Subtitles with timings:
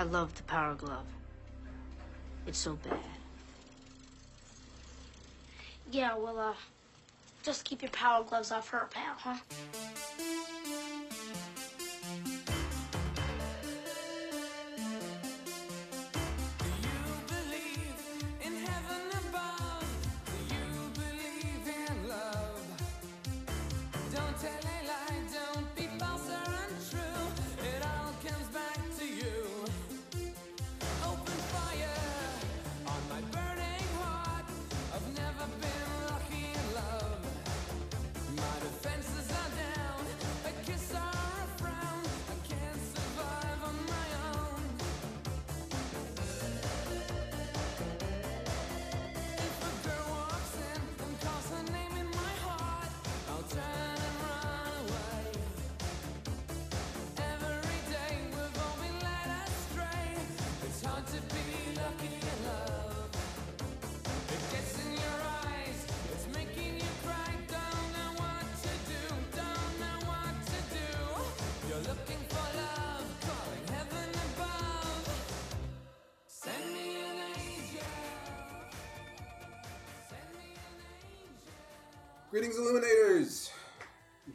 [0.00, 1.04] I love the Power Glove.
[2.46, 2.96] It's so bad.
[5.92, 6.54] Yeah, well, uh,
[7.42, 9.36] just keep your power gloves off her, pal, huh?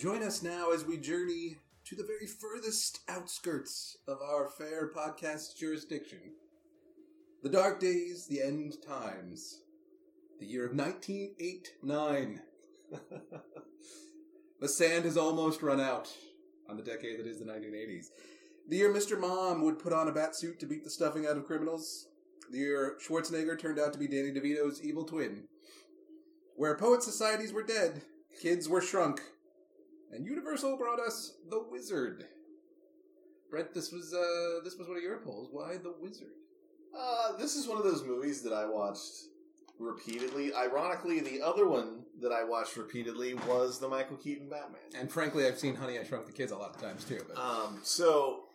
[0.06, 5.58] Join us now as we journey to the very furthest outskirts of our fair podcast
[5.58, 6.20] jurisdiction.
[7.42, 9.62] The dark days, the end times.
[10.40, 12.40] The year of 1989.
[14.62, 16.14] the sand has almost run out
[16.70, 18.06] on the decade that is the 1980s.
[18.70, 19.20] The year Mr.
[19.20, 22.10] Mom would put on a bat suit to beat the stuffing out of criminals.
[22.52, 25.48] The year Schwarzenegger turned out to be Danny DeVito's evil twin.
[26.56, 28.04] Where poet societies were dead,
[28.40, 29.20] kids were shrunk,
[30.12, 32.26] and Universal brought us The Wizard.
[33.50, 35.50] Brent, this was uh this was one of your polls.
[35.52, 36.34] Why The Wizard?
[36.98, 39.26] Uh, this is one of those movies that I watched
[39.80, 40.54] repeatedly.
[40.54, 44.80] Ironically, the other one that I watched repeatedly was the Michael Keaton Batman.
[44.98, 47.22] And frankly, I've seen Honey I Shrunk the Kids a lot of times too.
[47.28, 48.46] But Um, so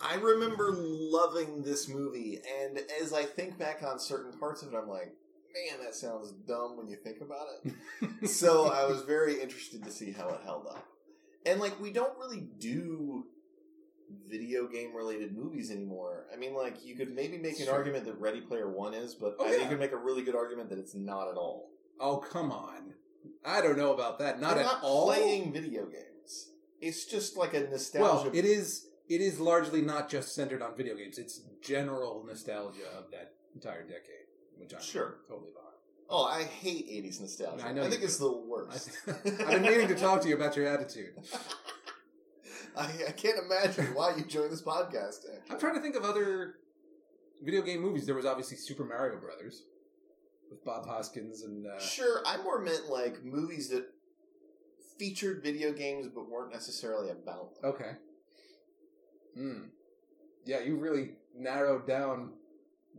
[0.00, 4.76] I remember loving this movie, and as I think back on certain parts of it,
[4.76, 5.12] I'm like,
[5.54, 8.28] man, that sounds dumb when you think about it.
[8.28, 10.86] so I was very interested to see how it held up.
[11.46, 13.26] And like, we don't really do
[14.28, 16.26] video game related movies anymore.
[16.32, 17.74] I mean, like, you could maybe make an Sure.
[17.74, 20.22] argument that Ready Player One is, but Oh, I think you could make a really
[20.22, 21.70] good argument that it's not at all.
[22.00, 22.94] oh come on,
[23.44, 24.40] I don't know about that.
[24.40, 25.06] Not They're at not all.
[25.06, 26.50] playing video games.
[26.80, 28.24] It's just like a nostalgia.
[28.28, 28.88] Well, it is.
[29.08, 31.18] It is largely not just centered on video games.
[31.18, 34.23] It's general nostalgia of that entire decade,
[34.58, 35.18] which I'm Sure.
[35.28, 35.74] totally behind.
[36.10, 37.64] Oh, I hate '80s nostalgia.
[37.64, 38.90] I I, think you it's the worst.
[39.06, 41.14] I've been meaning to talk to you about your attitude.
[42.76, 45.20] I, I can't imagine why you joined this podcast.
[45.32, 45.38] Actually.
[45.50, 46.56] I'm trying to think of other
[47.42, 48.04] video game movies.
[48.06, 49.62] There was obviously Super Mario Brothers
[50.50, 53.86] with Bob Hoskins and uh, Sure, I more meant like movies that
[54.98, 57.70] featured video games but weren't necessarily about them.
[57.70, 57.90] okay.
[59.36, 59.62] Hmm.
[60.44, 62.32] Yeah, you really narrowed down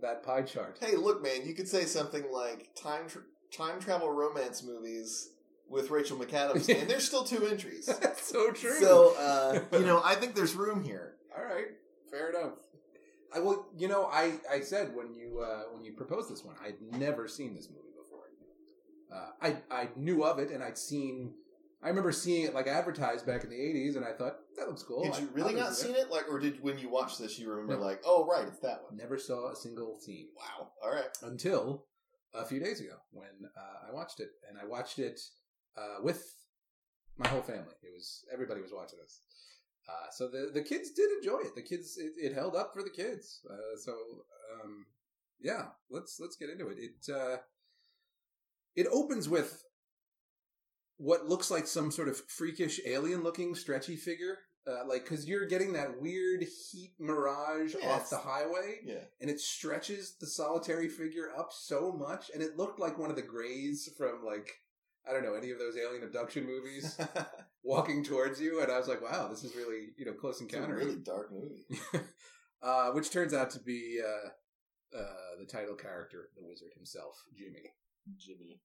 [0.02, 0.78] that pie chart.
[0.80, 3.22] Hey, look, man, you could say something like time tra-
[3.56, 5.32] time travel romance movies
[5.68, 7.86] with Rachel McAdams, and there's still two entries.
[8.02, 8.80] That's so true.
[8.80, 11.16] So, uh, you know, I think there's room here.
[11.38, 11.68] All right,
[12.12, 12.54] fair enough.
[13.34, 16.56] I well, you know, I I said when you uh, when you proposed this one,
[16.64, 18.30] I'd never seen this movie before.
[19.14, 21.34] Uh, I I knew of it, and I'd seen.
[21.84, 24.84] I remember seeing it like advertised back in the '80s, and I thought that looks
[24.84, 25.04] cool.
[25.04, 26.10] Did you really not seen it?
[26.10, 27.82] Like, or did when you watched this, you remember No.
[27.82, 28.98] like, oh right, it's that one.
[28.98, 30.72] Never saw a single scene Wow.
[30.84, 31.10] All right.
[31.22, 31.86] until
[32.34, 35.20] a few days ago when uh, I watched it, and I watched it
[35.78, 36.24] uh, with
[37.18, 37.76] my whole family.
[37.84, 39.22] It was everybody was watching this,
[39.88, 41.56] uh, so the the kids did enjoy it.
[41.56, 43.42] The kids it, it held up for the kids.
[43.50, 43.92] Uh, so
[44.64, 44.86] um,
[45.40, 46.78] yeah, let's let's get into it.
[46.80, 47.38] It uh,
[48.76, 49.64] it opens with
[50.98, 54.38] what looks like some sort of freakish alien looking stretchy figure.
[54.68, 59.04] Uh, like, cause you're getting that weird heat mirage Yeah, off the highway Yeah.
[59.22, 63.16] and it stretches the solitary figure up so much, and it looked like one of
[63.16, 64.50] the Greys from like
[65.08, 67.00] I don't know any of those alien abduction movies
[67.64, 70.52] walking towards you, and I was like, wow, this is really you know close it's
[70.52, 71.68] a encounter, really dark movie.
[72.64, 77.70] uh, which turns out to be uh, uh, the title character, the wizard himself, Jimmy.
[78.18, 78.62] Jimmy.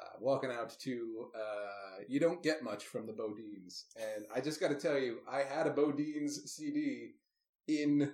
[0.00, 4.60] Uh, walking out to uh, you don't get much from the Bodines, and I just
[4.60, 7.14] got to tell you, I had a Bodines CD
[7.66, 8.12] in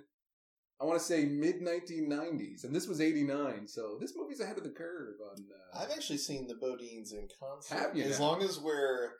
[0.79, 4.63] I want to say mid 1990s, and this was 89, so this movie's ahead of
[4.63, 5.45] the curve on.
[5.73, 7.75] Uh, I've actually seen the Bodines in concert.
[7.77, 8.25] Have you As now?
[8.25, 9.11] long as we're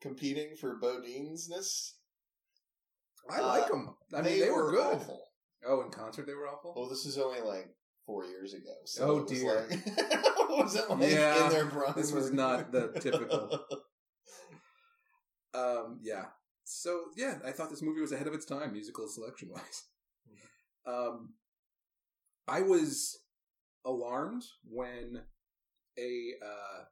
[0.00, 1.92] competing for Bodinesness,
[3.30, 3.94] I like uh, them.
[4.14, 4.94] I mean, they, were, good.
[4.96, 5.22] awful.
[5.66, 6.72] Oh, in concert they were awful.
[6.74, 7.68] Well, this is only like
[8.06, 8.72] four years ago.
[8.84, 9.66] So Oh, was dear.
[9.68, 9.86] Like,
[10.48, 11.92] was it like Yeah, in their prime?
[11.96, 13.60] this was not the typical.
[15.54, 16.24] Um, yeah.
[16.64, 19.84] So yeah, I thought this movie was ahead of its time, musical selection wise.
[20.88, 21.30] Um,
[22.46, 23.18] I was
[23.84, 25.22] alarmed when
[25.98, 26.84] a uh,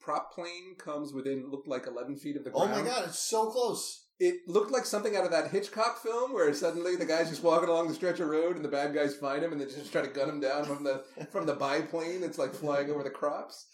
[0.00, 2.70] prop plane comes within looked like eleven feet of the ground.
[2.74, 4.04] oh my god, it's so close.
[4.20, 7.68] It looked like something out of that Hitchcock film where suddenly the guy's just walking
[7.68, 10.02] along the stretch of road and the bad guys find him and they just try
[10.02, 13.66] to gun him down from the from the biplane that's like flying over the crops.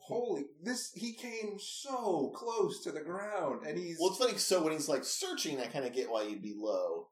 [0.00, 4.38] Holy, this he came so close to the ground and he's Well, it's funny.
[4.38, 7.08] So when he's like searching, I kind of get why you'd be low.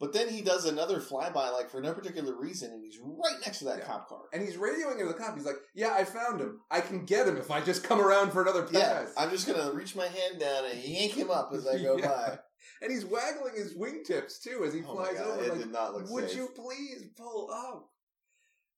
[0.00, 3.58] But then he does another flyby, like for no particular reason, and he's right next
[3.58, 3.84] to that Yeah.
[3.86, 4.22] cop car.
[4.32, 5.34] and he's radioing to the cop.
[5.36, 6.60] He's like, "Yeah, I found him.
[6.70, 9.46] I can get him if I just come around for another Yeah, pass." I'm just
[9.46, 12.06] gonna reach my hand down and yank him up as I go Yeah.
[12.08, 12.38] by.
[12.80, 15.42] and he's waggling his wingtips too as he Oh flies over.
[15.42, 16.36] it like, did not look Would safe.
[16.36, 17.90] you please pull up?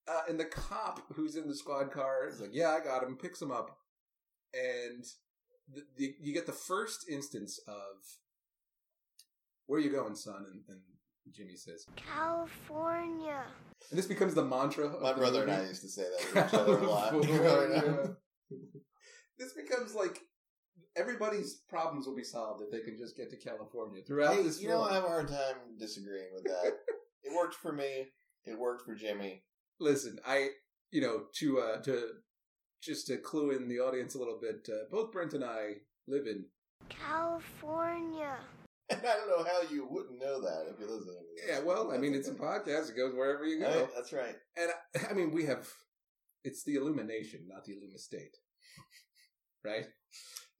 [0.08, 3.18] Uh, and the cop who's in the squad car is like, "Yeah, I got him."
[3.18, 3.78] Picks him up,
[4.54, 5.04] and
[5.68, 8.18] the, the, you get the first instance of
[9.66, 10.46] where are you going, son?
[10.50, 10.80] And, and
[11.34, 13.42] Jimmy says, California.
[13.90, 14.86] and this becomes the mantra.
[14.86, 15.52] Of My the brother and.
[15.52, 17.10] I used to say that to each other a lot.
[17.12, 17.26] growing
[17.72, 17.76] California.
[18.04, 18.16] up.
[19.38, 20.18] this becomes like
[20.96, 24.60] everybody's problems will be solved if they can just get to California throughout Hey, this
[24.60, 24.82] you film.
[24.82, 26.72] know, I have a hard time disagreeing with that.
[27.22, 28.08] it worked for me.
[28.44, 29.44] It worked for Jimmy.
[29.78, 30.48] Listen, I
[30.90, 32.08] you know to uh to
[32.82, 34.66] just to clue in the audience a little bit.
[34.68, 35.74] Uh, both Brent and I
[36.08, 36.46] live in
[36.88, 38.36] California.
[38.90, 41.60] And I don't know how you wouldn't know that if you listen to yeah.
[41.60, 42.90] Well, I mean, it's a podcast.
[42.90, 43.68] It goes wherever you go.
[43.68, 44.34] Right, that's right.
[44.56, 45.68] And I, I mean, we have
[46.44, 48.36] it's the illumination, not the illumistate,
[49.64, 49.86] right?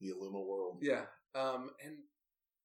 [0.00, 0.78] The Illuma world.
[0.82, 1.02] Yeah.
[1.34, 1.96] Um, and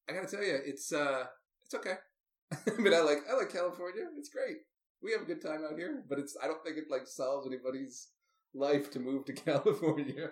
[0.09, 1.25] I gotta tell you, it's uh,
[1.65, 1.95] it's okay.
[2.51, 4.03] I mean, I like I like California.
[4.17, 4.57] It's great.
[5.01, 7.47] We have a good time out here, but it's I don't think it like solves
[7.47, 8.09] anybody's
[8.53, 10.29] life to move to California.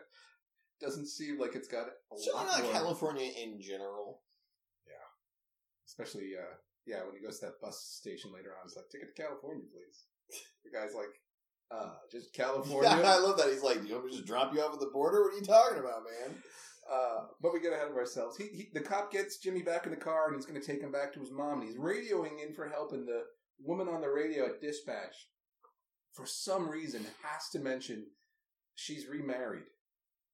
[0.82, 4.22] Doesn't seem like it's got a Certainly lot not California in general.
[5.94, 6.56] Especially uh,
[6.86, 9.64] yeah, when he goes to that bus station later on, it's like ticket to California,
[9.72, 10.42] please.
[10.66, 11.14] The guy's like,
[11.72, 12.90] uh, just California.
[12.90, 13.50] Yeah, I love that.
[13.50, 15.24] He's like, "Do you want me to just drop you off at the border?
[15.24, 16.36] What are you talking about, man?"
[16.92, 18.36] Uh, but we get ahead of ourselves.
[18.36, 20.82] He, he, the cop gets Jimmy back in the car, and he's going to take
[20.82, 21.62] him back to his mom.
[21.62, 23.24] And he's radioing in for help, and the
[23.60, 25.16] woman on the radio at dispatch,
[26.12, 28.08] for some reason, has to mention
[28.76, 29.64] she's remarried.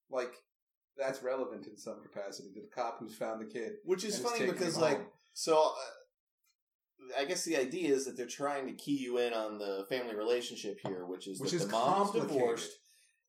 [0.09, 0.33] Like
[0.97, 3.73] that's relevant in some capacity to the cop who's found the kid.
[3.85, 5.07] Which is funny because, like, home.
[5.39, 5.73] So
[7.17, 9.85] uh, I guess the idea is that they're trying to key you in on the
[9.89, 12.71] family relationship here, which is which that is the mom's divorced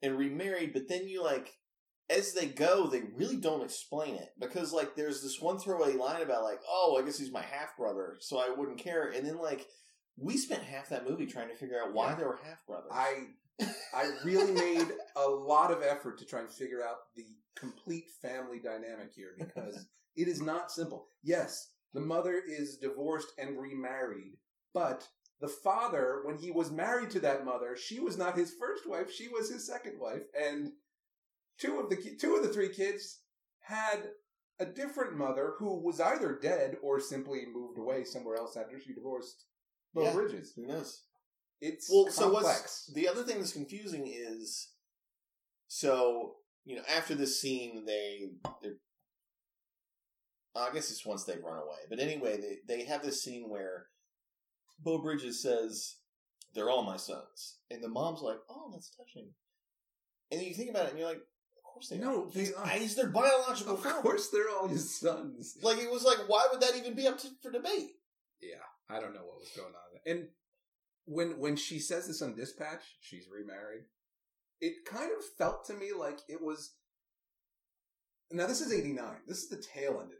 [0.03, 1.53] and remarried, but then you like.
[2.09, 6.23] As they go, they really don't explain it because, like, there's this one throwaway line
[6.23, 9.11] about, like, oh, I guess he's my half brother, so I wouldn't care.
[9.11, 9.65] And then, like,
[10.17, 12.17] we spent half that movie trying to figure out why Yeah.
[12.17, 12.91] they were half brothers.
[12.93, 13.29] I
[13.95, 18.59] I really made a lot of effort to try and figure out the complete family
[18.59, 19.87] dynamic here because
[20.17, 21.11] it is not simple.
[21.23, 24.37] Yes, the mother is divorced and remarried,
[24.73, 25.09] but
[25.41, 29.11] the father, when he was married to that mother, she was not his first wife;
[29.13, 30.73] she was his second wife, and
[31.59, 33.21] two of the two of the three kids
[33.61, 34.11] had
[34.59, 38.93] a different mother who was either dead or simply moved away somewhere else after she
[38.93, 39.47] divorced
[39.95, 40.13] Beau Yeah.
[40.13, 40.53] Bridges.
[40.55, 41.05] Who knows?
[41.63, 42.61] It's Well, so complex.
[42.61, 44.73] what's the other thing that's confusing is
[45.69, 48.31] so you know after this scene they
[48.63, 48.71] they
[50.57, 53.87] I guess it's once they run away, but anyway they they have this scene where
[54.83, 55.97] Beau Bridges says
[56.55, 59.29] they're all my sons, and the mom's like, oh that's touching,
[60.33, 62.31] and you think about it and you're like, of course they No, are.
[62.33, 62.67] they he's, are.
[62.69, 64.03] he's their biological Of father.
[64.03, 65.57] course, they're all his sons.
[65.63, 67.91] Like it was like, why would that even be up to, for debate?
[68.41, 68.57] Yeah,
[68.89, 70.01] I don't know what was going on.
[70.07, 70.29] And
[71.05, 73.83] when when she says this on dispatch, she's remarried.
[74.61, 76.75] It kind of felt to me like it was.
[78.33, 79.05] Now this is '89.
[79.27, 80.20] This is the tail end of the '80s.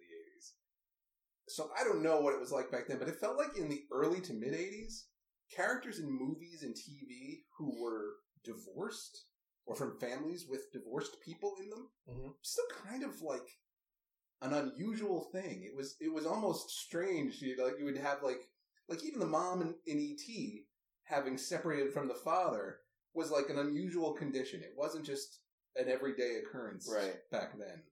[1.51, 3.69] So I don't know what it was like back then, but it felt like in
[3.69, 5.07] the early to mid '80s,
[5.55, 9.25] characters in movies and TV who were divorced
[9.67, 12.35] or from families with divorced people in them Mhm.
[12.43, 13.47] still kind of like
[14.43, 15.63] an unusual thing.
[15.65, 17.43] It was it was almost strange.
[17.43, 18.49] You like you would have like
[18.89, 20.67] like even the mom in, in ET
[21.05, 22.79] having separated from the father
[23.15, 24.63] was like an unusual condition.
[24.63, 25.41] It wasn't just
[25.77, 27.17] an everyday occurrence Right.
[27.31, 27.83] back then.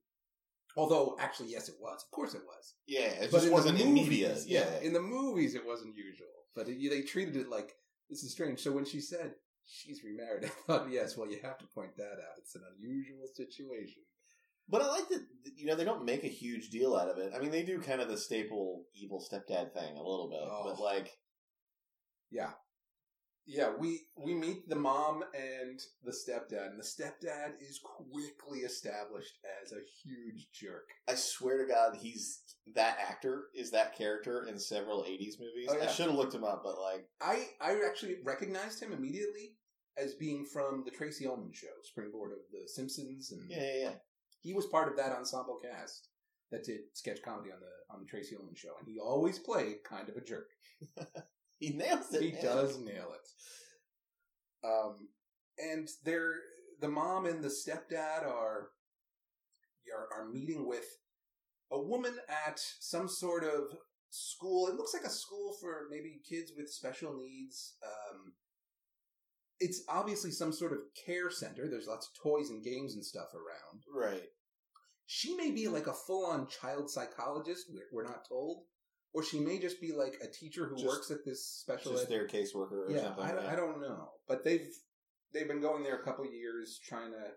[0.78, 2.02] Although actually, yes, it was.
[2.04, 2.75] Of course, it was.
[2.87, 4.37] Yeah, it But just in wasn't the in movies, media.
[4.47, 6.28] Yeah, in the movies, it wasn't usual.
[6.54, 7.75] But it, they treated it like
[8.08, 8.61] this is strange.
[8.61, 9.35] So when she said
[9.66, 12.38] she's remarried, I thought, yes, well, you have to point that out.
[12.38, 14.02] It's an unusual situation.
[14.70, 15.25] But I like that,
[15.56, 17.32] you know, they don't make a huge deal out of it.
[17.35, 20.62] I mean, they do kind of the staple evil stepdad thing a little bit, Oh.
[20.64, 21.11] but like,
[22.30, 22.50] Yeah.
[23.50, 29.38] Yeah, we we meet the mom and the stepdad, and the stepdad is quickly established
[29.62, 30.90] as a huge jerk.
[31.09, 32.43] I swear to God, he's
[32.75, 35.69] that actor is that character in several '80s movies.
[35.71, 35.85] Oh, yeah.
[35.85, 39.57] I should have looked him up, but like, I I actually recognized him immediately
[39.97, 43.95] as being from the Tracey Ullman show, springboard of The Simpsons, and yeah, yeah, yeah.
[44.43, 46.11] he was part of that ensemble cast
[46.50, 49.85] that did sketch comedy on the on the Tracey Ullman show, and he always played
[49.85, 50.50] kind of a jerk.
[51.61, 52.23] He nails it.
[52.23, 52.43] He man.
[52.43, 54.67] does nail it.
[54.67, 55.09] Um,
[55.59, 56.35] and they're
[56.81, 58.69] the mom and the stepdad are
[59.93, 60.85] are, are meeting with
[61.73, 62.15] a woman
[62.47, 63.77] at some sort of
[64.11, 64.69] school.
[64.69, 67.75] It looks like a school for maybe kids with special needs.
[67.85, 68.35] Um,
[69.61, 71.69] it's obviously some sort of care center.
[71.69, 73.83] There's lots of toys and games and stuff around.
[73.93, 74.29] Right.
[75.07, 77.67] She may be like a full on child psychologist.
[77.73, 78.65] We're, we're not told.
[79.15, 82.05] Or she may just be like a teacher who Just- works at this special Just
[82.05, 83.25] ed their caseworker or yeah, something.
[83.25, 83.53] I.
[83.53, 84.69] I don't know, but they've
[85.33, 87.33] they've been going there a couple years, trying to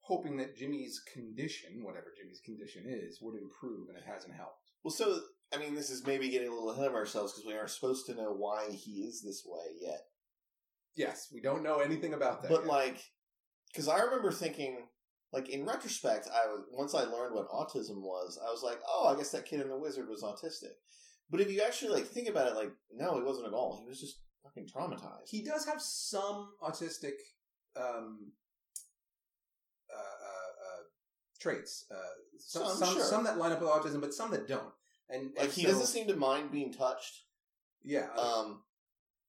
[0.00, 4.72] hoping that Jimmy's condition, whatever Jimmy's condition is, would improve, and it hasn't helped.
[4.82, 5.20] Well, so
[5.54, 8.06] I mean, this is maybe getting a little ahead of ourselves because we aren't supposed
[8.06, 10.00] to know why he is this way yet.
[10.96, 12.50] Yes, we don't know anything about that.
[12.50, 12.68] But yet.
[12.68, 12.98] like,
[13.72, 14.86] because I remember thinking,
[15.32, 19.08] like in retrospect, I was once I learned what autism was, I was like, oh,
[19.12, 20.74] I guess that kid in the wizard was autistic.
[21.30, 23.78] But if you actually like think about it, like, no, he wasn't at all.
[23.82, 25.28] He was just fucking traumatized.
[25.28, 27.12] he does have some autistic
[27.76, 28.32] um,
[29.94, 30.82] uh, uh, uh,
[31.40, 31.94] traits, uh,
[32.38, 33.04] some Some, some, sure.
[33.04, 34.72] some that line up with autism, but some that don't.
[35.08, 37.24] And, like and he so- doesn't seem to mind being touched.
[37.82, 38.62] Yeah, uh, Um,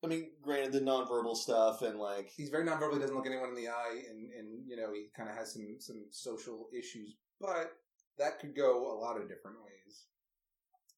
[0.03, 2.93] I mean, granted, the nonverbal stuff and like, he's very nonverbal.
[2.93, 5.53] He doesn't look anyone in the eye, and and you know he kind of has
[5.53, 7.71] some some social issues, but
[8.17, 10.05] that could go a lot of different ways.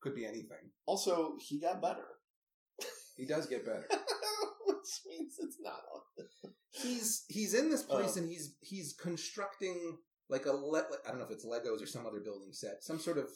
[0.02, 0.72] Could be anything.
[0.86, 2.06] also he got better,
[3.16, 3.88] He does get better.
[4.66, 5.82] which means it's not.
[6.72, 7.96] he's he's in this oh.
[7.96, 8.20] place Oh.
[8.20, 9.98] and he's he's constructing
[10.30, 13.00] like a le- I don't know if it's Legos or some other building set, some
[13.00, 13.30] sort of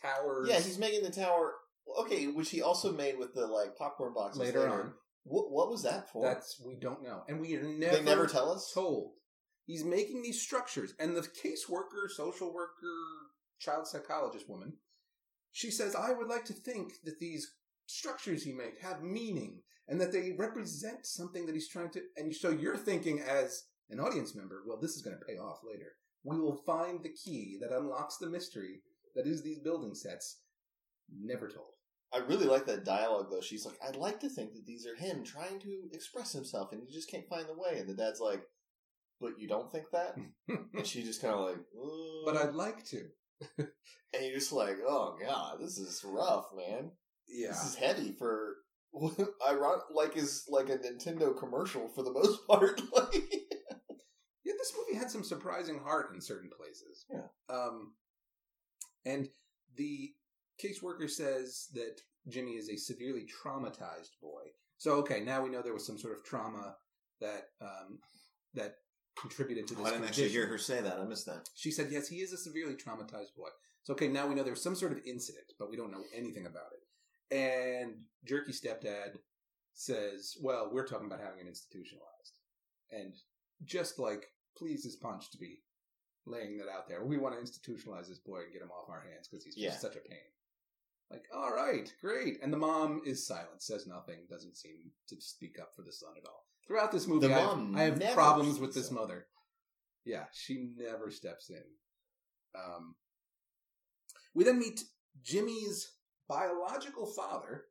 [0.00, 0.48] towers.
[0.48, 1.54] Yeah, he's making the tower.
[1.98, 4.92] Okay, which he also made with the like popcorn boxes later on.
[5.24, 6.24] What what was that for?
[6.24, 8.70] That's we don't know, and we are never they never tell us.
[8.72, 9.12] told.
[9.64, 12.70] He's making these structures, and the caseworker, social worker,
[13.58, 14.74] child psychologist woman,
[15.50, 17.54] she says, "I would like to think that these
[17.86, 22.34] structures he make have meaning, and that they represent something that he's trying to." And
[22.34, 25.96] so you're thinking, as an audience member, well, this is going to pay off later.
[26.22, 28.82] We will find the key that unlocks the mystery
[29.14, 30.42] that is these building sets.
[31.08, 31.75] Never told.
[32.16, 33.42] I really like that dialogue though.
[33.42, 36.82] She's like, "I'd like to think that these are him trying to express himself, and
[36.82, 38.42] he just can't find the way." And the dad's like,
[39.20, 40.16] "But you don't think that?"
[40.48, 41.58] and she just kind of like,
[42.24, 43.08] but I'd like to.
[43.58, 43.68] and
[44.22, 46.92] you're just like, "Oh god, this is rough, man.
[47.28, 47.48] Yeah.
[47.48, 48.56] This is heavy for."
[49.46, 52.80] Ironic, like is like a Nintendo commercial for the most part.
[52.94, 53.14] Like,
[54.42, 57.04] Yeah, this movie had some surprising heart in certain places.
[57.10, 57.26] Yeah.
[57.54, 57.92] Um,
[59.04, 59.28] and
[59.76, 60.12] the
[60.62, 64.42] caseworker says that Jimmy is a severely traumatized boy.
[64.78, 66.76] So okay, now we know there was some sort of trauma
[67.20, 67.98] that um,
[68.54, 68.76] that
[69.20, 69.82] contributed to this.
[69.86, 70.24] I didn't condition.
[70.24, 70.98] Actually hear her say that.
[70.98, 71.48] I missed that.
[71.54, 73.48] She said yes, he is a severely traumatized boy.
[73.84, 76.04] So okay, now we know there was some sort of incident, but we don't know
[76.14, 77.34] anything about it.
[77.34, 77.94] And
[78.24, 79.16] jerky stepdad
[79.74, 82.38] says, "Well, we're talking about having it institutionalized,"
[82.90, 83.14] and
[83.64, 85.60] just like pleases Punch to be
[86.26, 87.04] laying that out there.
[87.04, 89.64] We want to institutionalize this boy and get him off our hands because he's just
[89.76, 89.78] Yeah.
[89.78, 90.18] such a pain.
[91.10, 92.38] Like, all right, great.
[92.42, 94.76] And the mom is silent, says nothing, doesn't seem
[95.08, 96.44] to speak up for the son at all.
[96.66, 98.94] Throughout this movie, The I have, I have problems with this up.
[98.94, 99.26] mother.
[100.04, 101.62] Yeah, she never steps in.
[102.56, 102.96] Um,
[104.34, 104.82] we then meet
[105.22, 105.92] Jimmy's
[106.28, 107.64] biological father,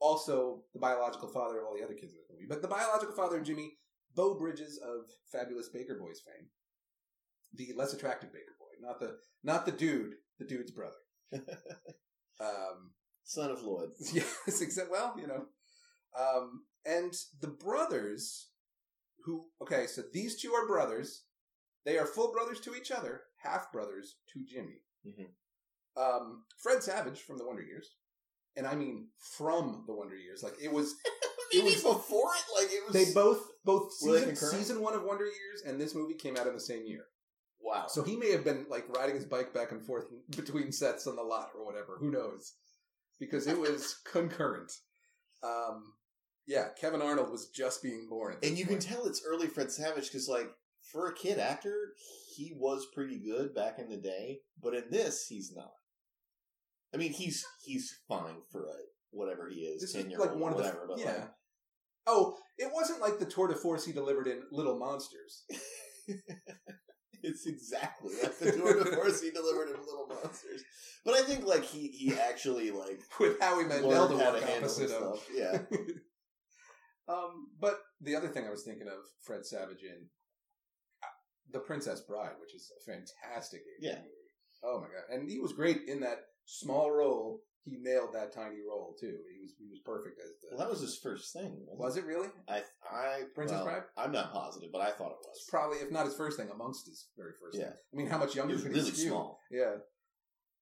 [0.00, 3.14] also the biological father of all the other kids in the movie, but the biological
[3.14, 3.74] father of Jimmy,
[4.14, 6.48] Beau Bridges of Fabulous Baker Boys fame,
[7.54, 10.96] the less attractive Baker Boy, not the not the dude, the dude's brother.
[12.40, 12.92] um,
[13.24, 13.90] Son of Lloyd.
[14.12, 15.46] yes, except well, you know,
[16.18, 18.48] um, and the brothers
[19.24, 21.24] who okay, so these two are brothers.
[21.84, 24.82] They are full brothers to each other, half brothers to Jimmy.
[25.06, 25.28] Mhm.
[25.96, 27.94] Um, Fred Savage from the Wonder Years,
[28.56, 30.42] and I mean from the Wonder Years.
[30.42, 30.94] Like it was,
[31.52, 32.60] It was- before it?
[32.62, 32.92] Like it was.
[32.92, 36.52] they both both season, season one of Wonder Years and this movie came out in
[36.54, 37.04] the same year.
[37.60, 37.86] Wow.
[37.88, 41.16] So he may have been like riding his bike back and forth between sets on
[41.16, 41.96] the lot or whatever.
[42.00, 42.54] Who knows?
[43.20, 44.72] Because it was concurrent.
[45.42, 45.92] Um,
[46.46, 48.36] yeah, Kevin Arnold was just being born.
[48.42, 50.48] And you can tell it's early Fred Savage because, like,
[50.90, 51.92] for a kid actor,
[52.34, 55.72] he was pretty good back in the day, but in this, he's not.
[56.94, 58.72] I mean, he's he's fine for a
[59.10, 60.86] whatever he is, This ten is year like old, one of the whatever.
[60.88, 61.12] but yeah.
[61.12, 61.30] like,
[62.06, 65.44] Oh, it wasn't like the tour de force he delivered in Little Monsters.
[67.22, 70.62] it's exactly like the tour de force he delivered in Little Monsters.
[71.04, 74.70] But I think like he he actually like with Howie Mandel how work to handle
[74.70, 75.22] opposite of.
[75.34, 75.58] Yeah,
[77.08, 80.06] um, but the other thing I was thinking of Fred Savage in
[81.02, 81.06] uh,
[81.52, 83.96] The Princess Bride, which is a fantastic Yeah.
[83.96, 84.08] movie.
[84.64, 87.40] Oh my god, and he was great in that small role.
[87.70, 89.16] He nailed that tiny role too.
[89.32, 90.48] He was he was perfect as the.
[90.56, 91.66] well, that was his first thing.
[91.66, 92.28] Wasn't was it really?
[92.48, 93.82] I I Princess well, Bride?
[93.96, 95.46] I'm not positive, but I thought it It's was.
[95.50, 97.58] probably, if not his first thing, amongst his very first.
[97.58, 97.64] Yeah.
[97.64, 97.74] thing.
[97.92, 99.40] I mean, how much He younger was could really he small.
[99.50, 99.76] Yeah.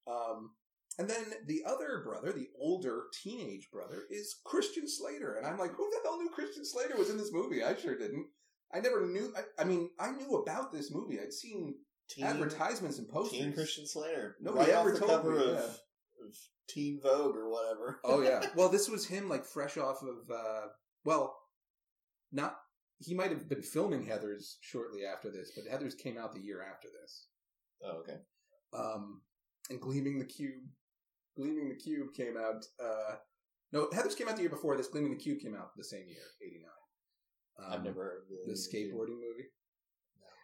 [0.07, 0.51] Um,
[0.99, 5.73] and then the other brother, the older teenage brother, is Christian Slater, and I'm like,
[5.73, 7.63] who the hell knew Christian Slater was in this movie?
[7.63, 8.27] I sure didn't.
[8.73, 9.33] I never knew.
[9.37, 11.21] I, I mean, I knew about this movie.
[11.21, 11.75] I'd seen
[12.09, 13.39] Teen, advertisements and posters.
[13.41, 15.79] teen Christian Slater, Nobody right ever off the told cover me, of
[16.69, 18.01] Teen Vogue or whatever.
[18.05, 18.43] Oh yeah.
[18.57, 20.31] Well, this was him, like fresh off of.
[20.31, 20.67] uh
[21.05, 21.37] Well,
[22.33, 22.57] not.
[22.99, 26.63] He might have been filming Heathers shortly after this, but Heathers came out the year
[26.63, 27.27] after this.
[27.85, 28.17] Oh, okay.
[28.73, 29.21] um,
[29.69, 30.65] and Gleaming the Cube.
[31.37, 32.65] Gleaming the Cube came out.
[32.83, 33.17] Uh,
[33.73, 34.89] no, Heathers came out the year before this.
[34.89, 37.71] Gleaming the Cube came out the same year, eighty nine.
[37.73, 39.49] I've never heard of Um, the the skateboarding movie.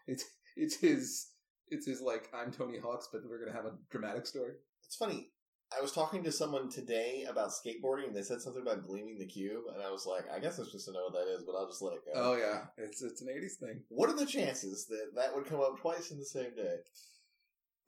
[0.06, 0.24] It's
[0.56, 1.28] it's his
[1.68, 4.52] it's his like I'm Tony Hawk's, but we're gonna have a dramatic story.
[4.86, 5.30] It's funny.
[5.76, 9.26] I was talking to someone today about skateboarding, and they said something about gleaming the
[9.26, 11.54] cube, and I was like, I guess I'm supposed to know what that is, but
[11.54, 12.12] I'll just let it go.
[12.14, 13.82] Oh yeah, it's it's an eighties thing.
[13.88, 16.76] What are the chances that that would come up twice in the same day?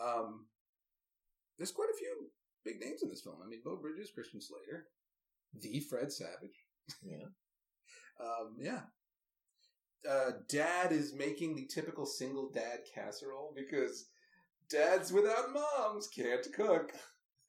[0.00, 0.46] Um,
[1.58, 2.30] there's quite a few
[2.64, 3.36] big names in this film.
[3.44, 4.86] I mean, Beau Bridges, Christian Slater,
[5.60, 6.64] the Fred Savage.
[7.02, 7.26] Yeah.
[8.20, 8.82] Um, yeah.
[10.08, 14.06] Uh, dad is making the typical single dad casserole because
[14.70, 16.92] dads without moms can't cook.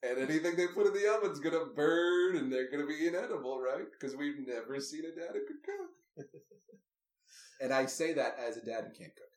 [0.08, 3.84] And anything they put in the oven's gonna burn and they're gonna be inedible, right?
[3.90, 6.26] Because we've never seen a dad who could cook.
[7.60, 9.32] and I say that as a dad who can't cook.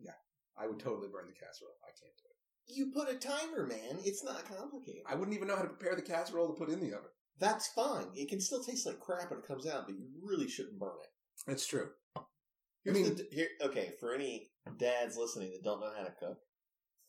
[0.00, 0.18] Yeah.
[0.58, 1.78] I would totally burn the casserole.
[1.84, 2.74] I can't do it.
[2.74, 3.98] You put a timer, man.
[4.04, 5.02] It's not complicated.
[5.08, 7.10] I wouldn't even know how to prepare the casserole to put in the oven.
[7.38, 8.08] That's fine.
[8.14, 10.96] It can still taste like crap when it comes out, but you really shouldn't burn
[11.02, 11.10] it.
[11.46, 11.90] That's true.
[12.84, 16.12] Here's I mean- the, here, okay, for any dads listening that don't know how to
[16.18, 16.38] cook,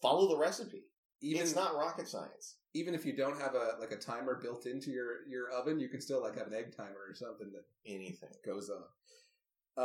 [0.01, 0.83] follow the recipe.
[1.21, 2.55] Even it's not rocket science.
[2.73, 5.89] even if you don't have a like a timer built into your your oven, you
[5.89, 8.29] can still like have an egg timer or something that Anything.
[8.45, 8.83] goes on.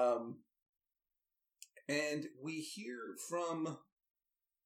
[0.00, 0.36] Um,
[1.88, 3.78] and we hear from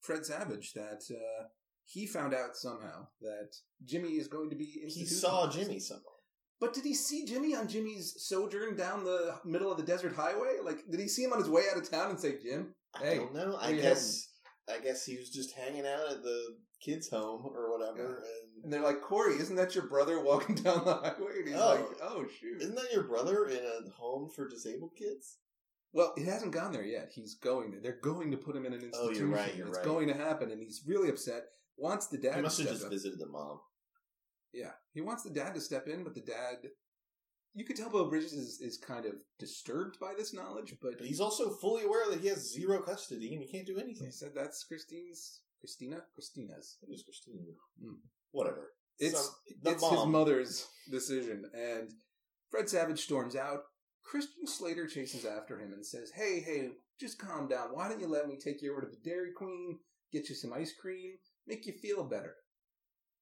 [0.01, 1.45] Fred Savage that uh,
[1.85, 3.51] he found out somehow that
[3.85, 4.65] Jimmy is going to be.
[4.67, 5.51] He saw.
[5.51, 6.05] Jimmy somewhere.
[6.61, 10.57] but did he see Jimmy on Jimmy's sojourn down the middle of the desert highway?
[10.63, 12.75] Like, did he see him on his way out of town and say, "Jim"?
[12.95, 13.57] I Hey, don't know.
[13.61, 14.28] I guess
[14.73, 18.23] I guess he was just hanging out at the kids' home or whatever.
[18.63, 21.39] And they're like, Corey, isn't that your brother walking down the highway?
[21.39, 21.69] And he's Oh.
[21.75, 22.61] like, oh shoot.
[22.61, 25.39] Isn't that your brother in a home for disabled kids?
[25.93, 27.11] Well, it hasn't gone there yet.
[27.15, 27.81] He's going there.
[27.81, 29.09] They're going to put him in an institution.
[29.09, 29.87] Oh, you're right, you're it's right.
[29.87, 31.45] going to happen, and he's really upset.
[31.79, 32.91] Wants the dad he to must have just in.
[32.91, 33.61] visited the mom.
[34.53, 36.57] Yeah, he wants the dad to step in, but the dad.
[37.55, 41.07] You could tell Beau Bridges is, is kind of disturbed by this knowledge, but But
[41.07, 44.07] he's also fully aware that he has zero custody and he can't do anything.
[44.07, 45.41] he said that's Christine's.
[45.61, 46.03] Christina?
[46.15, 46.77] Christina's.
[46.83, 47.55] It was Christine.
[47.83, 47.95] Hmm.
[48.31, 48.71] Whatever.
[48.99, 49.29] It's
[49.63, 51.91] the it's his mother's decision, and
[52.51, 53.63] Fred Savage storms out.
[54.05, 57.69] Christian Slater chases after him and says, "Hey, hey, just calm down.
[57.73, 59.79] Why don't you let me take you over to the Dairy Queen,
[60.13, 62.35] get you some ice cream, make you feel better?"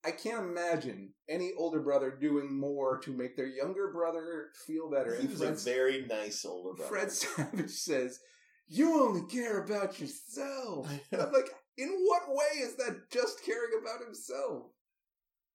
[0.07, 5.15] I can't imagine any older brother doing more to make their younger brother feel better.
[5.17, 6.89] He And was Fred, a very nice older brother.
[6.89, 8.21] Fred Savage says,
[8.69, 14.05] "You only care about yourself." I'm like, in what way is that just caring about
[14.05, 14.71] himself?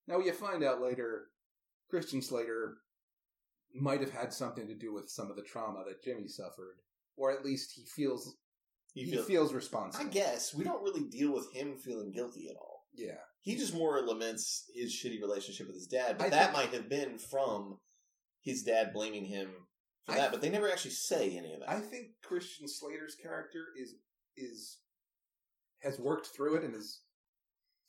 [0.06, 1.28] Now you find out later,
[1.88, 2.76] Christian Slater
[3.74, 6.76] might have had something to do with some of the trauma that Jimmy suffered,
[7.16, 8.36] or at least he feels
[8.92, 10.04] He he feels- feels responsible.
[10.06, 12.86] I guess we don't really deal with him feeling guilty at all.
[12.94, 16.56] Yeah, He just more laments his shitty relationship with his dad, but I that think-
[16.56, 17.78] might have been from
[18.40, 19.50] his dad blaming him
[20.06, 20.32] for I- that.
[20.32, 21.68] But they never actually say any of that.
[21.70, 23.94] I think Christian Slater's character is
[24.36, 24.78] is
[25.80, 27.02] has worked through it and is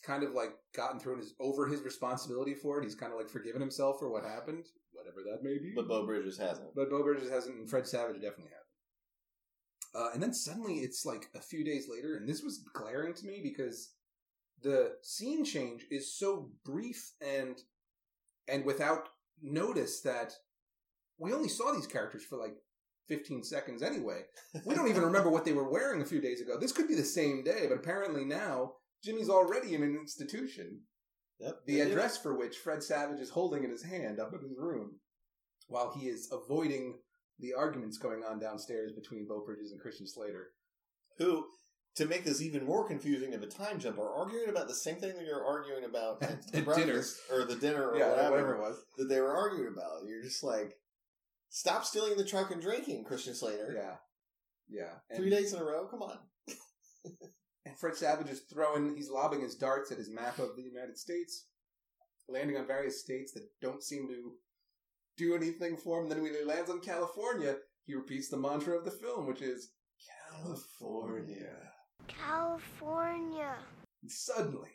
[0.02, 2.84] kind of like gotten through and is over his responsibility for it.
[2.84, 5.72] He's kind of like forgiven himself for what happened, whatever that may be.
[5.76, 6.74] but Beau Bridges hasn't.
[6.76, 8.60] But Beau Bridges hasn't, and Fred Savage definitely hasn't.
[9.96, 13.26] Uh, and then suddenly it's like a few days later, and this was glaring to
[13.28, 13.94] me because
[14.64, 17.58] the scene change is so brief and
[18.48, 19.10] and without
[19.42, 20.34] notice that
[21.18, 22.56] we only saw these characters for like
[23.08, 24.22] 15 seconds anyway.
[24.66, 26.58] We don't even remember what they were wearing a few days ago.
[26.58, 28.74] This could be the same day, but apparently now
[29.04, 30.82] Jimmy's already in an institution.
[31.40, 31.66] Yep.
[31.66, 35.00] the address for which Fred Savage is holding in his hand up in his room
[35.68, 37.00] while he is avoiding
[37.40, 40.52] the arguments going on downstairs between Beau Bridges and Christian Slater.
[41.18, 41.46] who,
[41.96, 44.96] to make this even more confusing of a time jump, are arguing about the same
[44.96, 48.56] thing that you're arguing about At- the breakfast or the dinner or yeah, whatever, whatever
[48.56, 48.78] it was.
[48.98, 50.08] that they were arguing about.
[50.08, 50.74] You're just like,
[51.50, 53.74] stop stealing the truck and drinking, Christian Slater.
[53.76, 53.96] Yeah.
[54.70, 54.94] Yeah.
[55.10, 55.88] And, Three days in a row?
[55.90, 56.18] Come on.
[57.66, 60.98] and Fred Savage is throwing, he's lobbing his darts at his map of the United
[60.98, 61.46] States,
[62.28, 64.32] landing on various states that don't seem to
[65.16, 66.10] do anything for him.
[66.10, 69.74] Then when he lands on California, he repeats the mantra of the film, which is
[70.42, 71.73] California.
[72.08, 73.56] California.
[74.08, 74.70] Suddenly,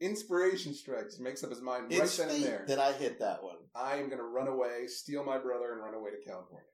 [0.00, 1.16] inspiration strikes.
[1.16, 2.64] He makes up his mind It's right then and fate there.
[2.68, 3.56] that I hit that one.
[3.74, 6.66] I am going to run away, steal my brother, and run away to California.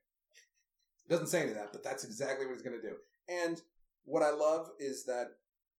[1.09, 2.95] Doesn't say any of that, but that's exactly what he's going to do.
[3.29, 3.61] And
[4.05, 5.27] what I love is that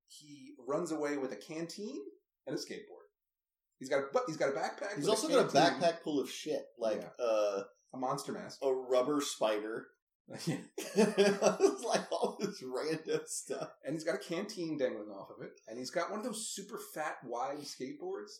[0.08, 2.00] he runs away with a canteen
[2.46, 3.06] and a skateboard.
[3.78, 4.94] He's got a but he's got a backpack.
[4.94, 7.62] He's with also got a canteen, backpack full of shit, like uh,
[7.92, 8.58] a monster mask.
[8.62, 9.95] a rubber spider, Yeah.
[10.96, 13.70] It's like all this random stuff.
[13.84, 16.48] and he's got a canteen dangling off of it, and he's got one of those
[16.48, 18.32] super fat, wide skateboards.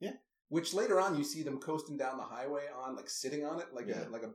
[0.00, 0.12] Yeah.
[0.48, 3.66] Which later on you see them coasting down the highway on, like sitting on it,
[3.74, 4.06] like Yeah.
[4.08, 4.30] a like a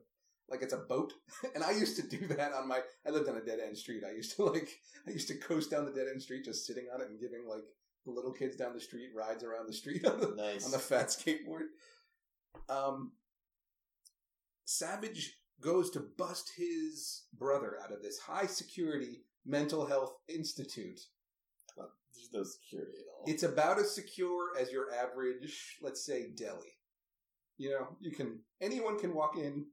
[0.49, 1.13] like it's a boat.
[1.55, 2.79] and I used to do that on my.
[3.05, 4.03] I lived on a dead end street.
[4.07, 4.69] I used to like
[5.07, 7.45] I used to coast down the dead end street, just sitting on it and giving
[7.47, 7.63] like
[8.05, 10.65] the little kids down the street rides around the street on the Nice.
[10.65, 11.67] on the fat skateboard.
[12.69, 13.11] Um,
[14.65, 20.99] Savage goes to bust his brother out of this high security mental health institute.
[21.75, 23.25] There's no security at all.
[23.27, 26.73] It's about as secure as your average, let's say, deli.
[27.57, 29.65] You know, you can anyone can walk in,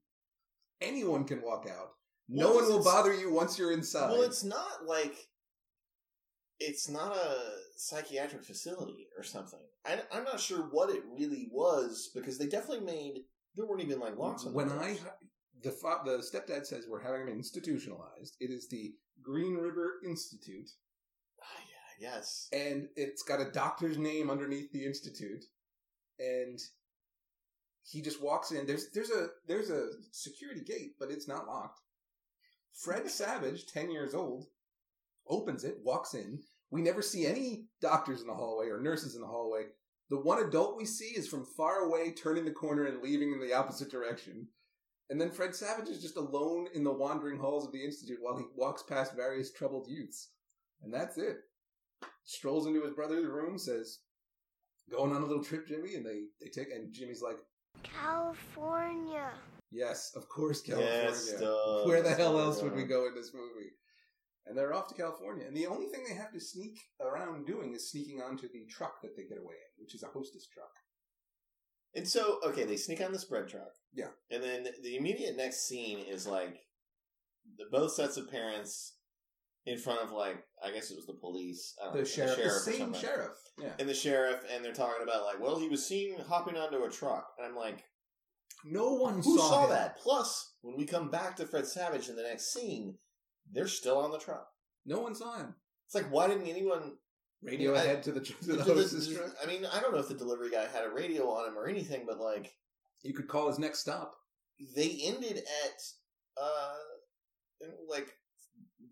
[0.82, 1.92] anyone can walk out.
[2.28, 4.10] No Well, one will bother you once you're inside.
[4.10, 5.14] well, it's not like
[6.60, 7.36] it's not a
[7.76, 9.60] psychiatric facility or something.
[9.86, 13.24] I, I'm not sure what it really was because they definitely made
[13.56, 14.70] there weren't even like locks on the when.
[14.70, 14.96] I
[15.64, 18.36] the fa- the stepdad says we're having him institutionalized.
[18.40, 20.70] It is the Green River Institute,
[21.42, 21.60] Ah,
[22.00, 22.48] yeah, I guess.
[22.52, 25.44] and it's got a doctor's name underneath the institute,
[26.18, 26.58] and
[27.82, 28.66] he just walks in.
[28.66, 31.80] There's there's a there's a security gate, but it's not locked.
[32.74, 34.46] Fred Savage, ten years old,
[35.28, 36.40] opens it, walks in.
[36.70, 39.64] We never see any doctors in the hallway or nurses in the hallway.
[40.10, 43.40] The one adult we see is from far away, turning the corner and leaving in
[43.40, 44.48] the opposite direction.
[45.10, 48.36] And then Fred Savage is just alone in the wandering halls of the Institute while
[48.36, 50.30] he walks past various troubled youths.
[50.82, 51.38] And that's it.
[52.24, 53.98] Strolls into his brother's room, says,
[54.90, 55.94] Going on a little trip, Jimmy?
[55.94, 57.38] And they, they take, and Jimmy's like,
[57.82, 59.30] California.
[59.70, 61.02] Yes, of course, California.
[61.04, 61.84] Yes, duh.
[61.84, 63.70] Where the hell else would we go in this movie?
[64.46, 65.46] And they're off to California.
[65.46, 69.00] And the only thing they have to sneak around doing is sneaking onto the truck
[69.02, 70.70] that they get away in, which is a hostess truck.
[71.96, 73.72] And so, okay, they sneak on the spread truck.
[73.94, 74.08] Yeah.
[74.30, 76.58] And then the immediate next scene is like
[77.58, 78.94] the, both sets of parents
[79.66, 82.36] in front of like I guess it was the police, I don't know, The sheriff,
[82.36, 83.36] the, same sheriff.
[83.60, 83.70] Yeah.
[83.78, 86.90] and the sheriff, and they're talking about like, well, he was seen hopping onto a
[86.90, 87.84] truck, and I'm like,
[88.64, 89.98] No one who saw, saw that?
[89.98, 92.96] Plus, when we come back to Fred Savage in the next scene,
[93.52, 94.48] they're still on the truck.
[94.84, 95.54] No one saw him.
[95.86, 96.94] It's like, why didn't anyone?
[97.44, 99.34] Radio I- ahead to the, to the the- the- truck.
[99.42, 101.66] I mean, I don't know if the delivery guy had a radio on him or
[101.68, 102.52] anything, but like,
[103.02, 104.14] You could call his next stop.
[104.76, 105.82] they ended at
[106.40, 106.74] uh
[107.88, 108.08] like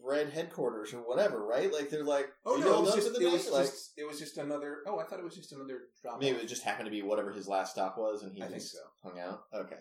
[0.03, 1.73] bread headquarters or whatever, right?
[1.73, 4.39] Like they're like, Oh no, it was just it was like just it was just
[4.39, 4.79] another.
[4.87, 6.21] Oh, I thought it was just another drop.
[6.21, 8.73] maybe it just happened to be whatever his last stop was, and he I just
[8.73, 8.79] so.
[9.03, 9.43] hung out.
[9.55, 9.81] Okay,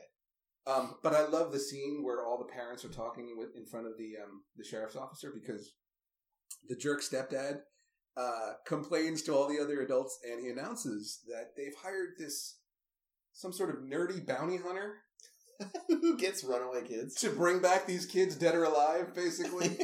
[0.68, 3.88] Um, but I love the scene where all the parents are talking with in front
[3.88, 5.74] of the um, the sheriff's officer because
[6.70, 7.62] the jerk stepdad
[8.22, 12.58] uh, complains to all the other adults and he announces that they've hired this
[13.34, 14.98] some sort of nerdy bounty hunter
[15.88, 17.16] who gets runaway kids?
[17.16, 19.14] to bring back these kids dead or alive.
[19.16, 19.70] Basically,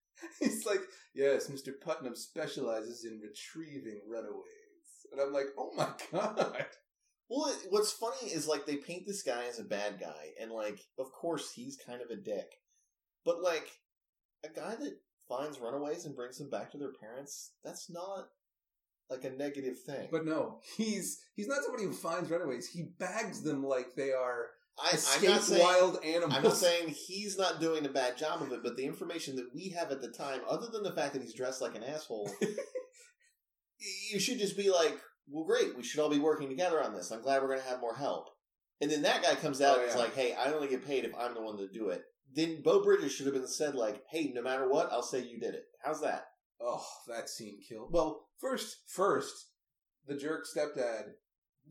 [0.40, 0.80] he's like,
[1.14, 6.66] "Yes, Mister Putnam specializes in retrieving runaways," and I'm like, "Oh my god."
[7.28, 10.80] well, what's funny is like they paint this guy as a bad guy, and like,
[10.98, 12.46] of course, he's kind of a dick,
[13.24, 13.68] but like
[14.44, 14.98] a guy that
[15.36, 18.28] finds runaways and brings them back to their parents—that's not
[19.10, 20.08] like a negative thing.
[20.10, 22.68] But no, he's he's not somebody who finds runaways.
[22.68, 24.46] He bags them like they are
[24.82, 26.34] I, I'm escaped not saying wild animals.
[26.34, 29.54] I'm not saying he's not doing a bad job of it, but the information that
[29.54, 32.30] we have at the time, other than the fact that he's dressed like an asshole,
[34.12, 37.10] you should just be like, well, great, we should all be working together on this.
[37.10, 38.28] I'm glad we're going to have more help.
[38.80, 41.04] And then that guy comes out Oh, and is like, hey, I only get paid
[41.04, 42.02] if I'm the one to do it.
[42.34, 45.38] Then Beau Bridges should have been said, like, hey, no matter what, I'll say you
[45.38, 45.64] did it.
[45.84, 46.26] How's that?
[46.60, 47.88] Oh, that scene killed.
[47.92, 49.48] Well, first, first,
[50.06, 51.12] the jerk stepdad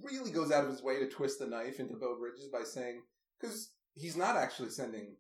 [0.02, 3.02] really goes out of his way to twist the knife into Beau Bridges by saying,
[3.39, 5.15] because he's not actually sending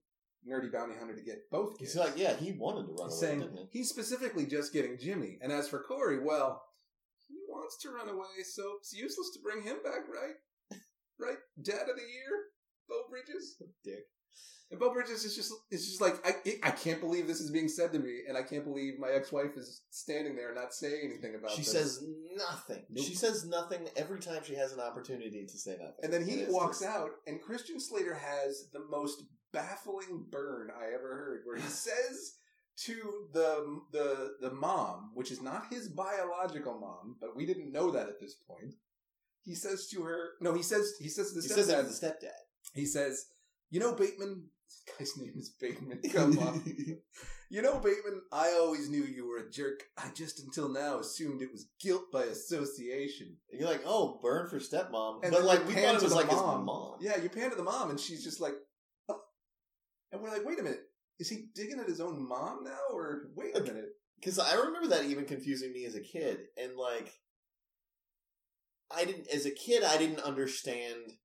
[0.47, 1.93] Nerdy Bounty Hunter to get both kids.
[1.93, 3.79] He's like, yeah, he wanted to run He's away, saying didn't he?
[3.79, 5.37] he's specifically just getting Jimmy.
[5.41, 6.63] And as for Corey, well,
[7.27, 10.35] he wants to run away, so it's useless to bring him back, right?
[11.19, 11.37] right?
[11.61, 12.49] Dad of the year,
[12.89, 13.61] Beau Bridges.
[13.83, 14.05] Dick.
[14.71, 17.67] And Beau Bridges is just it's just like I I can't believe this is being
[17.67, 21.01] said to me, and I can't believe my ex wife is standing there not saying
[21.03, 21.55] anything about it.
[21.55, 21.71] She this.
[21.73, 22.03] says
[22.35, 22.83] nothing.
[22.89, 23.05] Nope.
[23.05, 25.95] She says nothing every time she has an opportunity to say nothing.
[26.03, 30.93] and then he walks just- out, and Christian Slater has the most baffling burn I
[30.95, 32.35] ever heard, where he says
[32.85, 37.91] to the the the mom, which is not his biological mom, but we didn't know
[37.91, 38.73] that at this point.
[39.43, 41.81] He says to her, no, he says he says to the He says stepdad, that
[41.81, 42.39] to the stepdad.
[42.73, 43.25] he says,
[43.69, 44.45] "You know, Bateman."
[44.97, 46.01] This guy's name is Bateman.
[46.13, 46.63] Come on.
[47.51, 49.83] You know, Bateman, I always knew you were a jerk.
[49.97, 53.35] I just until now assumed it was guilt by association.
[53.51, 55.21] And you're like, oh, burn for stepmom.
[55.21, 56.63] And but like, we thought it was like his mom.
[56.63, 56.95] mom.
[57.01, 58.53] Yeah, you pan to the mom, and she's just like,
[59.09, 59.19] oh.
[60.13, 60.79] and we're like, wait a minute,
[61.19, 63.89] is he digging at his own mom now, or wait a minute?
[64.17, 67.11] Because I remember that even confusing me as a kid, and like,
[68.89, 69.27] I didn't.
[69.27, 71.17] As a kid, I didn't understand.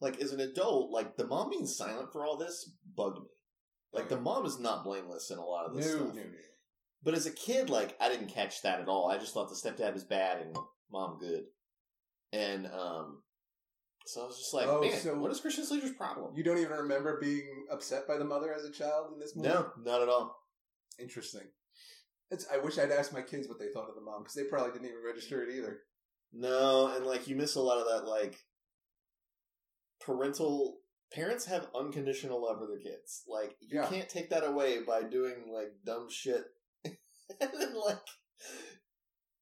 [0.00, 3.28] Like as an adult, like the mom being silent for all this bugged me.
[3.92, 6.14] Like the mom is not blameless in a lot of this no, stuff.
[6.14, 6.22] no.
[7.02, 9.10] But as a kid, like I didn't catch that at all.
[9.10, 10.56] I just thought the stepdad was bad and
[10.90, 11.44] mom good.
[12.32, 13.22] And um
[14.06, 16.32] so I was just like, Oh, man, so- what is Christian Slater's problem?
[16.34, 19.48] You don't even remember being upset by the mother as a child in this movie?
[19.48, 20.36] no, not at all.
[20.98, 21.42] Interesting.
[22.30, 24.44] It's, I wish I'd asked my kids what they thought of the mom because they
[24.44, 25.80] probably didn't even register it either.
[26.32, 28.38] No, and like you miss a lot of that like
[30.04, 30.78] parental
[31.12, 33.22] parents have unconditional love for their kids.
[33.28, 33.88] Like you Yeah.
[33.88, 36.44] can't take that away by doing like dumb shit.
[36.84, 37.98] and then like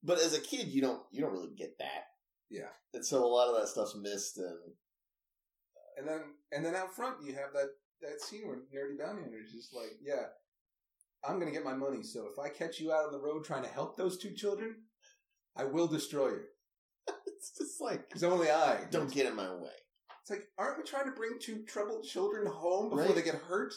[0.03, 2.05] but as a kid you don't you don't really get that.
[2.49, 2.69] Yeah.
[2.93, 4.57] And so a lot of that stuff's missed and
[5.97, 7.69] And then and then out front you have that
[8.01, 10.27] that scene where Nerdy Bounty Hunter is just like, yeah,
[11.23, 12.01] I'm gonna get my money.
[12.03, 14.75] So if I catch you out on the road trying to help those two children,
[15.55, 16.43] I will destroy you
[17.27, 19.71] it's just like because only I don't get in my way.
[20.21, 23.15] It's like, aren't we trying to bring two troubled children home before Right.
[23.15, 23.73] they get hurt?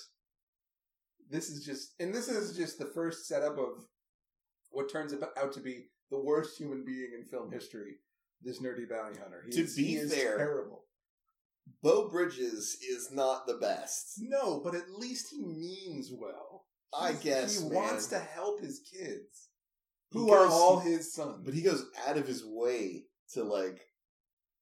[1.31, 3.87] This is just, and this is just the first setup of
[4.71, 7.97] what turns out to be the worst human being in film history.
[8.43, 9.43] This nerdy bounty hunter.
[9.47, 10.87] He To is- be fair- terrible.
[11.81, 14.15] Beau Bridges is not the best.
[14.19, 16.67] No, but at least he means well.
[16.93, 17.75] I guess he man.
[17.75, 19.49] wants to help his kids,
[20.11, 21.43] who are all his sons.
[21.45, 23.81] But he goes out of his way to like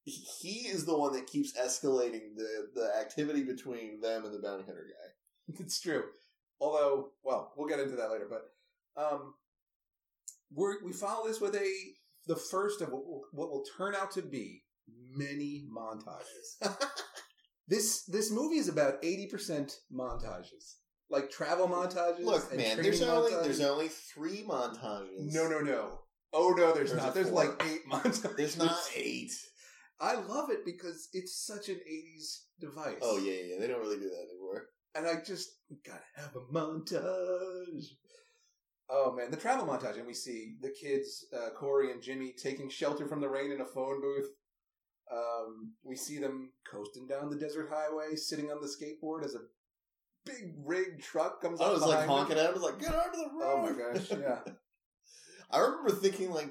[0.03, 4.63] he is the one that keeps escalating the the activity between them and the bounty
[4.63, 5.55] hunter guy.
[5.59, 6.03] It's true.
[6.61, 8.29] Although, well, we'll get into that later.
[8.29, 9.33] But um,
[10.53, 11.69] we're, we follow this with a
[12.27, 14.63] the first of what will, what will turn out to be
[15.13, 16.75] many montages.
[17.67, 20.75] this this movie is about eighty percent montages,
[21.09, 22.23] like travel montages.
[22.23, 23.43] Look, and man, there's only montages.
[23.43, 25.33] there's only three montages.
[25.33, 25.99] no, no, no.
[26.33, 27.13] Oh no, there's, There's not.
[27.13, 28.37] There's like eight montages.
[28.37, 29.31] There's not eight.
[30.01, 32.97] I love it because it's such an '80s device.
[33.01, 34.65] Oh yeah, yeah, they don't really do that anymore.
[34.95, 35.51] and I just
[35.85, 37.85] gotta have a montage.
[38.89, 42.69] Oh man, the travel montage, and we see the kids, uh, Corey and Jimmy, taking
[42.69, 44.29] shelter from the rain in a phone booth.
[45.11, 49.41] Um, we see them coasting down the desert highway, sitting on the skateboard as a
[50.25, 52.09] big rig truck comes I was like them.
[52.09, 52.49] honking at him.
[52.49, 54.39] I was like, "Get out of the road!" Oh my gosh, yeah.
[55.53, 56.49] I remember thinking like,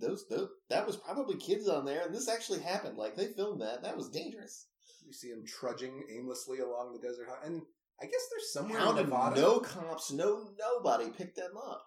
[0.00, 2.96] those, those that was probably kids on there, and this actually happened.
[2.96, 3.82] Like they filmed that.
[3.82, 4.66] That was dangerous.
[5.06, 7.62] You see them trudging aimlessly along the desert and
[8.00, 9.40] I guess there's somewhere How in Nevada.
[9.40, 11.84] no cops, no nobody picked them up?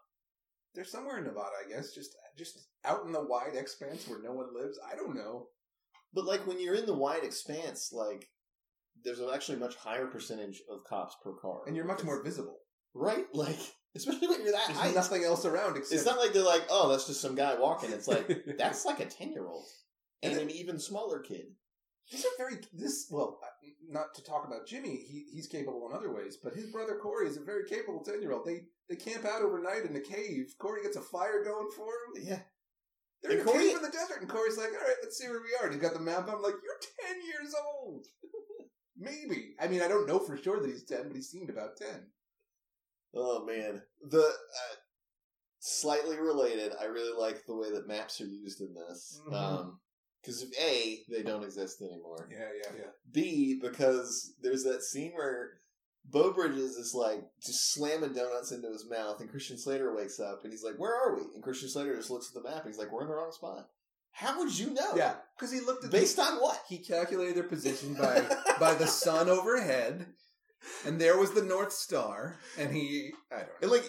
[0.76, 4.32] They're somewhere in Nevada, I guess, just just out in the wide expanse where no
[4.34, 4.80] one lives.
[4.92, 5.48] I don't know.
[6.14, 8.28] But like when you're in the wide expanse, like
[9.04, 12.60] there's actually much higher percentage of cops per car, And you're much more visible.
[12.94, 13.26] right.
[13.34, 13.60] Like
[13.96, 14.92] especially when you're that There's high.
[14.92, 17.92] nothing else around except It's not like they're like, oh, that's just some guy walking.
[17.92, 18.28] It's like
[18.58, 19.66] that's like a ten year old
[20.22, 21.48] and an even smaller kid.
[22.12, 23.08] these are very this.
[23.12, 23.40] Well,
[23.90, 27.28] not to talk about Jimmy, he he's capable in other ways, but his brother Corey
[27.28, 28.46] is a very capable ten year old.
[28.46, 30.54] They they camp out overnight in the cave.
[30.60, 32.24] Corey gets a fire going for him.
[32.28, 32.40] Yeah,
[33.22, 35.28] They're in And Corey- cave in the desert, and Corey's like, "All right, let's see
[35.28, 36.28] where we are." And he's got the map.
[36.30, 38.06] I'm like, "You're ten years old."
[38.98, 39.56] Maybe.
[39.60, 42.08] I mean, I don't know for sure that he's ten, but he seemed about ten.
[43.16, 44.76] Oh man, the uh,
[45.60, 46.74] slightly related.
[46.80, 49.22] I really like the way that maps are used in this.
[49.28, 49.34] Mhm.
[49.34, 49.80] Um,
[50.22, 52.30] because of a, they don't exist anymore.
[52.32, 52.90] Yeah, yeah, yeah.
[53.12, 55.60] B, because there's that scene where
[56.06, 60.42] Beau Bridges is like just slamming donuts into his mouth, and Christian Slater wakes up
[60.44, 62.74] and he's like, "Where are we?" And Christian Slater just looks at the map and
[62.74, 63.68] he's like, "We're in the wrong spot."
[64.12, 64.96] How would you know?
[64.96, 66.62] Yeah, because he looked at Based on what?
[66.70, 68.22] he calculated their position by
[68.60, 70.06] by the sun overhead,
[70.86, 73.54] and there was the North Star, and he I don't know.
[73.64, 73.86] And like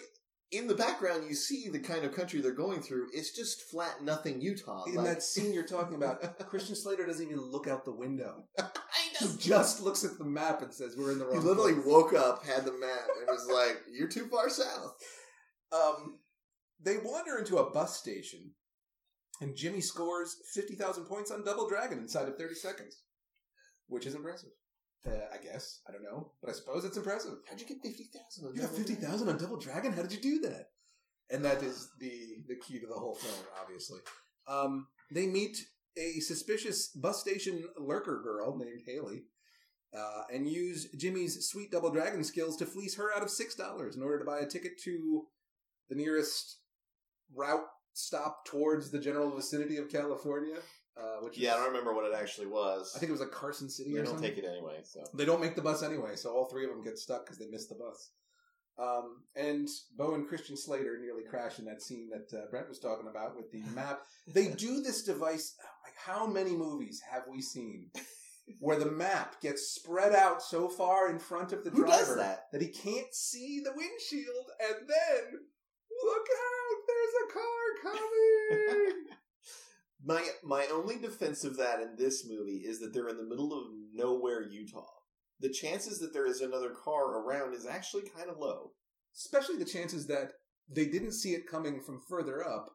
[0.51, 3.09] in the background, you see the kind of country they're going through.
[3.13, 4.85] It's just flat nothing Utah.
[4.85, 8.45] In Like- that scene you're talking about, Christian Slater doesn't even look out the window.
[9.21, 11.87] He just looks at the map and says, "We're in the wrong." He literally place."
[11.87, 14.97] woke up, had the map, and was like, "You're too far south."
[15.73, 16.19] Um,
[16.81, 18.55] they wander into a bus station,
[19.41, 23.03] and Jimmy scores fifty thousand points on Double Dragon inside of thirty seconds,
[23.87, 24.51] which is impressive.
[25.07, 27.35] Uh, I guess I don't know, but I suppose it's impressive.
[27.49, 28.55] How'd you get fifty thousand?
[28.55, 29.93] You got fifty thousand on Double Dragon.
[29.93, 30.69] How did you do that?
[31.31, 32.11] And that is the
[32.49, 34.01] the key to the whole film, obviously.
[34.49, 35.59] Um, they meet
[35.97, 39.25] a suspicious bus station lurker girl named Haley,
[39.97, 43.97] uh, and use Jimmy's sweet Double Dragon skills to fleece her out of six dollars
[43.97, 45.25] in order to buy a ticket to
[45.89, 46.59] the nearest
[47.35, 50.57] route stop towards the general vicinity of California.
[50.97, 52.93] Uh, which Yeah, is, I don't remember what it actually was.
[52.95, 54.31] I think it was like Carson City they or don't something.
[54.35, 54.81] take it anyway.
[54.85, 57.39] So They don't make the bus anyway, so all three of them get stuck because
[57.39, 58.11] they missed the bus.
[58.79, 62.79] Um, and Beau and Christian Slater nearly crash in that scene that uh, Brent was
[62.79, 64.03] talking about with the map.
[64.27, 65.55] They do this device.
[65.85, 67.91] Like, how many movies have we seen
[68.61, 72.17] where the map gets spread out so far in front of the Who driver does
[72.17, 72.45] that?
[72.61, 75.25] he can't see the windshield, and then
[76.05, 76.79] look out!
[76.87, 79.05] There's a car coming.
[80.05, 83.53] my my only defense of that in this movie is that they're in the middle
[83.53, 84.87] of nowhere, Utah.
[85.41, 88.73] The chances that there is another car around is actually kind of low.
[89.17, 90.33] especially the chances that
[90.69, 92.71] they didn't see it coming from further up,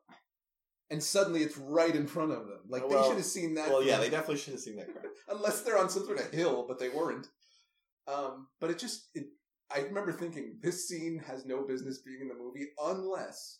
[0.89, 2.62] and suddenly it's right in front of them.
[2.68, 3.70] Like they should have seen that.
[3.70, 5.04] Well, yeah, they definitely should have seen that car.
[5.30, 7.28] unless they're on some sort of hill, but they weren't.
[8.08, 9.28] Um, but it just, it,
[9.72, 13.60] I remember thinking this scene has no business being in the movie unless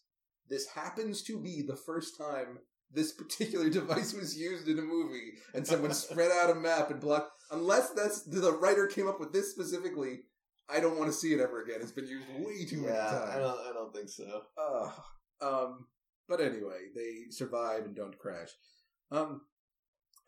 [0.50, 2.58] this happens to be the first time
[2.92, 7.00] this particular device was used in a movie and someone spread out a map and
[7.00, 7.32] blocked.
[7.52, 10.20] Unless that's the writer came up with this specifically,
[10.70, 11.80] I don't want to see it ever again.
[11.82, 13.30] It's been used way too many times.
[13.36, 13.60] I don't.
[13.70, 14.42] I don't think so.
[14.58, 14.92] Ugh.
[15.42, 15.88] um,
[16.28, 18.50] but anyway, they survive and don't crash.
[19.12, 19.42] Um,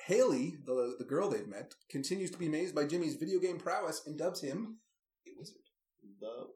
[0.08, 4.02] Haley, the the girl they've met, continues to be amazed by Jimmy's video game prowess
[4.08, 4.78] and dubs him
[5.28, 5.58] a wizard.
[6.20, 6.48] The-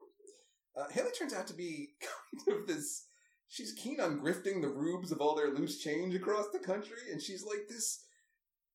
[0.82, 1.94] Uh, Haley turns out to be
[2.46, 3.06] kind of this.
[3.48, 7.22] She's keen on grifting the rubes of all their loose change across the country, and
[7.22, 8.04] she's like this.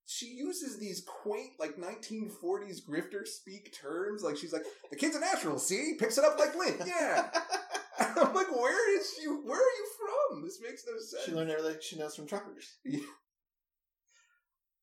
[0.06, 4.22] She uses these quaint, like 1940s grifter speak terms.
[4.22, 5.94] Like she's like, "The kid's a natural, see?
[5.98, 7.30] Picks it up like lint, yeah."
[7.98, 9.26] I'm like, "Where is she?
[9.26, 10.42] Where are you from?
[10.44, 12.76] This makes no sense." she learned everything she knows from truckers.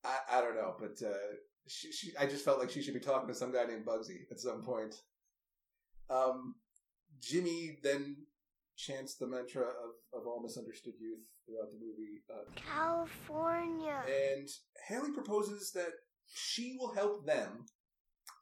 [0.04, 1.13] I, I don't know, but uh,
[1.67, 4.30] she, she, I just felt like she should be talking to some guy named Bugsy
[4.32, 4.95] at some point.
[6.10, 6.56] Um,
[7.19, 8.17] Jimmy then
[8.78, 14.02] chants the mantra of, of all misunderstood youth throughout the movie, uh, California.
[14.34, 14.48] and
[14.88, 15.92] Haley proposes that
[16.28, 17.66] she will help them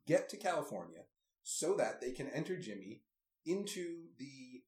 [0.07, 1.01] get to California
[1.43, 3.01] so that they can enter Jimmy
[3.45, 4.61] into the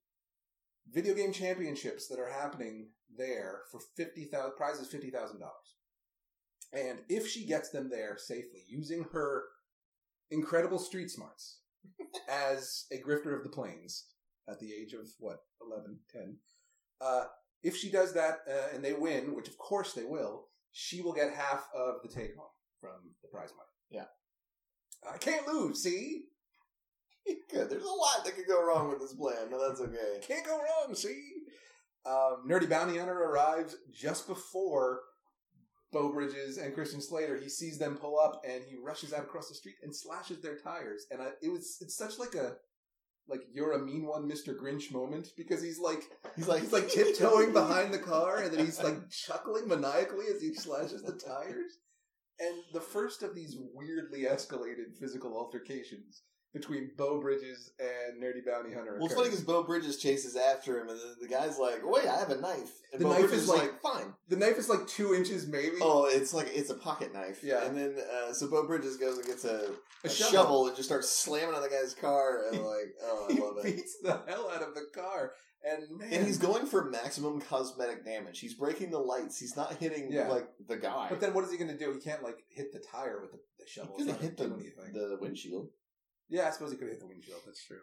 [0.89, 5.75] video game championships that are happening there for fifty thousand prizes fifty thousand dollars.
[6.73, 9.43] And if she gets them there safely, using her
[10.29, 11.59] incredible street smarts
[12.29, 14.05] as a grifter of the plains
[14.49, 16.37] at the age of what 11, 10,
[17.01, 17.23] uh,
[17.63, 21.13] if she does that uh, and they win, which of course they will, she will
[21.13, 22.47] get half of the take home
[22.79, 23.69] from the prize money.
[23.89, 24.05] Yeah.
[25.11, 26.23] I can't lose, see?
[27.51, 27.69] Good.
[27.69, 30.19] There's a lot that could go wrong with this plan, but that's okay.
[30.25, 31.21] Can't go wrong, see?
[32.05, 35.01] Um, Nerdy Bounty Hunter arrives just before
[35.91, 37.37] Beau Bridges and Christian Slater.
[37.37, 40.57] He sees them pull up and he rushes out across the street and slashes their
[40.57, 41.05] tires.
[41.11, 42.55] And I, it was it's such like a
[43.29, 44.55] like you're a mean one, Mr.
[44.55, 46.03] Grinch moment because he's like
[46.35, 50.41] He's like he's like tiptoeing behind the car and then he's like chuckling maniacally as
[50.41, 51.79] he slashes the tires.
[52.39, 56.21] And the first of these weirdly escalated physical altercations
[56.53, 58.95] between Beau Bridges and Nerdy Bounty Hunter.
[58.97, 62.07] Well, it's funny because Beau Bridges chases after him, and the, the guy's like, "Wait,
[62.07, 64.57] I have a knife." And The Beau knife Bridges is like- like, "Fine." The knife
[64.57, 65.75] is like two inches, maybe.
[65.81, 67.43] Oh, it's like it's a pocket knife.
[67.43, 67.63] Yeah.
[67.65, 69.71] And then uh, so Beau Bridges goes and gets a,
[70.03, 70.31] A a shovel.
[70.31, 70.67] shovel.
[70.67, 73.63] and just starts slamming on the guy's car, and like, oh, I he love it.
[73.63, 75.33] beats the hell out of the car,
[75.63, 78.39] and man, And he's going for maximum cosmetic damage.
[78.39, 79.37] He's breaking the lights.
[79.39, 80.27] He's not hitting Yeah.
[80.29, 81.07] like the guy.
[81.09, 81.91] But then, what is he going to do?
[81.93, 83.95] He can't like hit the tire with the, the shovel.
[83.97, 84.93] He's gonna not hit the, gonna do anything.
[85.09, 85.67] the windshield.
[86.29, 87.41] Yeah, I suppose he could hit the windshield.
[87.45, 87.79] That's true.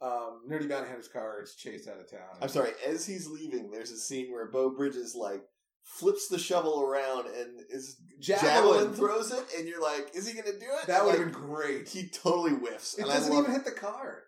[0.00, 2.36] Um, Nerdy Bounty Hunter's car is chased out of town.
[2.42, 2.70] I'm sorry.
[2.86, 5.42] As he's leaving, there's a scene where Beau Bridges like
[5.82, 8.44] flips the shovel around and is Javelin.
[8.84, 11.24] javelin throws it, and you're like, "Is he going to do it?" That would have
[11.24, 11.88] Like, been great.
[11.88, 12.94] He totally whiffs.
[12.98, 14.24] It and doesn't love- even hit the car.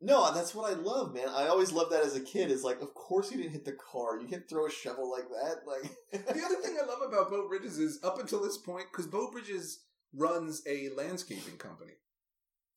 [0.00, 1.28] No, that's what I love, man.
[1.28, 2.50] I always loved that as a kid.
[2.50, 4.18] Is like, of course you didn't hit the car.
[4.20, 5.66] You can't throw a shovel like that.
[5.66, 5.82] Like
[6.12, 9.30] The other thing I love about Beau Bridges is up until this point, because Beau
[9.30, 9.84] Bridges
[10.14, 11.92] runs a landscaping company,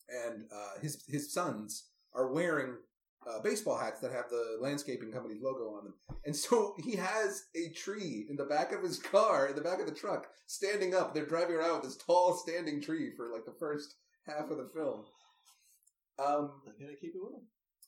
[0.09, 2.75] and uh, his his sons are wearing
[3.27, 5.93] uh, baseball hats that have the landscaping company's logo on them,
[6.25, 9.79] and so he has a tree in the back of his car, in the back
[9.79, 11.13] of the truck, standing up.
[11.13, 13.95] They're driving around with this tall standing tree for like the first
[14.27, 15.05] half of the film.
[16.19, 17.47] Um, I gotta keep it with him.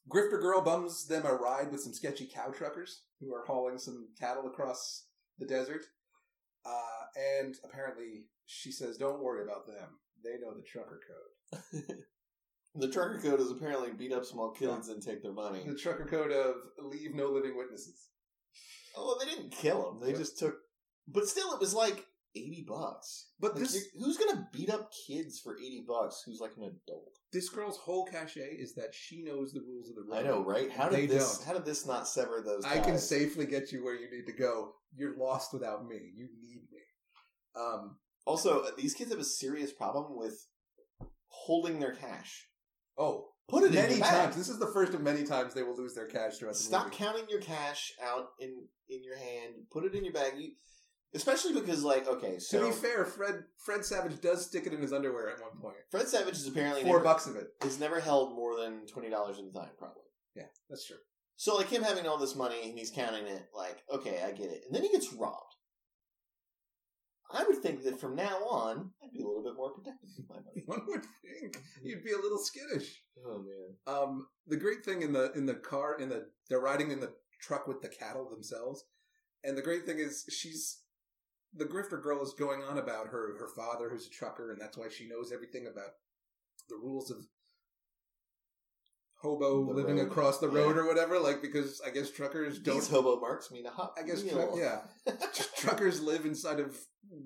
[0.09, 4.09] Grifter Girl bums them a ride with some sketchy cow truckers who are hauling some
[4.19, 5.05] cattle across
[5.39, 5.85] the desert.
[6.65, 9.99] Uh, and apparently, she says, Don't worry about them.
[10.23, 11.34] They know the trucker code.
[12.77, 15.63] The trucker code is apparently beat up small kids and take their money.
[15.65, 18.09] The trucker code of leave no living witnesses.
[18.97, 20.01] Oh, well, they didn't kill him.
[20.01, 20.17] They Yeah.
[20.17, 20.57] just took.
[21.07, 23.29] But still, it was like eighty bucks.
[23.39, 26.21] But Like, this who's gonna beat up kids for eighty bucks?
[26.25, 27.13] Who's like an adult?
[27.31, 30.17] this girl's whole cachet is that she knows the rules of the road.
[30.17, 30.69] I know, right?
[30.69, 31.37] How They did this?
[31.37, 31.47] don't.
[31.47, 32.65] How did this not sever those?
[32.65, 34.73] I can safely get you where you need to go.
[34.93, 36.11] You're lost without me.
[36.13, 36.79] You need me.
[37.55, 40.45] Um, Also, these kids have a serious problem with
[41.45, 42.47] holding their cash.
[42.97, 44.23] oh, Put it in many your bag.
[44.25, 44.35] times.
[44.35, 46.91] This is the first of many times they will lose their cash throughout the Stop
[46.91, 48.49] counting your cash out in
[48.89, 49.53] in your hand.
[49.71, 50.33] Put it in your bag.
[50.39, 50.53] You,
[51.13, 54.81] especially because, like, okay, so to be fair, Fred Fred Savage does stick it in
[54.81, 55.77] his underwear at one point.
[55.91, 57.49] Fred Savage is apparently Four never, bucks of it.
[57.61, 60.01] has never held more than twenty dollars at a time, probably.
[60.35, 60.97] Yeah, that's true.
[61.37, 64.49] So, like him having all this money and he's counting it, like, okay, I get
[64.49, 65.54] it, and then he gets robbed.
[67.31, 70.29] I would think that from now on, I'd be a little bit more protective of
[70.29, 70.63] my money.
[70.65, 73.01] One would think you'd be a little skittish.
[73.25, 76.91] Oh man, Um, the great thing in the in the car in the they're riding
[76.91, 78.83] in the truck with the cattle themselves,
[79.43, 80.81] and the great thing is she's
[81.53, 84.77] the grifter girl is going on about her her father who's a trucker, and that's
[84.77, 85.91] why she knows everything about
[86.69, 87.25] the rules of
[89.25, 90.07] hobo The living road.
[90.07, 90.81] across the road Yeah.
[90.83, 91.19] or whatever.
[91.19, 92.75] Like because I guess truckers don't.
[92.75, 93.93] these hobo marks mean a hot.
[93.97, 94.81] I guess truck, yeah,
[95.57, 96.77] truckers live inside of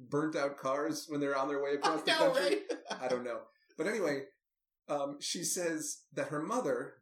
[0.10, 2.60] burnt out cars when they're on their way across the know, country.
[2.70, 3.02] right?
[3.02, 3.39] I don't know.
[3.78, 4.24] But anyway,
[4.89, 6.95] um, she says that her mother,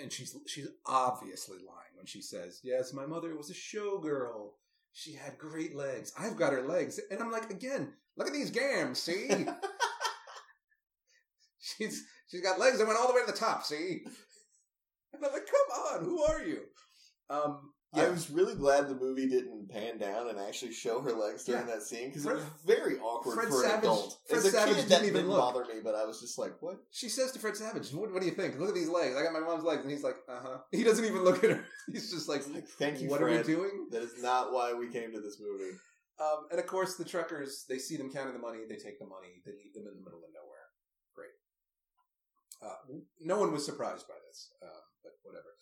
[0.00, 4.50] and she's she's obviously lying when she says, "Yes, my mother was a showgirl.
[4.92, 6.12] She had great legs.
[6.18, 9.00] I've got her legs." And I'm like, again, look at these gams.
[9.00, 9.28] See,
[11.60, 13.64] she's she's got legs that went all the way to the top.
[13.64, 14.02] See,
[15.24, 16.60] I'm like, come on, who are you?
[17.30, 21.44] Um, I was really glad the movie didn't pan down and actually show her legs
[21.44, 21.74] during Yeah.
[21.74, 24.18] that scene because it was very awkward Fred for an Savage- adult.
[24.28, 25.38] Fred As a Savage kid, didn't even look.
[25.38, 28.22] bother me, but I was just like, "What?" She says to Fred Savage, what, what
[28.22, 28.58] do you think?
[28.58, 29.14] Look at these legs.
[29.14, 29.82] I got my mom's legs.
[29.82, 30.58] And he's like, uh huh.
[30.72, 31.64] He doesn't even look at her.
[31.92, 32.42] He's just like,
[32.78, 33.34] Thank you, what Fred.
[33.34, 33.88] are we doing?
[33.90, 35.76] That is not why we came to this movie.
[36.18, 38.60] Um, and of course, the truckers, they see them counting the money.
[38.68, 39.42] They take the money.
[39.44, 40.66] They leave them in the middle of nowhere.
[41.14, 41.36] Great.
[42.62, 44.91] Uh, no one was surprised by this, uh, but
[45.22, 45.52] whatever.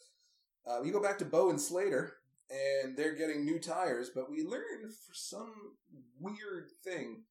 [0.66, 2.16] Uh, we go back to Beau and Slater,
[2.50, 5.76] and they're getting new tires, but we learn for some
[6.20, 7.22] weird thing,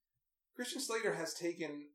[0.55, 1.87] Christian Slater has taken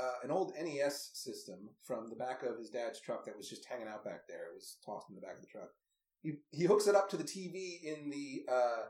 [0.00, 3.66] uh, an old NES system from the back of his dad's truck that was just
[3.66, 4.48] hanging out back there.
[4.50, 5.70] It was tossed in the back of the truck.
[6.22, 8.82] He he hooks it up to the TV in the uh,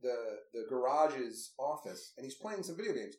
[0.00, 3.16] the the garage's office, and he's playing some video games.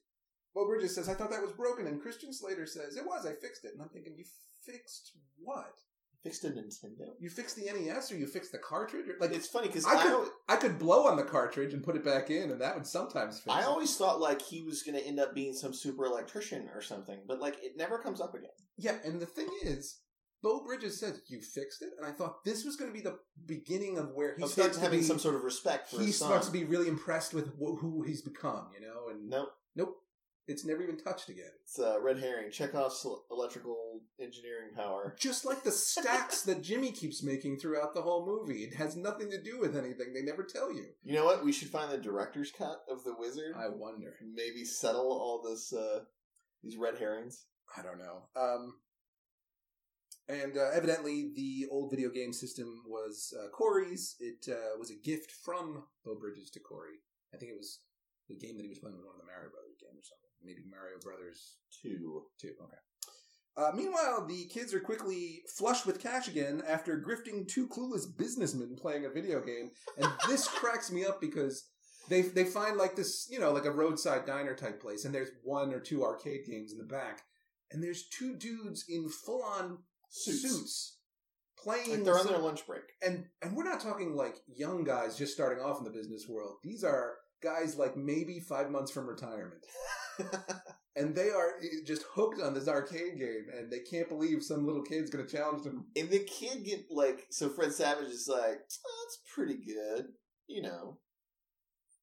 [0.56, 3.26] Beau Bridges says, "I thought that was broken," and Christian Slater says, "It was.
[3.26, 4.26] I fixed it." And I'm thinking, "You
[4.66, 5.76] fixed what?
[6.24, 7.12] Fixed a Nintendo.
[7.20, 9.08] You fixed the NES, or you fixed the cartridge?
[9.08, 11.82] Or, like It's funny because I I, could- I could blow on the cartridge and
[11.84, 13.52] put it back in, and that would sometimes fix it.
[13.58, 13.66] I it.
[13.68, 17.20] always thought like he was going to end up being some super electrician or something,
[17.28, 18.50] but like it never comes up again.
[18.78, 20.02] Yeah, and the thing is,
[20.44, 23.18] Beau Bridges says "You fixed it," and I thought this was going to be the
[23.46, 26.48] beginning of where he Of starts having be, some sort of respect for he starts
[26.48, 29.08] to be really impressed with wh- who he's become, you know.
[29.10, 29.50] And Nope.
[29.76, 29.96] nope,
[30.50, 31.52] it's never even touched again.
[31.64, 32.52] It's uh, red herring.
[32.52, 35.16] Chekhov's electrical engineering power.
[35.20, 39.30] Just like the stacks that Jimmy keeps making throughout the whole movie, it has nothing
[39.30, 40.14] to do with anything.
[40.14, 40.88] They never tell you.
[41.04, 41.46] You know what?
[41.46, 43.56] We should find the director's cut of the wizard.
[43.56, 44.16] I wonder.
[44.22, 46.00] Maybe settle all this uh,
[46.64, 47.46] these red herrings.
[47.78, 48.24] I don't know.
[48.36, 48.74] Um,
[50.28, 54.16] and uh, evidently, the old video game system was uh, Corey's.
[54.20, 57.02] It uh, was a gift from Beau Bridges to Corey.
[57.34, 57.80] I think it was
[58.30, 59.89] the game that he was playing with one of the Mario Brothers games.
[60.44, 62.24] Maybe Mario Brothers Two.
[62.42, 62.48] 2.
[62.64, 62.78] Okay.
[63.58, 68.76] Uh, meanwhile, the kids are quickly flush with cash again after grifting two clueless businessmen
[68.80, 69.72] playing a video game.
[69.98, 71.68] And this cracks me up because
[72.08, 75.32] they they find like this, you know, like a roadside diner type place, and there's
[75.44, 77.22] one or two arcade games in the back,
[77.72, 79.80] and there's two dudes in full on
[80.10, 80.42] Suits.
[80.42, 80.98] suits,
[81.62, 81.92] playing.
[81.92, 82.82] Like they're on their lunch break.
[83.06, 86.56] and and we're not talking like young guys just starting off in the business world.
[86.64, 89.66] These are guys like maybe five months from retirement.
[90.96, 91.54] and they are
[91.86, 95.32] just hooked on this arcade game, and they can't believe some little kid's going to
[95.36, 95.86] challenge them.
[95.96, 100.08] and the kid get like so Fred Savage is like, oh, that's pretty good,
[100.48, 100.98] you know.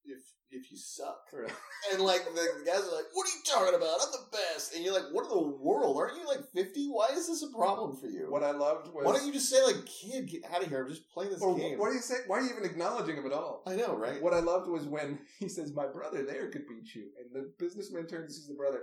[0.04, 1.20] If if you suck.
[1.92, 3.98] And like the, the guys are like, What are you talking about?
[4.02, 5.96] I'm the best and you're like, What in the world?
[5.96, 6.88] Aren't you like fifty?
[6.88, 8.26] Why is this a problem for you?
[8.30, 10.82] What I loved was Why don't you just say like, kid, get out of here,
[10.82, 11.78] I'm just playing this Or game.
[11.78, 12.16] what do you say?
[12.26, 13.62] Why are you even acknowledging him at all?
[13.66, 14.20] I know, right?
[14.20, 17.52] What I loved was when he says, "My brother there could beat you," and the
[17.58, 18.82] businessman turns to see the brother,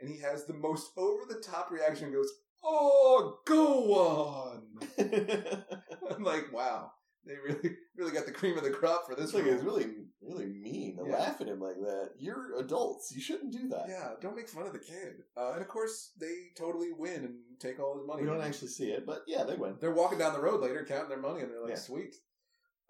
[0.00, 2.06] and he has the most over the top reaction.
[2.06, 2.32] and Goes,
[2.64, 4.62] "Oh, go on!"
[6.10, 6.92] I'm like, "Wow,
[7.24, 9.86] they really, really got the cream of the crop for this like one." it's really
[10.22, 11.16] really mean to Yeah.
[11.18, 12.10] laugh at him like that.
[12.18, 13.12] You're adults.
[13.14, 13.86] You shouldn't do that.
[13.88, 15.22] Yeah, don't make fun of the kid.
[15.36, 18.22] Uh, and of course, they totally win and take all his money.
[18.22, 19.76] We don't actually see it, but yeah, they win.
[19.80, 21.76] They're walking down the road later, counting their money, and they're like, Yeah.
[21.76, 22.14] "Sweet."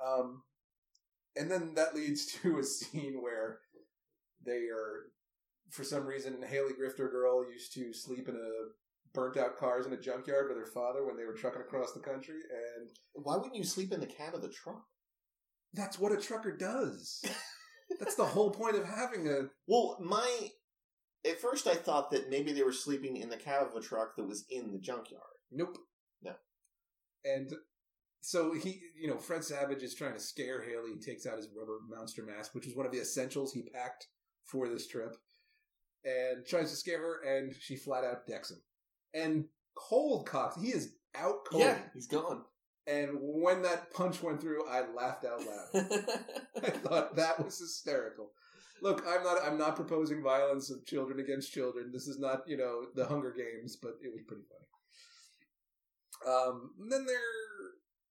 [0.04, 0.42] Um,
[1.36, 3.60] and then that leads to a scene where
[4.44, 5.10] they are,
[5.70, 8.50] for some reason, Haley Grifter girl used to sleep in a
[9.14, 12.00] burnt out cars in a junkyard with her father when they were trucking across the
[12.00, 12.36] country,
[12.78, 14.84] and Why wouldn't you sleep in the cab of the truck?
[15.74, 17.22] that's what a trucker does.
[18.00, 19.48] that's the whole point of having a.
[19.66, 20.48] Well, my
[21.26, 24.16] at first I thought that maybe they were sleeping in the cab of a truck
[24.16, 25.22] that was in the junkyard.
[25.50, 25.76] Nope.
[26.22, 26.32] No.
[27.24, 27.52] And
[28.20, 30.92] so he, you know, Fred Savage is trying to scare Haley.
[30.94, 34.06] He takes out his rubber monster mask, which was one of the essentials he packed
[34.44, 35.14] for this trip,
[36.04, 38.58] and tries to scare her, and she flat out decks him.
[39.14, 41.62] And cold cocks, he is out cold.
[41.62, 42.42] Yeah, he's gone.
[42.86, 45.68] And when that punch went through, I laughed out loud.
[46.64, 48.30] I thought that was hysterical.
[48.80, 51.90] Look, I'm not I'm not proposing violence of children against children.
[51.92, 54.64] This is not, you know, the Hunger Games, but it was pretty funny.
[56.26, 57.18] Um, then they're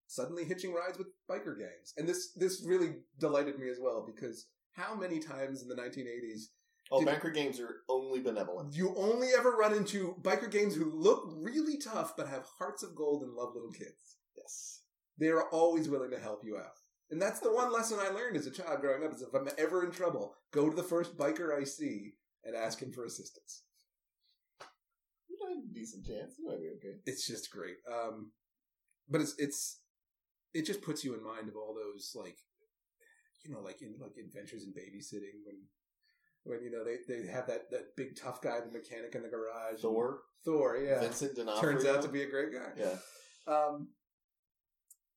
[0.08, 1.94] suddenly hitching rides with biker gangs.
[1.98, 6.50] And this this really delighted me as well because how many times in the 1980s
[6.92, 8.76] oh, Did- banker games are only benevolent.
[8.76, 12.96] you only ever run into biker gangs who look really tough but have hearts of
[12.96, 14.18] gold and love little kids?
[14.36, 14.82] Yes.
[15.20, 16.78] they are always willing to help you out.
[17.10, 19.48] And that's the one lesson I learned as a child growing up is if I'm
[19.58, 22.14] ever in trouble, go to the first biker I see
[22.44, 23.64] and ask him for assistance.
[25.30, 26.36] You got a decent chance.
[26.38, 26.98] You might be okay.
[27.06, 27.78] It's just great.
[27.92, 28.32] Um,
[29.10, 29.80] but it's it's
[30.54, 32.38] it just puts you in mind of all those like
[33.44, 35.56] you know like in like adventures in babysitting when
[36.48, 39.30] when you know they, they have that, that big tough guy the mechanic in the
[39.30, 41.62] garage Thor, Thor yeah Vincent D'Onofrio.
[41.74, 42.96] turns out to be a great guy Yeah.
[43.54, 43.90] Um,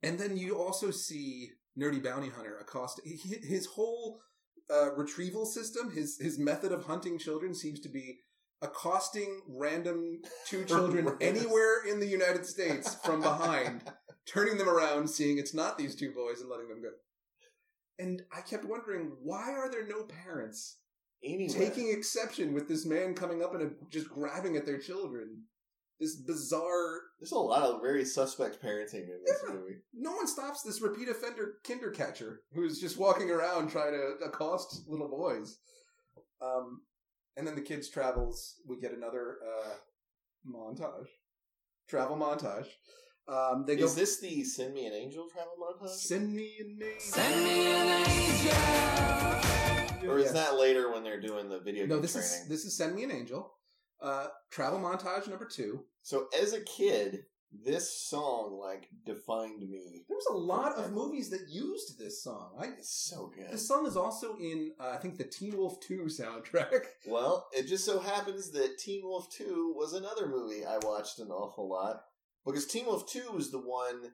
[0.02, 4.20] and then you also see Nerdy Bounty Hunter accost his whole
[4.72, 5.90] uh, retrieval system.
[5.90, 8.20] His his method of hunting children seems to be
[8.62, 13.82] accosting random two children anywhere in the United States from behind,
[14.26, 16.90] turning them around, seeing it's not these two boys, and letting them go.
[17.98, 20.78] And I kept wondering why are there no parents
[21.22, 21.52] Anyway.
[21.52, 25.42] taking exception with this man coming up and just grabbing at their children?
[25.98, 29.52] This bizarre There's a lot of very suspect parenting in this Yeah.
[29.54, 29.82] movie.
[29.92, 34.88] no one stops this repeat offender kinder catcher who's just walking around trying to accost
[34.88, 35.58] little boys.
[36.40, 36.82] Um,
[37.36, 38.56] and then the kids travels.
[38.66, 39.74] We get another uh,
[40.50, 41.08] montage,
[41.86, 42.68] travel montage.
[43.28, 45.90] Um, they go Is this the Send Me an Angel travel montage?
[45.96, 46.98] send me an angel.
[46.98, 49.86] Send me an angel.
[50.08, 50.32] Or is Yes.
[50.34, 52.30] that later when they're doing the video game No, this training?
[52.42, 53.52] is this is send me an angel.
[54.00, 55.84] Uh, travel montage number two.
[56.02, 60.04] So as a kid, this song like defined me.
[60.08, 62.56] There was a lot of movies that used this song.
[62.58, 63.50] I, It's so good.
[63.50, 66.84] this song is also in uh, I think the Teen Wolf Two soundtrack.
[67.06, 71.28] Well, it just so happens that Teen Wolf 2 was another movie I watched an
[71.30, 72.02] awful lot.
[72.46, 74.12] Because Teen Wolf 2 was the one.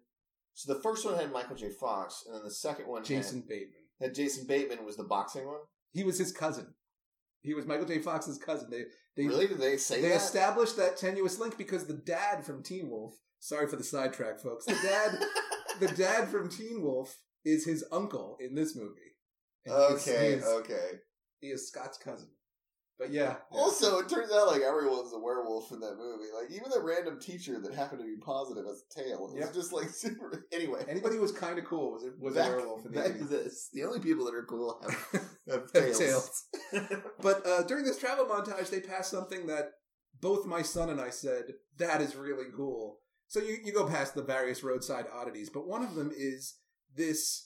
[0.55, 1.68] So the first one had Michael J.
[1.70, 3.82] Fox, and then the second one Jason Bateman.
[4.01, 5.61] had, had Jason Bateman was the boxing one.
[5.97, 6.75] He was his cousin.
[7.41, 8.01] He was Michael J.
[8.01, 8.69] Fox's cousin.
[8.71, 8.85] They
[9.17, 9.47] they really?
[9.47, 10.17] Did they say they that?
[10.17, 13.15] established that tenuous link because the dad from Teen Wolf.
[13.39, 14.67] Sorry for the sidetrack, folks.
[14.67, 15.19] The dad,
[15.81, 17.17] the dad from Teen Wolf
[17.47, 19.15] is his uncle in this movie.
[19.65, 20.91] And okay, he is, okay.
[21.41, 22.29] he is Scott's cousin.
[22.99, 23.59] But yeah, yeah.
[23.59, 26.25] Also, it turns out like everyone's a werewolf in that movie.
[26.35, 29.23] Like even the random teacher that happened to be positive as a tail.
[29.23, 29.53] Was Yep.
[29.55, 30.47] just like super.
[30.53, 32.99] Anyway, anybody who was kind of cool was a, was back, a werewolf in the
[33.01, 33.19] back 80s.
[33.19, 33.69] to this.
[33.75, 34.97] The only people that are cool have,
[35.49, 35.99] have Have tails.
[35.99, 36.45] tails.
[37.21, 39.73] But uh, during this travel montage, they pass something that
[40.21, 41.45] both my son and I said,
[41.79, 43.01] that is really cool.
[43.29, 46.55] So you, you go past the various roadside oddities, but one of them is
[46.95, 47.46] this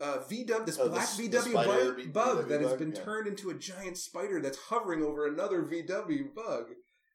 [0.00, 2.78] uh, VW, this Oh, black the VW spider bug, bug VW that has bug?
[2.78, 3.02] been Yeah.
[3.04, 6.70] turned into a giant spider that's hovering over another VW bug.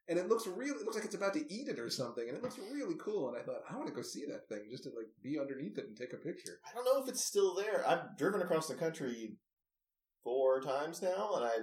[0.08, 2.38] And it looks really, it looks like it's about to eat it or something, and
[2.38, 3.30] it looks really cool.
[3.30, 5.80] And I thought, I want to go see that thing just to like be underneath
[5.80, 6.60] it and take a picture.
[6.64, 7.84] I don't know if it's still there.
[7.88, 9.36] I've driven across the country
[10.24, 11.56] four times now, and I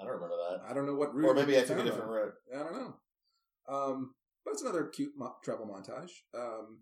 [0.00, 0.62] I don't remember that.
[0.68, 1.28] I don't know what route.
[1.28, 2.32] Or maybe I took a different route.
[2.52, 2.94] I don't know.
[3.68, 6.10] Um, but it's another cute mo- travel montage.
[6.34, 6.80] Um,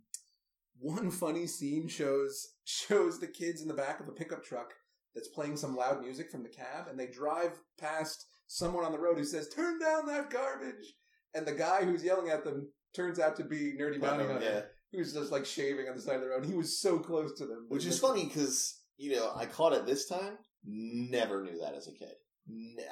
[0.81, 4.73] one funny scene shows shows the kids in the back of a pickup truck
[5.15, 8.99] that's playing some loud music from the cab, and they drive past someone on the
[8.99, 10.95] road who says, "Turn down that garbage,"
[11.35, 14.45] and the guy who's yelling at them turns out to be Nerdy Bounty uh, Hunter,
[14.45, 14.61] yeah.
[14.99, 16.45] who's just like shaving on the side of the road.
[16.45, 19.87] He was so close to them, Which is funny because, you know, I caught it
[19.87, 22.15] this time, never knew that as a kid.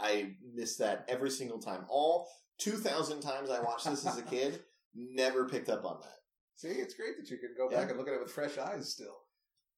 [0.02, 1.86] i missed that every single time.
[1.88, 2.28] All
[2.58, 4.60] 2,000 times I watched this as a kid,
[4.94, 6.16] never picked up on that.
[6.56, 7.80] See, it's great that you can go Yeah.
[7.80, 9.22] back and look at it with fresh eyes still.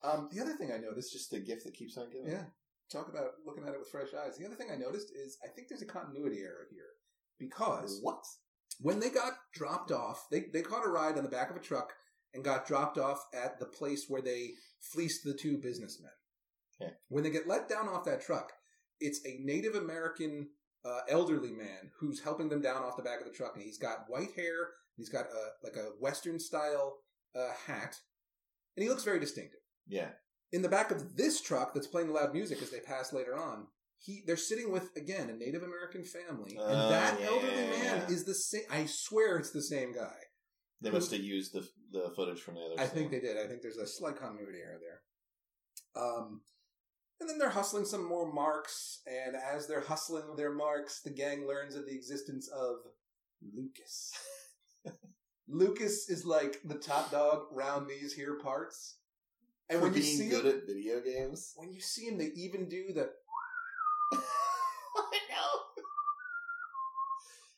[0.03, 2.29] Um, the other thing I noticed just the gift that keeps on giving.
[2.31, 2.47] Yeah.
[2.91, 4.39] Talk about looking at it with fresh eyes.
[4.39, 6.91] The other thing I noticed is I think there's a continuity error here.
[7.39, 8.25] Because What?
[8.81, 11.61] when they got dropped off, they, they caught a ride on the back of a
[11.61, 11.93] truck
[12.33, 16.13] and got dropped off at the place where they fleeced the two businessmen.
[16.81, 16.93] Okay.
[17.09, 18.53] When they get let down off that truck,
[19.01, 20.51] it's a Native American
[20.85, 23.79] uh, elderly man who's helping them down off the back of the truck, and he's
[23.79, 26.99] got white hair, he's got a, like a Western style
[27.35, 27.97] uh, hat,
[28.77, 30.11] and he looks very distinctive Yeah.
[30.53, 33.69] in the back of this truck that's playing loud music as they pass later on,
[34.01, 37.83] he they're sitting with again a Native American family, and Oh, that yeah, elderly man
[37.83, 38.07] yeah.
[38.15, 38.63] is the same.
[38.71, 40.17] I swear it's the same guy.
[40.81, 42.95] They must have used the the footage from the other I scene.
[42.95, 43.37] think they did.
[43.37, 45.03] I think there's a slight continuity error there.
[46.01, 46.43] Um,
[47.19, 51.49] and then they're hustling some more marks, and as they're hustling their marks, the gang
[51.49, 52.77] learns of the existence of
[53.43, 54.13] Lucas.
[55.49, 58.97] Lucas is like the top dog round these here parts.
[59.71, 61.53] And For when you being see good him, at video games.
[61.57, 63.11] when you see him, they even do the
[64.13, 65.83] I know.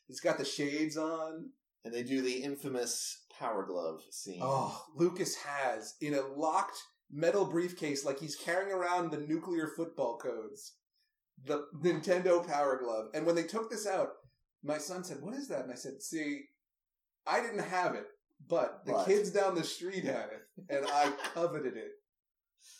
[0.07, 1.49] He's got the shades on.
[1.83, 4.39] And they do the infamous power glove scene.
[4.41, 6.77] Oh, Lucas has in a locked
[7.11, 10.73] metal briefcase, like he's carrying around the nuclear football codes,
[11.43, 13.07] the Nintendo Power Glove.
[13.15, 14.09] And when they took this out,
[14.63, 16.41] my son said, "What is that?" And I said, "See,
[17.27, 18.05] I didn't have it,
[18.47, 19.05] but the But.
[19.05, 21.91] kids down the street had it, and I coveted it."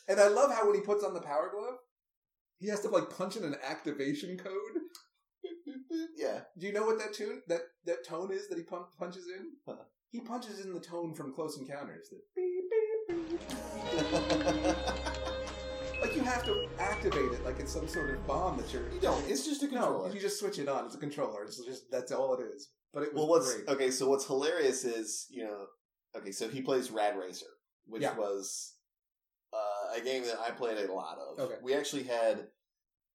[0.07, 1.75] And I love how when he puts on the Power Glove,
[2.59, 4.53] he has to like punch in an activation code.
[6.15, 6.41] Yeah.
[6.57, 9.51] Do you know what that tune that that tone is that he pun- punches in?
[9.67, 9.83] Huh.
[10.09, 12.09] He punches in the tone from Close Encounters.
[12.09, 12.69] The beep,
[13.09, 14.97] beep, beep.
[16.01, 18.89] Like you have to activate it like it's some sort of bomb that you're.
[18.91, 19.29] You don't.
[19.29, 19.71] It's just a no.
[19.71, 20.13] controller.
[20.13, 20.85] You just switch it on.
[20.85, 21.43] It's a controller.
[21.43, 22.69] It's just that's all it is.
[22.93, 23.67] But it was well, what's great.
[23.69, 23.91] okay?
[23.91, 25.65] So what's hilarious is you know,
[26.17, 27.45] okay, so he plays Rad Racer,
[27.85, 28.17] which Yeah.
[28.17, 28.73] was
[29.53, 31.39] uh, a game that I played a lot of.
[31.39, 31.55] Okay.
[31.61, 32.47] We actually had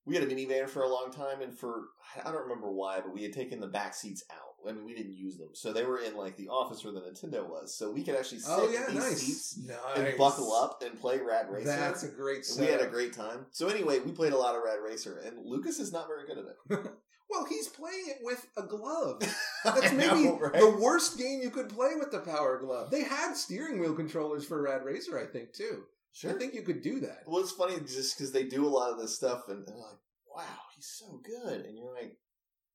[0.04, 1.88] we had a minivan for a long time, and for
[2.24, 4.45] I don't remember why, but we had taken the back seats out.
[4.68, 7.00] I mean, we didn't use them, so they were in like the office where the
[7.00, 9.20] Nintendo was, so we could actually oh, sit Oh yeah, in these nice.
[9.20, 9.78] seats nice.
[9.96, 11.66] and buckle up and play Rad Racer.
[11.66, 12.46] That's a great.
[12.58, 13.46] We had a great time.
[13.50, 16.38] So anyway, we played a lot of Rad Racer, and Lucas is not very good
[16.38, 16.44] at
[16.78, 16.90] it.
[17.28, 19.20] Well, he's playing it with a glove.
[19.64, 20.52] That's maybe know, right?
[20.52, 22.90] the worst game you could play with the Power Glove.
[22.90, 25.82] They had steering wheel controllers for Rad Racer, I think, too.
[26.12, 26.30] Sure.
[26.30, 27.24] I think you could do that.
[27.26, 29.98] Well, it's funny just because they do a lot of this stuff, and they're like,
[30.34, 32.16] "Wow, he's so good," and you're like,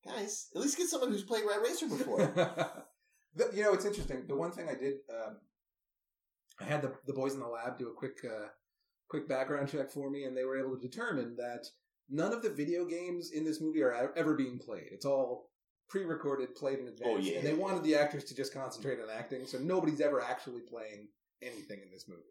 [0.06, 2.22] "Guys, at least get someone who's played Rad Racer before."
[3.34, 4.26] The- you know, it's interesting.
[4.28, 5.38] The one thing I did, um,
[6.60, 8.47] I had the the boys in the lab do a quick uh,
[9.08, 11.66] quick background check for me, and they were able to determine that
[12.10, 14.88] none of the video games in this movie are e- ever being played.
[14.91, 15.49] It's all
[15.88, 19.08] pre-recorded, played in advance, Oh, yeah, and they wanted the actors to just concentrate on
[19.10, 21.08] acting, so nobody's ever actually playing
[21.41, 22.22] anything in this movie.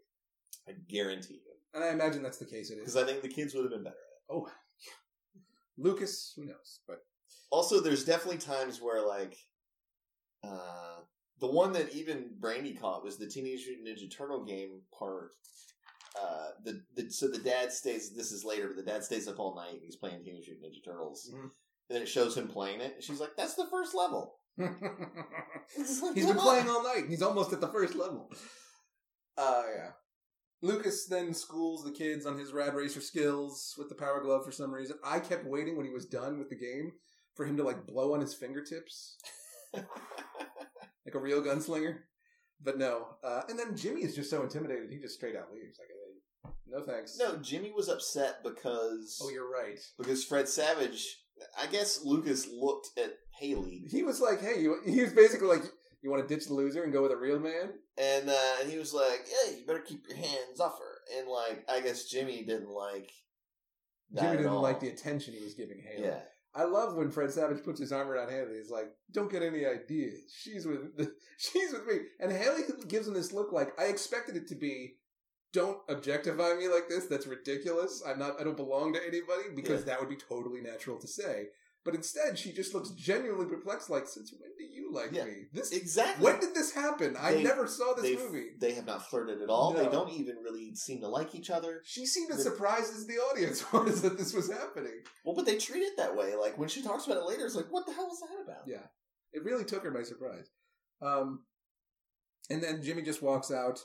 [0.69, 2.71] I guarantee you, And I imagine that's the case.
[2.71, 2.81] It is.
[2.81, 3.97] because I think the kids would have been better.
[3.97, 4.39] at it.
[4.39, 4.49] oh,
[5.79, 6.81] Lucas, who knows?
[6.87, 6.99] But
[7.51, 9.37] Also, there's definitely times where like,
[10.45, 10.99] uh,
[11.41, 15.31] the one that even Brandy caught was the Teenage Mutant Ninja Turtle game part.
[16.21, 18.15] Uh, the, the so the dad stays.
[18.15, 19.75] This is later, but the dad stays up all night.
[19.75, 21.41] and He's playing Teenage Mutant Ninja Turtles, Mhm.
[21.43, 21.51] and
[21.89, 22.95] then it shows him playing it.
[22.97, 24.73] And she's like, "That's the first level." Like,
[25.77, 27.05] He's "Come been on." playing all night.
[27.09, 28.31] He's almost at the first level.
[29.39, 29.91] Uh, yeah.
[30.63, 34.53] Lucas then schools the kids on his rad racer skills with the power glove for
[34.53, 34.99] some reason.
[35.05, 36.93] I kept waiting when he was done with the game
[37.35, 39.17] for him to like blow on his fingertips
[39.75, 41.99] like a real gunslinger.
[42.63, 43.07] But no.
[43.25, 45.79] Uh, and then Jimmy is just so intimidated, he just straight out leaves.
[45.79, 47.17] Like, hey, no thanks.
[47.19, 49.79] No, Jimmy was upset because Oh, you're right.
[49.99, 51.17] because Fred Savage.
[51.59, 55.63] I guess Lucas looked at Haley He was like, hey, you, he was basically like,
[56.03, 57.71] you want to ditch the loser and go with a real man?
[57.97, 61.29] and uh, and he was like, "Yeah, you better keep your hands off her." And
[61.29, 63.11] like, I guess Jimmy didn't like.
[64.13, 66.07] that Jimmy didn't like the attention he was giving Haley.
[66.09, 66.21] Yeah,
[66.55, 68.57] I love when Fred Savage puts his arm around Haley.
[68.59, 70.19] He's like, "Don't get any ideas.
[70.37, 70.81] She's with
[71.39, 74.97] she's with me." And Haley gives him this look like I expected it to be.
[75.53, 77.07] don't objectify me like this.
[77.07, 78.03] That's ridiculous.
[78.07, 78.41] I'm not.
[78.41, 79.87] I don't belong to anybody because Yeah.
[79.87, 81.47] that would be totally natural to say.
[81.85, 83.89] But instead, she just looks genuinely perplexed.
[83.89, 85.25] Like, since when do you like Yeah.
[85.25, 85.47] me?
[85.53, 86.23] This Exactly.
[86.25, 87.17] when did this happen?
[87.19, 88.51] I never saw this movie.
[88.59, 89.73] They have not flirted at all.
[89.73, 91.81] They don't even really seem to like each other.
[91.85, 95.03] She seemed as surprised as the audience was that this was happening.
[95.25, 96.35] Well, but they treat it that way.
[96.37, 98.65] Like when she talks about it later, it's like, what the hell was that about?
[98.67, 98.87] Yeah.
[99.33, 100.51] It really took her by surprise.
[101.01, 101.45] Um,
[102.51, 103.79] and then Jimmy just walks out.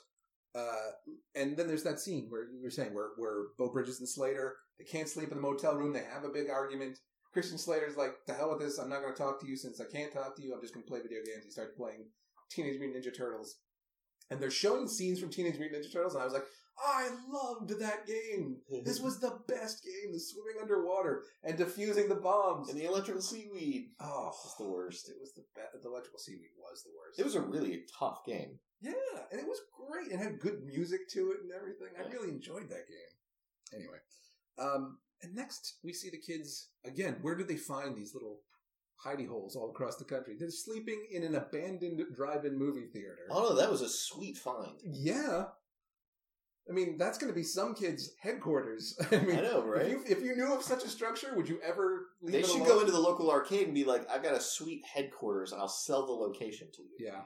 [0.53, 0.91] Uh,
[1.35, 4.55] and then there's that scene where you were saying where where Beau Bridges and Slater
[4.79, 5.93] they can't sleep in the motel room.
[5.93, 6.99] They have a big argument.
[7.35, 8.79] Christian Slater's like, "The hell with this!
[8.79, 10.53] I'm not going to talk to you since I can't talk to you.
[10.55, 12.05] I'm just going to play video games." He starts playing
[12.49, 13.57] Teenage Mutant Ninja Turtles,
[14.31, 16.45] and they're showing scenes from Teenage Mutant Ninja Turtles, and I was like,
[16.79, 18.61] "I loved that game.
[18.85, 20.13] This was the best game.
[20.13, 23.89] The swimming underwater and defusing the bombs." and the electrical seaweed.
[23.99, 25.09] Oh, It's the worst.
[25.09, 25.83] It was the best.
[25.83, 27.19] The electrical seaweed was the worst.
[27.19, 28.59] It was a really tough game.
[28.79, 30.11] yeah, and it was great.
[30.13, 31.89] It had good music to it and everything.
[31.99, 33.13] I really enjoyed that game.
[33.73, 33.99] Anyway,
[34.57, 37.17] um, and next we see the kids again.
[37.21, 38.41] Where did they find these little
[39.05, 40.35] hidey holes all across the country?
[40.39, 43.27] They're sleeping in an abandoned drive-in movie theater.
[43.29, 44.79] Oh no, that was a sweet find.
[44.83, 45.45] Yeah.
[46.67, 48.97] I mean, that's going to be some kids' headquarters.
[49.11, 49.85] I mean, I know, right?
[49.85, 52.55] If you, if you knew of such a structure, would you ever leave They should
[52.61, 52.67] alone?
[52.67, 55.67] go into the local arcade and be like, "I've got a sweet headquarters, and I'll
[55.67, 57.07] sell the location to you.
[57.11, 57.21] Yeah.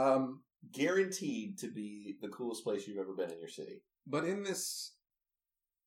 [0.00, 0.42] Um,
[0.72, 4.92] Guaranteed to be the coolest place you've ever been in your city." But in this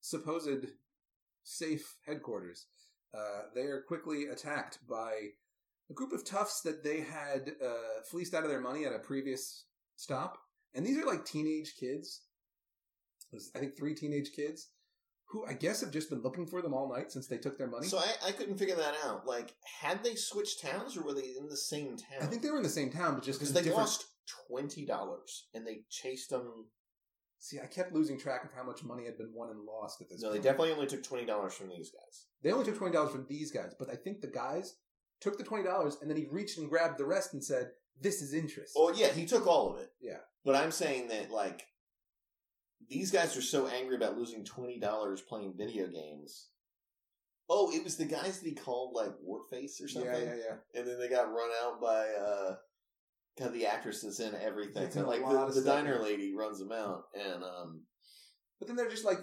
[0.01, 0.65] supposed
[1.47, 2.65] safe headquarters,
[3.17, 5.11] uh, they are quickly attacked by
[5.89, 8.99] a group of toughs that they had uh, fleeced out of their money at a
[8.99, 10.37] previous stop.
[10.75, 12.23] And these are like teenage kids.
[13.31, 14.67] There's, I think three teenage kids
[15.29, 17.67] who I guess have just been looking for them all night since they took their
[17.69, 17.87] money.
[17.87, 19.25] So I, I couldn't figure that out.
[19.25, 22.21] Like, had they switched towns, or were they in the same town?
[22.21, 24.05] I think they were in the same town, but just because they different- lost
[24.49, 26.67] twenty dollars and they chased them.
[27.39, 30.09] See, I kept losing track of how much money had been won and lost at
[30.09, 32.25] this No, they definitely only took twenty dollars from these guys.
[32.43, 34.75] They only took twenty dollars from these guys, but I think the guys
[35.21, 38.21] took the twenty dollars and then he reached and grabbed the rest and said, "This
[38.21, 39.91] is interest." Oh yeah, he took all of it.
[40.01, 40.19] Yeah.
[40.43, 41.63] but I'm saying that like
[42.89, 46.49] these guys are so angry about losing twenty dollars playing video games.
[47.49, 50.79] Oh, it was the guys that he called like Wartface or something, yeah, yeah, yeah.
[50.79, 52.55] and then they got run out by uh,
[53.37, 54.83] kind the actress that's in everything.
[54.83, 57.83] It's in a like the, the diner lady runs them out, and um,
[58.59, 59.19] But then they're just like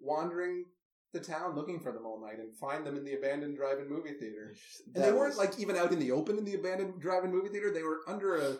[0.00, 0.64] wandering
[1.12, 4.14] the town looking for them all night and find them in the abandoned drive-in movie
[4.18, 4.54] theater.
[4.94, 7.48] And they weren't was- like even out in the open in the abandoned drive-in movie
[7.48, 7.72] theater.
[7.72, 8.56] They were under a,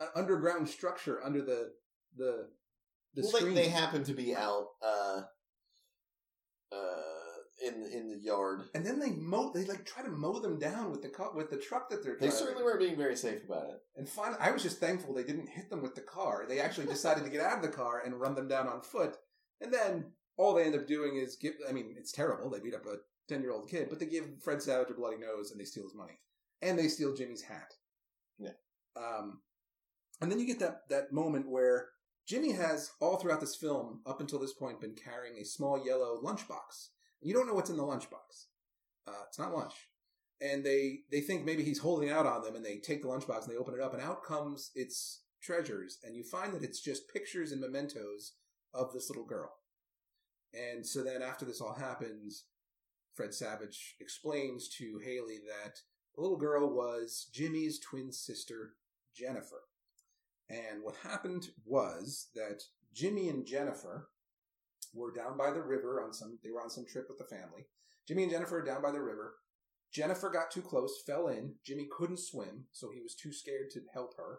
[0.00, 1.70] a underground structure under the
[2.16, 2.48] the
[3.14, 3.54] the well, screen.
[3.54, 5.22] they, they happen to be out uh,
[7.64, 8.62] in in the yard.
[8.74, 9.52] and then they mow.
[9.52, 12.16] They like try to mow them down with the car, with the truck that they're
[12.18, 13.82] They certainly weren't being very safe about it.
[13.96, 16.46] And finally, I was just thankful they didn't hit them with the car.
[16.48, 19.16] They actually decided to get out of the car and run them down on foot.
[19.60, 21.54] And then all they end up doing is give.
[21.68, 22.50] I mean, it's terrible.
[22.50, 22.96] They beat up a
[23.28, 26.18] ten-year-old kid, but they give Fred Savage a bloody nose and they steal his money,
[26.62, 27.72] and they steal Jimmy's hat.
[28.38, 28.50] Yeah.
[28.96, 29.40] Um,
[30.20, 31.88] and then you get that that moment where
[32.26, 36.20] Jimmy has all throughout this film, up until this point, been carrying a small yellow
[36.22, 36.90] lunchbox.
[37.20, 38.46] You don't know what's in the lunchbox.
[39.06, 39.74] Uh, it's not lunch.
[40.40, 43.44] And they they think maybe he's holding out on them and they take the lunchbox
[43.44, 45.98] and they open it up and out comes its treasures.
[46.02, 48.34] And you find that it's just pictures and mementos
[48.72, 49.52] of this little girl.
[50.54, 52.44] And so then after this all happens
[53.14, 55.80] fred savage explains to haley that
[56.14, 58.74] the little girl was jimmy's twin sister
[59.14, 59.62] jennifer.
[60.48, 62.62] And what happened was that
[62.92, 64.08] jimmy and jennifer
[64.92, 67.66] were down by the river on some they were on some trip with the family
[68.06, 69.34] jimmy and jennifer are down by the river
[69.92, 71.54] Jennifer got too close, fell in.
[71.64, 74.38] Jimmy couldn't swim, so he was too scared to help her.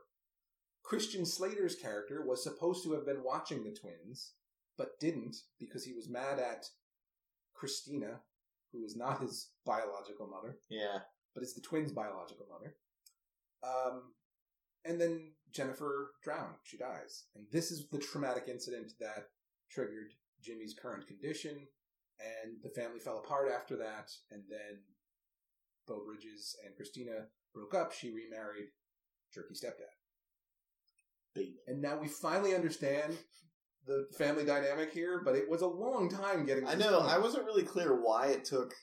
[0.83, 4.33] Christian Slater's character was supposed to have been watching the twins,
[4.77, 6.65] but didn't because he was mad at
[7.53, 8.21] Christina,
[8.71, 10.99] who is not his biological mother, Yeah,
[11.33, 12.75] but it's the twins' biological mother.
[13.63, 14.13] Um,
[14.85, 16.55] and then Jennifer drowned.
[16.63, 17.25] She dies.
[17.35, 19.25] And this is the traumatic incident that
[19.69, 21.67] triggered Jimmy's current condition.
[22.19, 24.11] And the family fell apart after that.
[24.31, 24.81] And then
[25.87, 27.91] Beau Bridges and Christina broke up.
[27.93, 28.67] She remarried
[29.33, 29.95] Jerky Stepdad.
[31.33, 31.55] Baby.
[31.67, 33.17] And now we finally understand
[33.87, 36.99] the family dynamic here, but it was a long time getting I know.
[36.99, 37.11] point.
[37.11, 38.73] I wasn't really clear why it took.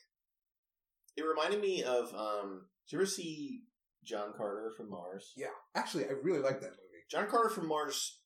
[1.15, 2.13] It reminded me of.
[2.13, 3.61] um Did you ever see
[4.03, 5.31] John Carter from Mars?
[5.37, 5.47] Yeah.
[5.75, 7.05] Actually, I really like that movie.
[7.09, 8.18] John Carter from Mars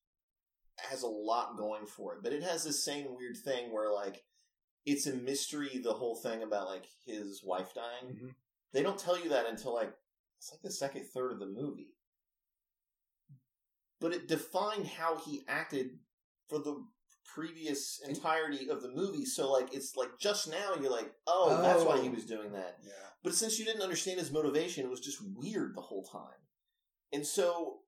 [0.78, 4.24] has a lot going for it, but it has this same weird thing where like
[4.86, 5.80] it's a mystery.
[5.84, 8.16] The whole thing about like his wife dying.
[8.16, 8.36] Mhm.
[8.74, 9.94] They don't tell you that until like
[10.40, 11.96] it's like the second third of the movie.
[14.00, 16.00] But it defined how he acted
[16.50, 16.86] for the
[17.24, 19.26] previous entirety of the movie.
[19.26, 22.12] So like it's like just now you're like, oh, that's why he Oh.
[22.12, 22.80] was doing that.
[22.84, 22.92] Yeah.
[23.24, 26.42] But since you didn't understand his motivation, it was just weird the whole time.
[27.14, 27.83] And so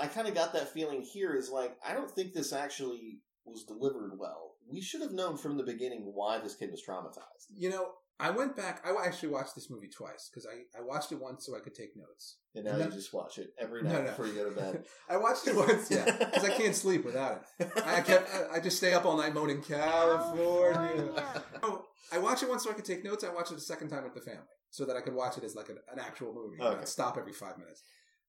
[0.00, 3.64] I kind of got that feeling here is like, I don't think this actually was
[3.64, 4.52] delivered well.
[4.70, 7.46] We should have known from the beginning why this kid was traumatized.
[7.56, 7.88] You know,
[8.20, 8.84] I went back.
[8.86, 11.74] I actually watched this movie twice because I, I watched it once so I could
[11.74, 12.36] take notes.
[12.54, 14.10] And now And you then- just watch it every night no.
[14.10, 14.84] before you go to bed.
[15.10, 17.68] I watched it once, yeah, because I can't sleep without it.
[17.84, 18.28] I kept.
[18.34, 21.12] I- I just stay up all night moaning California.
[21.62, 23.22] Oh, I watched it once so I could take notes.
[23.22, 24.40] I watched it a second time with the family
[24.70, 26.56] so that I could watch it as like an, an actual movie.
[26.58, 26.76] and Okay.
[26.78, 27.82] not stop every five minutes.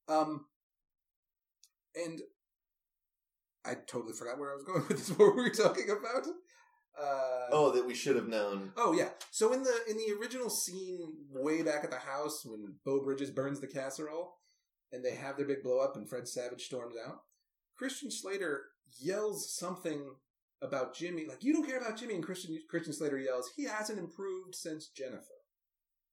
[0.08, 0.44] Um,
[1.96, 2.20] and
[3.64, 5.10] I totally forgot where I was going with this.
[5.10, 6.26] What were we talking about?
[6.98, 8.72] Uh, oh, that we should have known.
[8.76, 9.10] Oh yeah.
[9.30, 13.30] So in the in the original scene way back at the house when Beau Bridges
[13.30, 14.34] burns the casserole
[14.92, 17.22] and they have their big blow up and Fred Savage storms out,
[17.76, 18.64] Christian Slater
[19.00, 20.16] yells something
[20.60, 23.98] about Jimmy, like you don't care about Jimmy, and Christian Christian Slater yells, he hasn't
[23.98, 25.41] improved since Jennifer.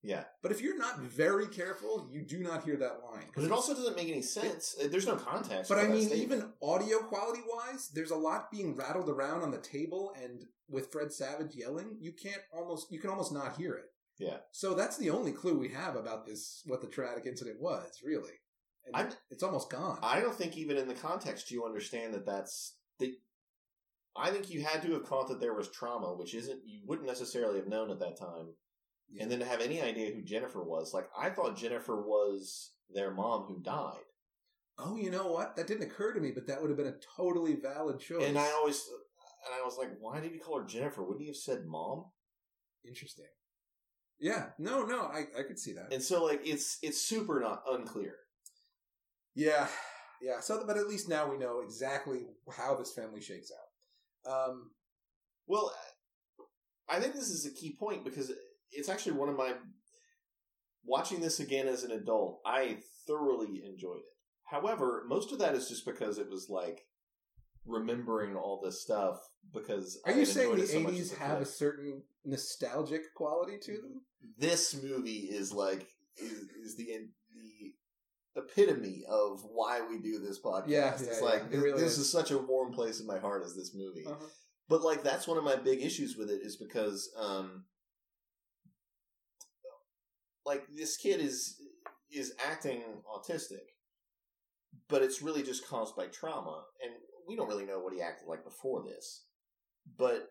[0.02, 0.24] Yeah.
[0.42, 3.26] But if you're not very careful, you do not hear that line.
[3.36, 4.76] But it also doesn't make any sense.
[4.82, 5.70] Uh, There's no context.
[5.70, 6.22] But I mean, statement.
[6.22, 10.92] even audio quality wise, there's a lot being rattled around on the table, and with
[10.92, 13.86] Fred Savage yelling, you can't almost you can almost not hear it.
[14.18, 14.38] Yeah.
[14.52, 18.34] So that's the only clue we have about this what the traumatic incident was, really.
[19.30, 20.00] It's almost gone.
[20.02, 23.14] I don't think even in the context you understand that that's the.
[24.18, 27.08] I think you had to have caught that there was trauma, which isn't you wouldn't
[27.08, 28.54] necessarily have known at that time,
[29.12, 29.24] Yeah.
[29.24, 30.94] and then to have any idea who Jennifer was.
[30.94, 34.04] Like I thought Jennifer was their mom who died,
[34.78, 35.56] oh, you know what?
[35.56, 38.24] That didn't occur to me, but that would have been a totally valid choice.
[38.24, 38.84] and I always
[39.46, 41.04] and I was like, why did you call her Jennifer?
[41.04, 42.06] Wouldn't you have said mom?
[42.86, 43.26] Interesting.
[44.20, 44.48] Yeah.
[44.60, 44.86] No.
[44.86, 45.02] No.
[45.06, 45.92] I I could see that.
[45.94, 48.16] And so like it's it's super not unclear.
[49.36, 49.68] Yeah,
[50.22, 50.40] yeah.
[50.42, 53.52] So, but at least now we know exactly how this family shakes
[54.28, 54.32] out.
[54.50, 54.72] Um,
[55.48, 55.74] Well,
[56.90, 58.32] I think this is a key point because
[58.72, 59.54] it's actually one of my
[60.86, 62.42] watching this again as an adult.
[62.46, 64.14] I thoroughly enjoyed it.
[64.46, 66.82] However, most of that is just because it was like
[67.66, 69.18] remembering all this stuff.
[69.54, 73.58] Because are I you saying the so '80s as a have a certain nostalgic quality
[73.64, 74.02] to them?
[74.38, 76.32] this movie is like is,
[76.64, 76.88] is the
[77.34, 80.68] the epitome of why we do this podcast.
[80.68, 81.46] Yeah, it's like yeah.
[81.46, 82.00] It this, really this is.
[82.00, 84.06] is such a warm place in my heart as this movie.
[84.06, 84.26] Uh-huh.
[84.68, 87.66] But like that's one of my big issues with it is because um
[90.50, 91.56] like this kid is
[92.12, 92.82] is acting
[93.16, 93.66] autistic,
[94.88, 96.92] but it's really just caused by trauma and
[97.28, 99.26] we don't really know what he acted like before this.
[99.98, 100.30] But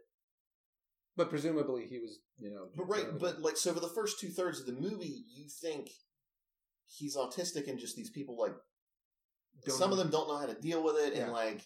[1.16, 2.68] But presumably he was, you know.
[2.76, 5.88] but right, but like so for the first two thirds of the movie, you think
[6.86, 8.54] he's autistic and just these people like
[9.64, 11.24] Don't- some of them don't know how to deal with it Yeah.
[11.24, 11.60] and like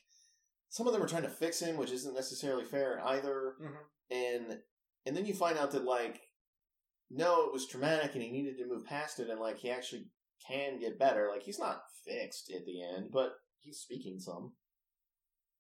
[0.69, 3.57] some of them are trying to fix him, which isn't necessarily fair either.
[3.61, 3.79] Mhm.
[4.11, 4.63] And
[5.07, 6.21] and then you find out that like
[7.13, 10.07] no, it was traumatic and he needed to move past it and like he actually
[10.49, 11.29] can get better.
[11.31, 14.53] Like he's not fixed at the end, but he's speaking some.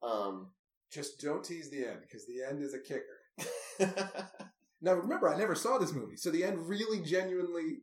[0.03, 0.51] Um
[0.91, 4.19] just don't tease the end because the end is a kicker.
[4.85, 7.83] Now remember, I never saw this movie, so the end really genuinely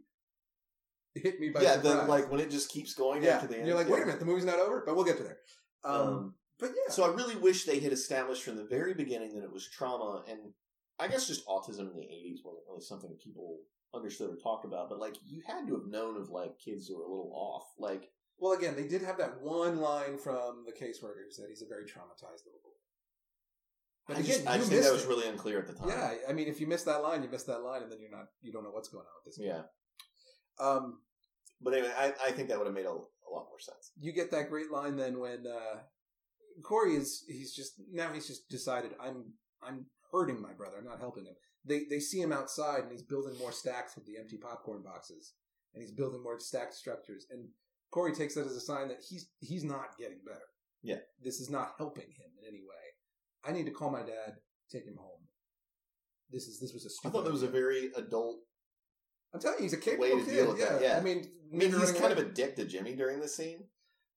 [1.15, 1.95] hit me by yeah, surprise.
[1.97, 3.67] then like when it just keeps going yeah, after the and end.
[3.69, 4.03] you're like, wait yeah.
[4.03, 5.37] a minute, the movie's not over, but we'll get to there.
[5.85, 9.33] Um, Um, but yeah, So I really wish they had established from the very beginning
[9.35, 10.39] that it was trauma, and
[10.99, 13.59] I guess just autism in the '80s wasn't really something people
[13.93, 14.89] understood or talked about.
[14.89, 17.65] But like, you had to have known of like kids who were a little off.
[17.79, 21.67] Like, well, again, they did have that one line from the caseworker that he's a
[21.67, 22.75] very traumatized little boy.
[24.07, 25.07] But I again, just, I just think that was it.
[25.09, 25.89] really unclear at the time.
[25.89, 28.09] Yeah, I mean, if you miss that line, you miss that line, and then you're
[28.09, 29.37] not, you don't know what's going on with this.
[29.37, 29.47] kid.
[29.53, 29.61] yeah.
[30.59, 30.99] Um,
[31.61, 33.91] But anyway, I, I think that would have made a, a lot more sense.
[33.99, 35.81] you get that great line then when uh,
[36.63, 40.77] Corey is he's just now he's just decided I'm I'm hurting my brother.
[40.79, 41.35] I'm not helping him.
[41.65, 45.33] They they see him outside and he's building more stacks with the empty popcorn boxes
[45.73, 47.25] and he's building more stacked structures.
[47.29, 47.49] And
[47.91, 50.39] Corey takes that as a sign that he's he's not getting better.
[50.81, 50.99] Yeah.
[51.21, 53.45] this is not helping him in any way.
[53.45, 54.35] I need to call my dad,
[54.71, 55.27] take him home.
[56.31, 58.37] This is this was a I thought that was a very adult.
[59.33, 60.31] I'm telling you, he's a capable way to kid.
[60.31, 60.65] deal with yeah.
[60.69, 60.97] that, yeah.
[60.97, 63.63] I mean, I mean, he's kind of a dick to Jimmy during this scene.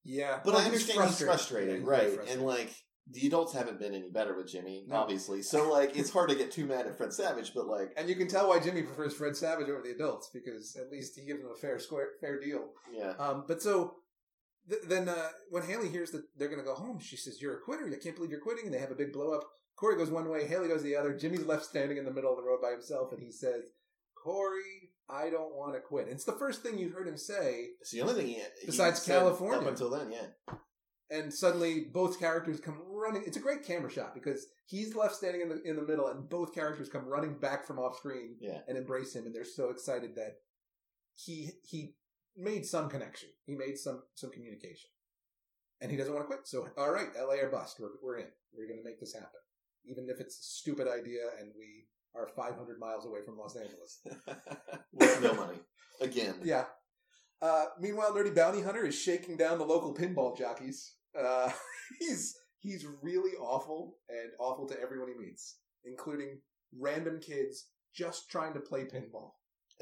[0.04, 2.14] yeah, But Well, I understand he's frustrated, he's right?
[2.14, 2.34] frustrated.
[2.34, 2.70] And like
[3.10, 4.96] the adults haven't been any better with Jimmy, No.
[4.96, 5.42] obviously.
[5.42, 8.14] So like it's hard to get too mad at Fred Savage, but like And you
[8.14, 11.40] can tell why Jimmy prefers Fred Savage over the adults because at least he gives
[11.42, 12.70] them a fair square, fair deal.
[12.92, 13.96] yeah, Um, but so
[14.68, 17.56] th- then uh, when Haley hears that they're going to go home, she says, "You're
[17.58, 17.86] a quitter.
[17.92, 19.42] I can't believe you're quitting." And they have a big blow up.
[19.76, 21.12] Corey goes one way, Haley goes the other.
[21.16, 23.64] Jimmy's left standing in the middle of the road by himself, and he says,
[24.22, 27.70] "Corey, I don't want to quit." And it's the first thing you heard him say.
[27.80, 29.58] it's the only thing he, he Besides California.
[29.60, 30.54] up until then, yeah.
[31.10, 33.22] and suddenly both characters come running.
[33.26, 36.28] It's a great camera shot because he's left standing in the in the middle, and
[36.28, 38.58] both characters come running back from off screen Yeah.
[38.68, 40.36] and embrace him, and they're so excited that
[41.14, 41.94] he he
[42.36, 43.28] made some connection.
[43.44, 44.90] He made some some communication,
[45.80, 46.46] and he doesn't want to quit.
[46.48, 47.38] So, all right, L.A.
[47.42, 47.78] or bust.
[47.80, 48.28] We're we're in.
[48.56, 49.40] We're going to make this happen,
[49.86, 54.00] even if it's a stupid idea, and we are 500 miles away from Los Angeles.
[54.92, 55.58] With no money.
[56.02, 56.34] Again.
[56.44, 56.64] Yeah.
[57.40, 60.94] Uh, meanwhile, Nerdy Bounty Hunter is shaking down the local pinball jockeys.
[61.18, 61.50] Uh,
[61.98, 66.38] he's he's really awful and awful to everyone he meets, including
[66.78, 69.32] random kids just trying to play pinball.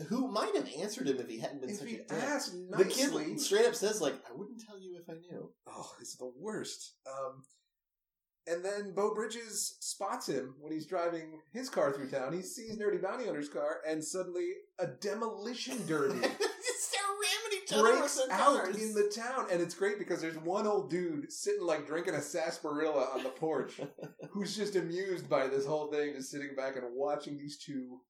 [0.08, 2.12] Who might have answered him if he hadn't been If such he a dick.
[2.12, 5.52] asked The kid straight up says, like, I wouldn't tell you if I knew.
[5.68, 6.94] oh, it's the worst.
[7.06, 7.44] Um,
[8.46, 12.32] and then Beau Bridges spots him when he's driving his car through town.
[12.32, 16.18] He sees Nerdy Bounty Hunter's car, and suddenly a demolition derby.
[17.70, 18.82] Just start ramming each other breaks out cars.
[18.82, 22.20] in the town, and it's great because there's one old dude sitting like drinking a
[22.22, 23.80] sarsaparilla on the porch,
[24.30, 28.00] who's just amused by this whole thing, just sitting back and watching these two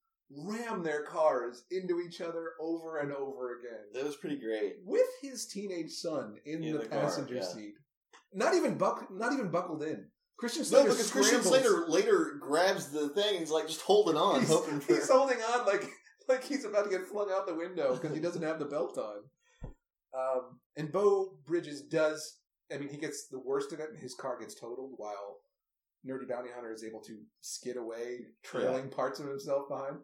[0.45, 4.77] ram their cars into each other over and over again, That was pretty great.
[4.85, 7.43] with his teenage son in, In the, the car, passenger yeah.
[7.43, 7.75] seat,
[8.33, 10.07] not even buck, not even buckled in.
[10.39, 11.43] Christian Slater No, Slater because Christian.
[11.43, 14.95] Slater later grabs the thing and he's like just holding on, he's, hoping for.
[14.95, 15.85] he's holding on like
[16.29, 18.97] like he's about to get flung out the window because he doesn't have the belt
[18.99, 19.17] on.
[20.17, 22.39] Um, and Beau Bridges does.
[22.73, 25.39] I mean, he gets the worst of it, and his car gets totaled while
[26.07, 29.97] Nerdy Bounty Hunter is able to skid away, trailing parts of himself behind.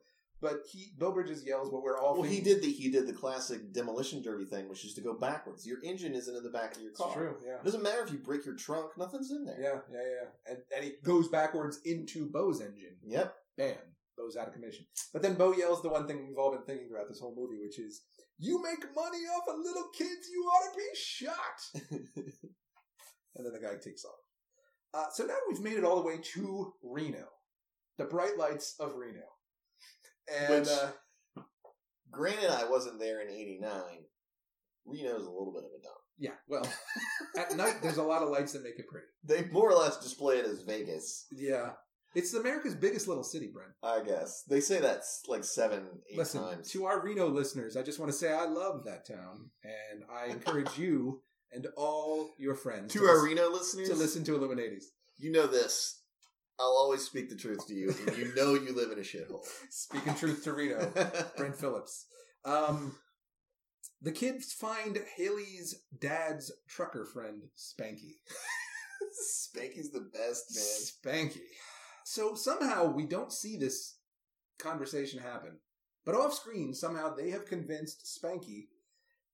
[0.43, 2.13] But he, Beau Bridges yells what we're all.
[2.15, 5.15] well, he did the he did the classic demolition derby thing, which is to go
[5.15, 5.67] backwards.
[5.67, 7.15] Your engine isn't in the back of your It's car.
[7.15, 7.37] true.
[7.45, 7.55] Yeah.
[7.55, 9.57] It doesn't matter if you break your trunk; nothing's in there.
[9.59, 10.53] Yeah, yeah, yeah.
[10.53, 12.97] And, and he goes backwards into Beau's engine.
[13.07, 13.35] Yep.
[13.57, 13.77] Bam.
[14.17, 14.87] Beau's out of commission.
[15.12, 17.61] But then Beau yells the one thing we've all been thinking throughout this whole movie,
[17.62, 18.03] which is,
[18.39, 21.91] You make money off of little kids, you ought to be shot.
[23.37, 24.14] and then the guy takes off.
[24.95, 27.27] Uh, so now we've made it all the way to Reno.
[27.99, 29.25] The bright lights of Reno.
[30.35, 30.91] And Which- uh,
[32.11, 33.71] Granted, I wasn't there in '89.
[34.87, 35.97] Reno's a little bit of a dump.
[36.19, 36.67] yeah, well,
[37.37, 39.07] at night there's a lot of lights that make it pretty.
[39.25, 41.73] They more or less display it as Vegas, Yeah.
[42.17, 43.73] It's America's biggest little city, Brent.
[43.83, 44.43] I guess.
[44.49, 46.71] They say that's like seven, eight Listen, times.
[46.73, 50.27] to our Reno listeners, I just want to say I love that town, and I
[50.33, 51.21] encourage you
[51.53, 54.91] and all your friends To to, our listen, Reno listeners, to listen to Illuminati's.
[55.19, 56.01] you know this.
[56.59, 59.45] I'll always speak the truth to you, and you know you live in a shithole.
[59.71, 60.91] Speaking truth to Reno,
[61.37, 62.07] Brent Phillips.
[62.47, 62.97] Um,
[64.01, 68.14] the kids find Haley's dad's trucker friend, Spanky.
[69.23, 71.29] Spanky's the best, man.
[71.29, 71.41] Spanky.
[72.09, 73.97] So somehow we don't see this
[74.61, 75.59] conversation happen.
[76.05, 78.69] But off screen, somehow they have convinced Spanky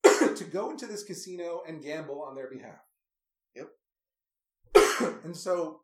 [0.34, 2.80] to go into this casino and gamble on their behalf.
[3.54, 3.68] Yep.
[5.24, 5.80] and so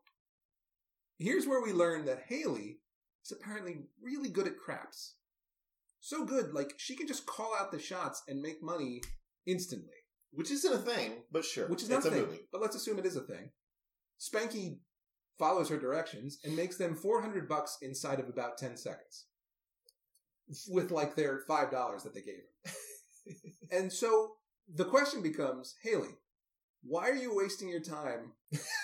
[1.19, 2.79] here's where we learn that Haley
[3.23, 5.17] is apparently really good at craps.
[6.01, 9.03] So good, like she can just call out the shots and make money
[9.47, 9.93] instantly.
[10.33, 11.69] Which isn't a thing, but sure.
[11.69, 12.49] Which is not a thing, movie.
[12.51, 13.51] but let's assume it is a thing.
[14.19, 14.79] Spanky
[15.39, 19.27] follows her directions and makes them 400 bucks inside of about 10 seconds.
[20.69, 22.73] With like their $5 that they gave her.
[23.77, 24.33] and so
[24.73, 26.17] the question becomes, Haley,
[26.83, 28.33] why are you wasting your time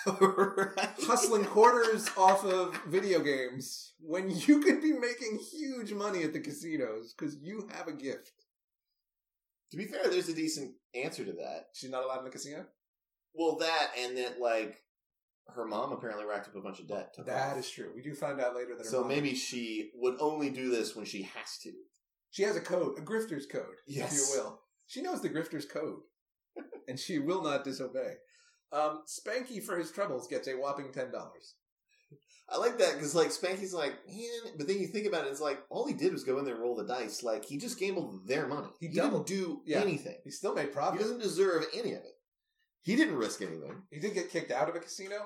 [0.05, 0.89] Right.
[1.01, 6.39] hustling quarters off of video games when you could be making huge money at the
[6.39, 8.31] casinos because you have a gift?
[9.71, 11.67] To be fair, there's a decent answer to that.
[11.73, 12.65] She's not allowed in the casino?
[13.33, 14.81] Well, that and that, like,
[15.53, 17.13] her mom apparently racked up a bunch of debt.
[17.15, 17.91] to That is true.
[17.95, 20.95] We do find out later that her So mom- maybe she would only do this
[20.95, 21.71] when she has to.
[22.31, 24.13] She has a code, a grifter's code, Yes.
[24.13, 24.61] if you will.
[24.87, 25.99] She knows the grifter's code,
[26.87, 28.15] and she will not disobey.
[28.71, 31.55] Um, Spanky, for his troubles, gets a whopping ten dollars.
[32.47, 35.41] I like that because, like, Spanky's like, man, but then you think about it, it's
[35.41, 37.23] like all he did was go in there and roll the dice.
[37.23, 38.67] Like, he just gambled their money.
[38.79, 39.79] He He, didn't do Yeah.
[39.81, 40.17] anything.
[40.23, 40.99] He still made profit.
[40.99, 41.19] He profit.
[41.19, 42.14] doesn't deserve any of it.
[42.85, 43.81] He didn't risk anything.
[43.91, 45.17] He did get kicked out of a casino,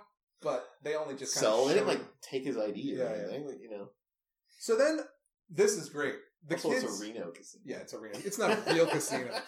[0.42, 3.04] but they only just kind So of they didn't like take his ID or Yeah,
[3.04, 3.24] yeah.
[3.24, 3.46] anything.
[3.48, 3.90] Like, you know,
[4.60, 5.02] So then,
[5.50, 6.16] this is great.
[6.48, 7.64] The also kids, it's a Reno casino.
[7.66, 8.14] yeah, it's a real.
[8.16, 9.30] It's not a real casino.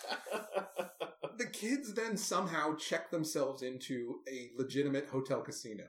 [1.37, 5.85] The kids then somehow check themselves into a legitimate hotel casino.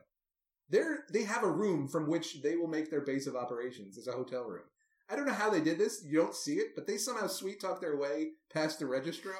[0.71, 4.07] They're they have a room from which they will make their base of operations as
[4.07, 4.63] a hotel room.
[5.11, 6.03] I don't know how they did this.
[6.07, 9.35] You don't see it, but they somehow sweet talked their way past the registrar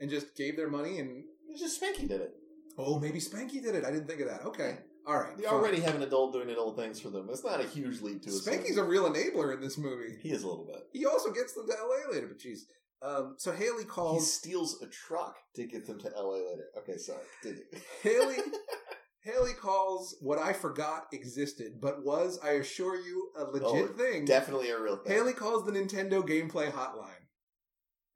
[0.00, 0.98] and just gave their money.
[0.98, 2.34] And It's just Spanky did it.
[2.78, 3.84] oh, maybe Spanky did it.
[3.84, 4.42] I didn't think of that.
[4.44, 5.36] Okay, all right.
[5.36, 5.54] They fine.
[5.54, 7.28] already have an adult doing adult things for them.
[7.30, 8.54] It's not a huge leap to assume.
[8.54, 10.16] Spanky's a real enabler in this movie.
[10.20, 10.82] He is a little bit.
[10.92, 12.12] He also gets them to L.A.
[12.12, 12.60] later, but jeez.
[13.02, 14.22] Um, so Haley calls.
[14.24, 16.64] He steals a truck to get them to LA later.
[16.78, 17.20] Okay, sorry.
[17.42, 17.64] Continue.
[18.02, 18.36] Haley.
[19.20, 24.24] Haley calls what I forgot existed, but was, I assure you, a legit Oh, thing.
[24.24, 25.12] Definitely a real thing.
[25.12, 27.26] Haley calls the Nintendo gameplay hotline.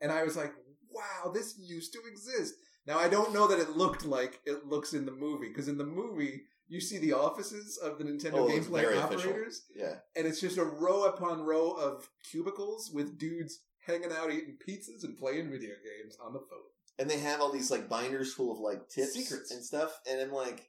[0.01, 0.53] And I was like,
[0.93, 2.55] wow, this used to exist.
[2.87, 5.79] Now, I don't know that it looked like it looks in the movie, because in
[5.79, 9.31] the movie, you see the offices of the Nintendo Oh, gameplay very official.
[9.31, 9.97] operators, Yeah.
[10.17, 15.03] and it's just a row upon row of cubicles with dudes hanging out eating pizzas
[15.05, 16.59] and playing video games on the phone.
[16.99, 19.51] and they have all these like binders full of like tips Secrets.
[19.51, 20.69] and stuff and i'm like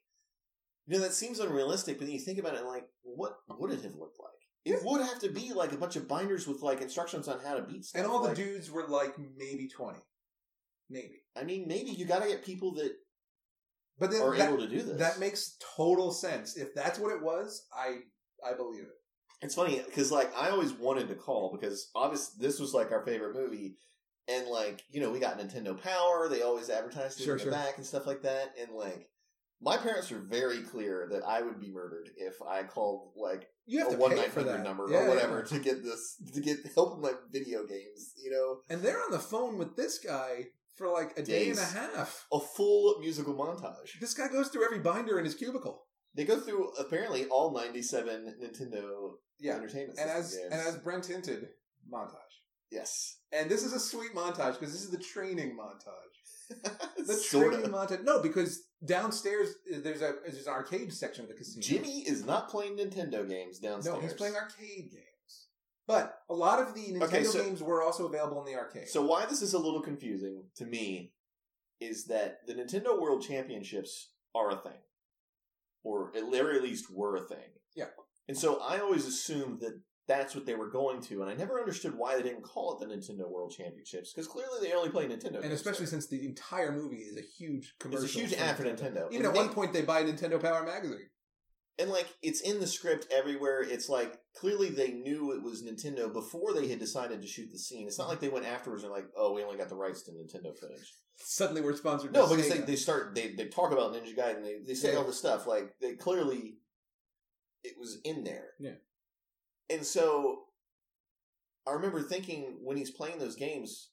[0.88, 3.82] you know that seems unrealistic but then you think about it like what would it
[3.84, 4.32] have looked like
[4.64, 7.56] it would have to be like a bunch of binders with like instructions on how
[7.56, 10.00] to beat stuff And all the Like, dudes were like maybe 20.
[10.92, 11.24] Maybe.
[11.36, 12.92] i mean maybe you gotta get people that
[14.00, 16.58] But then are that, able to do this that makes total sense.
[16.58, 18.00] If that's what it was, I
[18.48, 18.98] I believe it.
[19.46, 23.06] it's funny because like i always wanted to call because obviously this was like our
[23.06, 23.76] favorite movie
[24.28, 27.44] and like you know we got nintendo power they always advertised it Sure, in the
[27.46, 27.52] sure.
[27.52, 29.08] back and stuff like that and like
[29.64, 33.78] my parents were very clear that I would be murdered if I called like You
[33.84, 35.58] have a one nine for hundred number Yeah, or whatever yeah.
[35.58, 38.14] to get this to get help with my video games.
[38.24, 40.46] You know, And they're on the phone with this guy
[40.82, 41.74] for like a day and a Days.
[41.74, 42.26] half.
[42.34, 44.00] a full musical montage.
[44.00, 45.84] This guy goes through every binder in his cubicle.
[46.16, 49.56] They go through apparently all ninety seven Nintendo Yeah.
[49.58, 50.50] Entertainment And System as games.
[50.52, 51.48] and as Brent hinted,
[51.92, 52.34] montage.
[52.72, 56.18] yes, And this is a sweet montage because this is the training montage.
[57.12, 58.04] The training montage.
[58.04, 61.62] No, because downstairs uh, there's a there's an arcade section of the casino.
[61.66, 63.96] Jimmy is not playing Nintendo games downstairs.
[63.96, 65.06] No, he's playing arcade games.
[65.92, 68.88] But a lot of the Nintendo Okay, so- games were also available in the arcade.
[68.88, 71.14] So why this is a little confusing to me
[71.80, 74.80] is that the Nintendo World Championships are a thing,
[75.84, 77.50] or at very least were a thing.
[77.76, 77.88] Yeah.
[78.28, 81.60] And so I always assumed that that's what they were going to, and I never
[81.60, 85.08] understood why they didn't call it the Nintendo World Championships because clearly they only play
[85.08, 85.42] Nintendo.
[85.44, 88.06] and especially since the entire movie is a huge commercial.
[88.06, 89.08] it's a huge ad for Nintendo.
[89.12, 91.10] Even And at they- one point, they buy Nintendo Power magazine.
[91.80, 93.62] And like it's in the script everywhere.
[93.64, 97.58] It's like clearly they knew it was Nintendo before they had decided to shoot the
[97.60, 97.88] scene.
[97.88, 100.12] It's not like they went afterwards and like, oh, we only got the rights to
[100.12, 100.94] Nintendo footage.
[101.18, 102.14] Suddenly, we're sponsored.
[102.14, 104.44] No, because they, they start they, they talk about Ninja Gaiden.
[104.44, 105.00] They they say Yeah.
[105.00, 106.58] all this stuff like they clearly
[107.64, 108.50] it was in there.
[108.60, 108.76] Yeah.
[109.70, 110.46] And so
[111.68, 113.90] I remember thinking when he's playing those games,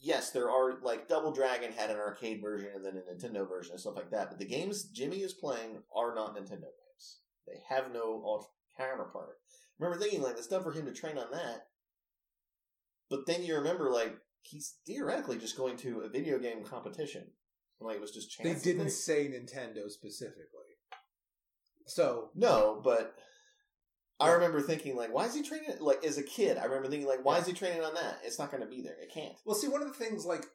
[0.00, 3.72] yes, there are like Double Dragon had an arcade version and then a Nintendo version
[3.72, 4.30] and stuff like that.
[4.30, 6.68] But the games Jimmy is playing are not Nintendo.
[7.46, 9.38] They have no alt- counterpart.
[9.80, 11.66] I remember thinking like it's done for him to train on that.
[13.10, 17.26] But then you remember like he's theoretically just going to a video game competition.
[17.80, 18.62] Like it was just chance.
[18.62, 20.76] They didn't say Nintendo specifically.
[21.86, 23.14] So No, but
[24.20, 25.76] I remember thinking like, why is he training?
[25.80, 28.18] Like as a kid, I remember thinking like, why is he training on that?
[28.24, 28.96] It's not going to be there.
[29.02, 29.34] It can't.
[29.44, 30.46] Well, see, one of the things like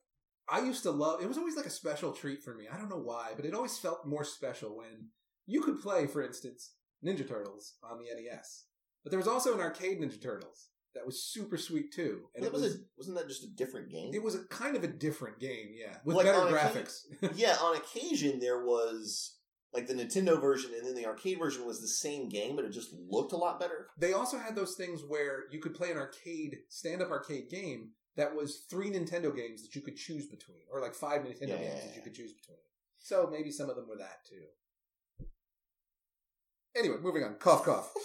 [0.49, 2.67] I used to love, it was always like a special treat for me.
[2.71, 5.09] I don't know why, but it always felt more special when
[5.45, 6.71] you could play, for instance,
[7.06, 8.66] Ninja Turtles on the NES.
[9.04, 12.48] But there was also an arcade Ninja Turtles that was super sweet too, and that
[12.48, 14.12] it was, was a, wasn't that just a different game?
[14.14, 17.36] it was a kind of a different game, yeah, with Like, better on occasion- graphics.
[17.38, 19.36] yeah, on occasion there was
[19.74, 22.72] like the Nintendo version, and then the arcade version was the same game, but it
[22.72, 23.88] just looked a lot better.
[24.00, 28.34] they also had those things where you could play an arcade stand-up arcade game that
[28.36, 31.74] was three Nintendo games that you could choose between, or like five Nintendo Yeah, games
[31.76, 32.58] yeah, that you could choose between.
[32.98, 34.41] So maybe some of them were that too.
[36.78, 37.36] Anyway, moving on.
[37.36, 37.91] Cough, cough.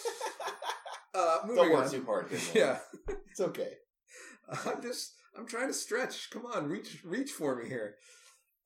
[1.15, 1.91] Uh, moving Don't work on.
[1.91, 2.31] too hard.
[2.31, 2.81] Here.
[3.07, 3.73] Yeah, it's okay.
[4.67, 6.31] I'm just I'm trying to stretch.
[6.31, 7.97] Come on, reach reach for me here.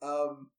[0.00, 0.50] Um,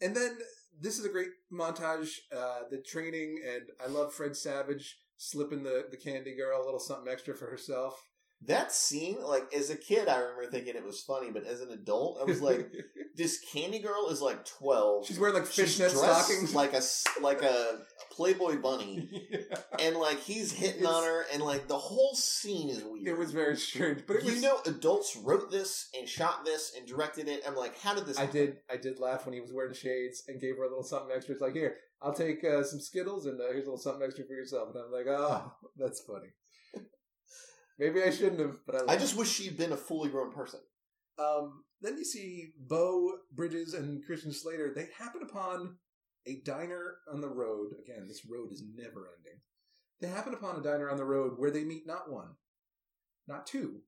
[0.00, 0.38] and then
[0.80, 2.08] this is a great montage.
[2.36, 6.80] Uh, the training and I love Fred Savage slipping the the Candy Girl a little
[6.80, 8.02] something extra for herself.
[8.46, 11.70] That scene, like as a kid, I remember thinking it was funny, but as an
[11.70, 12.70] adult, I was like,
[13.16, 15.06] this Candy Girl is like twelve.
[15.06, 16.54] she's wearing like fishnet stockings.
[16.54, 16.82] like a
[17.20, 17.80] like a
[18.12, 19.56] Playboy bunny, Yeah.
[19.80, 23.06] and like he's hitting It's- on her, and like the whole scene is weird.
[23.06, 24.34] It was very strange, but it was.
[24.36, 27.42] you know, adults wrote this and shot this and directed it.
[27.46, 28.16] I'm like, how did this?
[28.18, 28.36] I happen?
[28.36, 28.56] did.
[28.70, 31.34] I did laugh when he was wearing shades and gave her a little something extra.
[31.34, 34.24] It's like, here, I'll take uh, some Skittles and uh, here's a little something extra
[34.24, 34.68] for yourself.
[34.74, 36.28] And I'm like, oh, that's funny.
[37.78, 38.94] Maybe I shouldn't have, but I.
[38.94, 40.60] I just wish she'd been a fully grown person.
[41.18, 44.72] Um, then you see Beau Bridges and Christian Slater.
[44.74, 45.76] They happen upon
[46.26, 47.72] a diner on the road.
[47.82, 49.40] Again, this road is never ending.
[50.00, 52.28] They happen upon a diner on the road where they meet not one,
[53.26, 53.80] not two,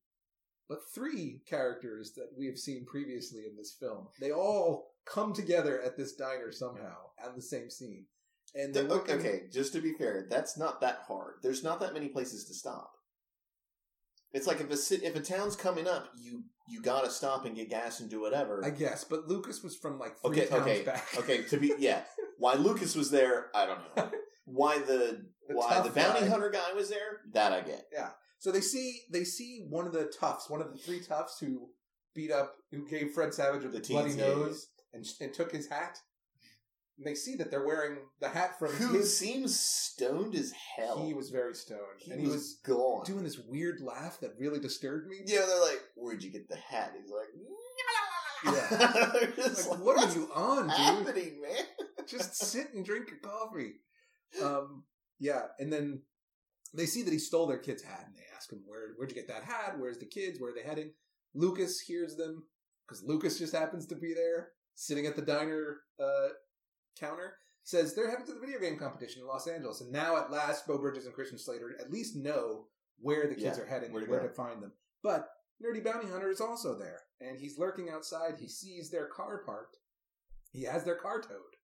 [0.69, 4.09] but three characters that we have seen previously in this film.
[4.20, 8.06] They all come together at this diner somehow on the same scene.
[8.55, 11.35] And they Th- look okay, just to be fair, that's not that hard.
[11.43, 12.93] There's not that many places to stop.
[14.32, 17.70] It's like if a if a town's coming up, you you gotta stop and get
[17.70, 18.62] gas and do whatever.
[18.64, 21.06] I guess, but Lucas was from like three okay, towns okay, back.
[21.18, 21.42] okay.
[21.44, 22.02] To be yeah,
[22.38, 24.10] why Lucas was there, I don't know.
[24.50, 26.26] Why the, The why the bounty guy.
[26.28, 27.84] hunter guy was there, that I get.
[27.92, 28.09] Yeah.
[28.38, 31.68] So they see they see one of the toughs, one of the three toughs who
[32.14, 35.52] beat up, who gave Fred Savage a The bloody teens, yeah, nose and, and took
[35.52, 35.98] his hat.
[36.98, 39.16] And they see that they're wearing the hat from Who his.
[39.16, 41.06] seems stoned as hell.
[41.06, 43.04] He was very stoned, He and he was was gone.
[43.04, 45.18] doing this weird laugh that really disturbed me.
[45.24, 47.28] Yeah, they're like, "Where'd you get the hat?" He's like,
[48.44, 49.12] Yeah.
[49.70, 50.76] Like, what are you on, dude?
[50.76, 51.64] happening, man?"
[52.06, 53.74] Just sit and drink your coffee.
[54.42, 54.84] Um,
[55.20, 56.02] yeah, and then
[56.74, 59.14] they see that he stole their kid's hat, and they ask him, "Where, where'd you
[59.16, 59.78] get that hat?
[59.78, 60.40] Where's the kids?
[60.40, 60.92] Where are they heading?"
[61.34, 62.44] Lucas hears them
[62.86, 66.28] because Lucas just happens to be there, sitting at the diner uh,
[66.98, 67.34] counter.
[67.64, 70.66] Says they're headed to the video game competition in Los Angeles, and now at last,
[70.66, 72.66] Beau Bridges and Christian Slater at least know
[72.98, 74.28] where the kids Yeah, are heading where and to where go.
[74.28, 74.72] to find them.
[75.02, 75.28] But
[75.62, 78.36] Nerdy Bounty Hunter is also there, and he's lurking outside.
[78.40, 79.76] He sees their car parked.
[80.50, 81.56] He has their car towed,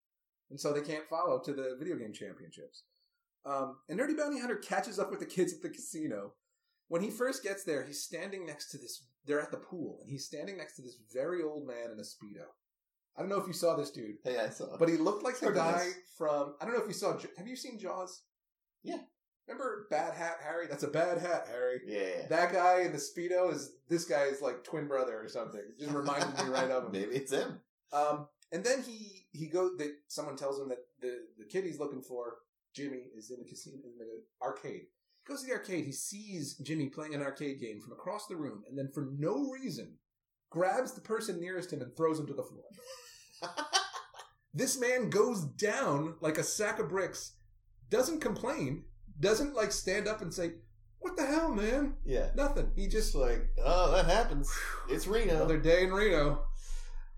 [0.50, 2.82] and so they can't follow to the video game championships.
[3.46, 6.32] Um, and Nerdy Bounty Hunter catches up with the kids at the casino.
[6.88, 9.06] When he first gets there, he's standing next to this.
[9.24, 12.02] They're at the pool, and he's standing next to this very old man in a
[12.02, 12.46] speedo.
[13.16, 14.76] I don't know if you saw this dude, Hey, I saw.
[14.78, 15.86] but he looked like the guy
[16.16, 16.54] from.
[16.60, 17.16] I don't know if you saw.
[17.36, 18.22] Have you seen Jaws?
[18.82, 18.98] Yeah.
[19.48, 20.66] Remember Bad Hat Harry?
[20.68, 21.80] That's a bad hat, Harry.
[21.84, 25.60] yeah, That guy in the speedo is this guy's like twin brother or something.
[25.60, 26.92] It just reminded me right of him.
[26.92, 27.60] maybe it's him.
[27.92, 29.76] Um, and then he he goes.
[29.78, 32.36] That someone tells him that the the kid he's looking for,
[32.74, 34.82] Jimmy, is in the casino in the arcade.
[35.26, 35.84] He goes to the arcade.
[35.84, 39.50] He sees Jimmy playing an arcade game from across the room, and then for no
[39.50, 39.98] reason,
[40.52, 42.64] grabs the person nearest him and throws him to the floor.
[44.54, 47.32] this man goes down like a sack of bricks.
[47.90, 48.84] Doesn't complain.
[49.18, 50.52] Doesn't like stand up and say,
[50.98, 52.70] "What the hell, man?" Yeah, Nothing.
[52.76, 54.50] He just like, oh, that happens.
[54.88, 55.36] It's Reno.
[55.36, 56.44] another day in Reno.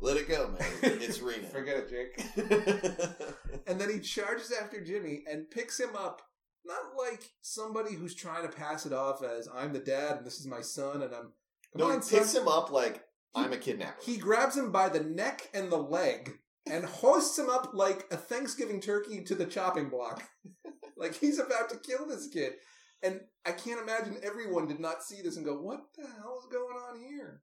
[0.00, 0.68] Let it go, man.
[0.82, 1.48] It's Reno.
[1.48, 3.06] Forget it, Jake.
[3.66, 6.20] And then he charges after Jimmy and picks him up,
[6.66, 10.38] not like somebody who's trying to pass it off as I'm the dad and this
[10.38, 11.32] is my son and I'm.
[11.72, 12.42] Come no, on, he picks son.
[12.42, 13.02] him up like
[13.34, 14.00] I'm a kidnapper.
[14.04, 18.16] He grabs him by the neck and the leg and hoists him up like a
[18.16, 20.22] Thanksgiving turkey to the chopping block.
[20.96, 22.54] like he's about to kill this kid.
[23.02, 26.50] And I can't imagine everyone did not see this and go, what the hell is
[26.50, 27.42] going on here?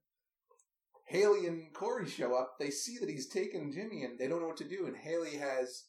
[1.06, 2.54] Haley and Corey show up.
[2.58, 4.86] They see that he's taken Jimmy and they don't know what to do.
[4.86, 5.84] And Haley has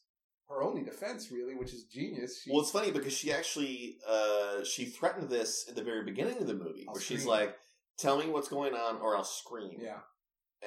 [0.48, 2.42] her only defense, really, which is genius.
[2.42, 6.38] She, Well, it's funny because she actually uh, she threatened this at the very beginning
[6.38, 7.56] of the movie, I'll where she's like,
[7.98, 10.00] "Tell me what's going on, or I'll scream." yeah.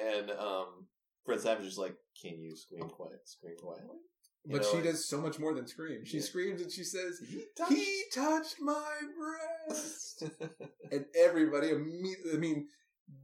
[0.00, 0.86] And um,
[1.24, 3.20] Fred Savage is like, "Can you scream quiet?
[3.24, 3.96] Scream quietly."
[4.44, 6.04] You But know, she like, does so much more than scream.
[6.04, 6.22] She Yeah.
[6.22, 10.22] screams and she says, He touched- He touched my breast.
[10.92, 12.68] and everybody immediately, I mean,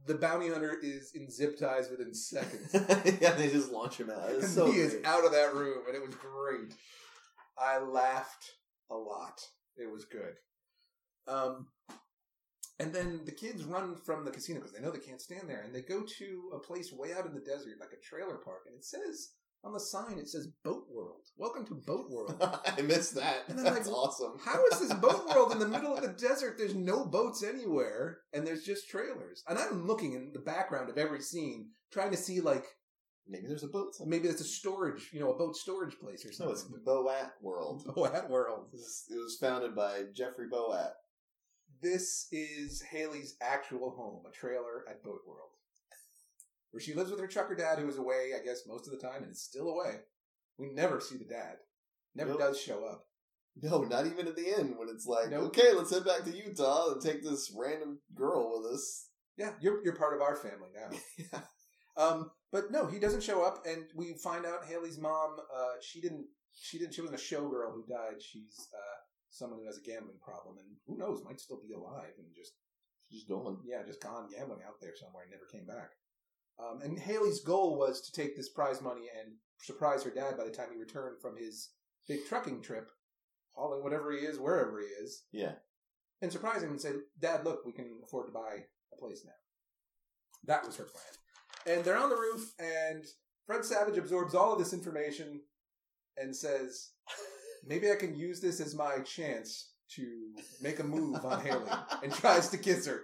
[0.05, 2.69] the bounty hunter is in zip ties within seconds.
[3.21, 4.43] yeah, they just launch him out.
[4.43, 6.73] So he is out of that room, and it was great.
[7.57, 8.51] I laughed
[8.91, 9.39] a lot.
[9.77, 10.35] It was good.
[11.27, 11.67] Um,
[12.79, 15.61] and then the kids run from the casino because they know they can't stand there,
[15.61, 18.63] and they go to a place way out in the desert, like a trailer park,
[18.67, 19.29] and it says
[19.63, 21.21] on the sign, it says Boat World.
[21.37, 22.35] Welcome to Boat World.
[22.77, 23.45] I missed that.
[23.47, 24.33] And I'm That's like, awesome.
[24.43, 26.59] How is this boat world in the middle of the desert?
[26.59, 29.43] There's no boats anywhere, and there's just trailers.
[29.49, 32.65] And I'm looking in the background of every scene, trying to see like
[33.27, 33.95] Maybe there's a boat.
[33.95, 34.19] somewhere.
[34.19, 36.45] maybe it's a storage, you know, a boat storage place or something.
[36.45, 36.63] No, it's.
[36.85, 37.83] Boat World.
[37.95, 38.67] Boat world.
[38.71, 40.91] It was founded by Jeffrey Boat.
[41.81, 45.49] This is Haley's actual home, a trailer at Boat World,
[46.71, 48.99] where she lives with her trucker dad, who is away, I guess, most of the
[49.05, 49.95] time, and is still away.
[50.57, 51.57] We never see the dad.
[52.15, 52.39] Never Nope.
[52.39, 53.07] does show up.
[53.61, 55.47] No, not even at the end when it's like, Nope.
[55.47, 59.09] okay, let's head back to Utah and take this random girl with us.
[59.37, 60.97] Yeah, you're you're part of our family now.
[61.17, 61.41] Yeah.
[61.97, 65.37] Um, but no, he doesn't show up, and we find out Haley's mom.
[65.53, 66.25] Uh, she didn't.
[66.53, 66.93] She didn't.
[66.93, 68.21] She wasn't a showgirl who died.
[68.21, 68.97] She's uh,
[69.35, 72.53] someone who has a gambling problem, and who knows, might still be alive and just
[73.11, 73.57] just going.
[73.63, 75.91] yeah, just gone gambling out there somewhere and never came back.
[76.57, 80.45] Um, and Haley's goal was to take this prize money and surprise her dad by
[80.45, 81.71] the time he returned from his
[82.07, 82.89] big trucking trip,
[83.53, 85.55] hauling whatever he is wherever he is, Yeah.
[86.21, 89.37] and surprise him and say, "Dad, look, we can afford to buy a place now."
[90.45, 91.75] That was her plan.
[91.77, 93.05] And they're on the roof, and
[93.45, 95.41] Fred Savage absorbs all of this information
[96.17, 96.91] and says,
[97.65, 101.69] "Maybe I can use this as my chance to make a move on Haley,"
[102.03, 103.01] and tries to kiss her.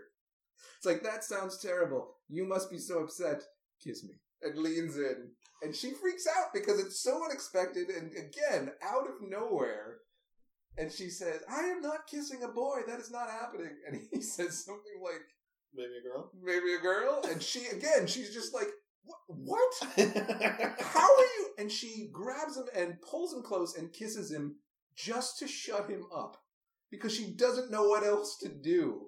[0.77, 2.15] It's like that sounds terrible.
[2.27, 3.43] You must be so upset.
[3.83, 4.15] Kiss me.
[4.43, 5.31] And leans in,
[5.61, 9.99] and she freaks out because it's so unexpected, and again, out of nowhere.
[10.77, 12.81] and she says, "I am not kissing a boy.
[12.87, 15.21] That is not happening." And he says something like,
[15.73, 16.31] Maybe a girl.
[16.41, 18.69] "Maybe a girl." And she again, she's just like,
[19.03, 19.19] "What?
[19.27, 19.73] What?
[20.79, 24.55] How are you?" And she grabs him and pulls him close and kisses him
[24.95, 26.37] just to shut him up
[26.91, 29.07] because she doesn't know what else to do.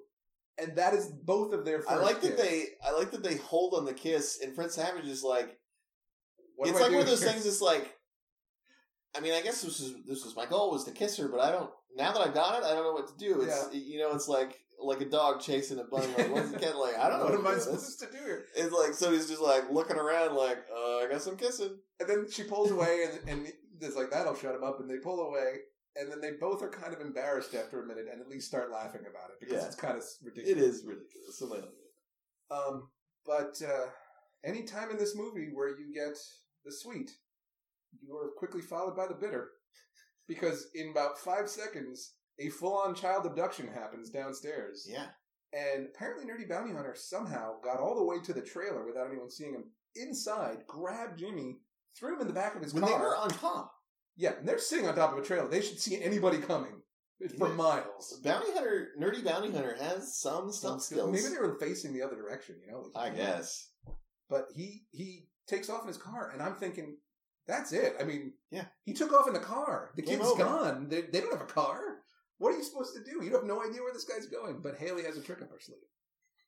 [0.57, 1.83] And that is both of their.
[1.89, 2.41] I like that kiss.
[2.41, 2.65] they.
[2.85, 5.57] I like that they hold on the kiss, and Fred Savage is like.
[6.55, 7.45] What it's like one of those things.
[7.45, 7.95] It's like.
[9.15, 11.39] I mean, I guess this is this was my goal was to kiss her, but
[11.39, 11.69] I don't.
[11.95, 13.41] Now that I've got it, I don't know what to do.
[13.41, 16.07] It's you know, it's like like a dog chasing a bunny.
[16.17, 16.97] Like what's cat like?
[16.97, 18.45] I don't know what am I supposed to do here?
[18.55, 21.77] It's like so he's just like looking around, like uh, I guess I'm kissing.
[21.99, 23.47] And then she pulls away, and and
[23.81, 24.79] it's like that'll shut him up.
[24.79, 25.57] And they pull away,
[25.95, 28.71] and then they both are kind of embarrassed after a minute, and at least start
[28.71, 29.67] laughing about it because Yeah.
[29.67, 30.57] it's kind of ridiculous.
[30.57, 31.37] It is ridiculous.
[31.37, 32.59] Somebody like.
[32.59, 32.89] Um,
[33.25, 33.85] but uh,
[34.43, 36.17] any time in this movie where you get
[36.65, 37.11] the sweet,
[38.01, 39.49] you are quickly followed by the bitter,
[40.27, 45.07] because in about five seconds, a full-on child abduction happens downstairs, Yeah.
[45.53, 49.29] and apparently Nerdy Bounty Hunter somehow got all the way to the trailer without anyone
[49.29, 49.71] seeing him.
[49.95, 51.59] Inside, grabbed Jimmy,
[51.95, 52.91] threw him in the back of his When car.
[52.97, 53.71] they were on top,
[54.15, 55.47] Yeah, and they're sitting on top of a trailer.
[55.47, 56.83] They should see anybody coming
[57.37, 57.53] for Yeah.
[57.55, 58.19] miles.
[58.23, 61.11] Bounty Hunter, nerdy Bounty Hunter has some stuff skills.
[61.11, 62.91] Maybe they were facing the other direction, you know.
[62.95, 63.71] I like- guess.
[64.29, 66.99] But he he takes off in his car, and I'm thinking,
[67.47, 67.95] that's it.
[67.99, 68.65] I mean, Yeah.
[68.85, 69.91] he took off in the car.
[69.95, 70.43] The Game kid's over.
[70.43, 70.87] gone.
[70.89, 71.79] They, they don't have a car.
[72.37, 73.23] What are you supposed to do?
[73.23, 74.61] You have no idea where this guy's going.
[74.61, 75.77] But Haley has a trick up her sleeve.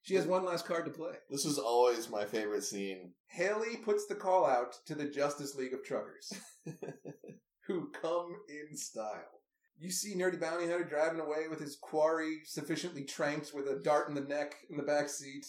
[0.04, 1.14] She has one last card to play.
[1.30, 3.14] This is always my favorite scene.
[3.28, 6.32] Haley puts the call out to the Justice League of Truckers,
[7.68, 9.42] who come in style.
[9.78, 14.08] You see Nerdy Bounty Hunter driving away with his quarry sufficiently tranked with a dart
[14.08, 15.46] in the neck in the back seat.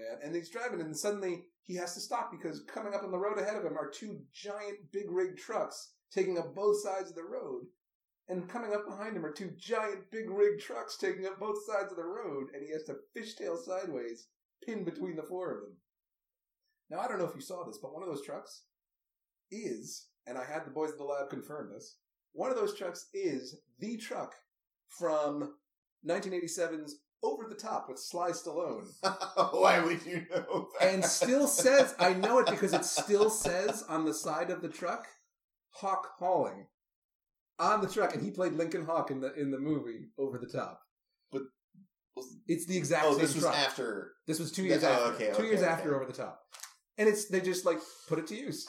[0.00, 3.18] And, and he's driving, and suddenly he has to stop because coming up on the
[3.18, 7.16] road ahead of him are two giant big rig trucks taking up both sides of
[7.16, 7.66] the road.
[8.26, 11.92] And coming up behind him are two giant big rig trucks taking up both sides
[11.92, 14.28] of the road, and he has to fishtail sideways,
[14.66, 15.76] pinned between the four of them.
[16.90, 18.62] Now, I don't know if you saw this, but one of those trucks
[19.50, 21.98] is, and I had the boys at the lab confirm this,
[22.32, 24.34] one of those trucks is the truck
[24.88, 25.54] from
[26.06, 28.86] 1987's Over the Top with Sly Stallone.
[29.52, 30.88] Why would you know that?
[30.94, 34.68] And still says, I know it because it still says on the side of the
[34.68, 35.06] truck,
[35.70, 36.66] Hawk Hauling.
[37.60, 40.46] On the truck, and he played Lincoln Hawk in the in the movie Over the
[40.46, 40.80] Top.
[41.32, 41.42] But
[42.46, 43.56] it's the exact oh, same this was truck.
[43.56, 44.12] after.
[44.28, 45.24] This was two years Oh, after.
[45.24, 45.96] okay, two years okay, after.
[45.96, 46.40] Over the Top,
[46.98, 47.78] and it's they just like
[48.08, 48.68] put it to use.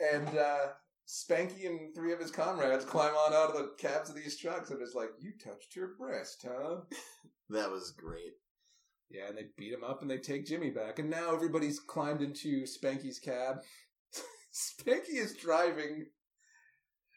[0.00, 0.58] And uh,
[1.06, 4.70] Spanky and three of his comrades climb on out of the cabs of these trucks
[4.70, 6.80] and it's like, "You touched your breast, huh?"
[7.48, 8.32] That was great.
[9.08, 12.22] Yeah, and they beat him up and they take Jimmy back, and now everybody's climbed
[12.22, 13.58] into Spanky's cab.
[14.52, 16.06] Spanky is driving.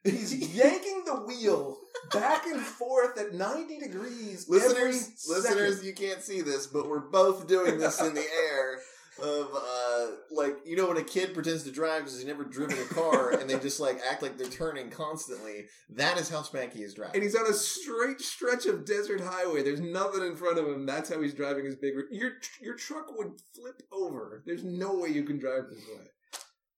[0.03, 1.78] He's yanking the wheel
[2.14, 4.45] back and forth at ninety degrees.
[4.48, 8.22] every Listeners, listeners, you can't see this, but we're both doing this in the
[8.52, 8.80] air.
[9.22, 9.89] Of uh,
[10.32, 13.32] like you know when a kid pretends to drive because he's never driven a car
[13.32, 15.66] and they just like act like they're turning constantly.
[15.90, 17.16] That is how Spanky is driving.
[17.16, 19.64] and he's on a straight stretch of desert highway.
[19.64, 20.86] There's nothing in front of him.
[20.86, 21.94] That's how he's driving his big.
[22.12, 22.32] Your
[22.62, 24.44] your truck would flip over.
[24.46, 26.06] There's no way you can drive this way.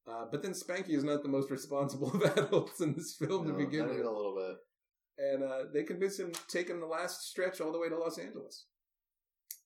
[0.08, 3.52] Uh, but then Spanky is not the most responsible of adults in this film No,
[3.54, 4.58] to begin with, a little bit.
[5.24, 7.98] and uh, they convince him to take him the last stretch all the way to
[7.98, 8.66] Los Angeles,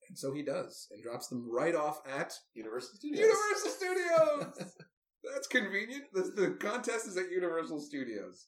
[0.08, 3.20] and so he does, and drops them right off at Universal Studios.
[3.20, 4.72] Universal Studios.
[5.32, 6.04] That's convenient.
[6.12, 8.46] The, the contest is at Universal Studios.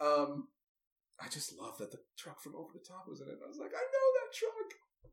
[0.00, 0.48] Um,
[1.20, 3.38] I just love that the truck from Over the Top was in it.
[3.44, 5.12] I was like, I know that truck.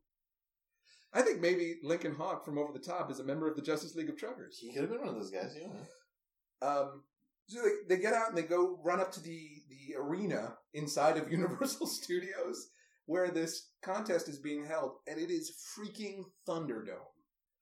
[1.14, 3.94] I think maybe Lincoln Hawk from Over the Top is a member of the Justice
[3.94, 4.58] League of Truckers.
[4.60, 5.54] He could have been one of those guys.
[5.60, 6.66] Yeah.
[6.66, 7.02] Um,
[7.48, 11.16] so they, they get out and they go run up to the, the arena inside
[11.16, 12.68] of Universal Studios
[13.12, 17.06] where this contest is being held, and it is freaking Thunderdome.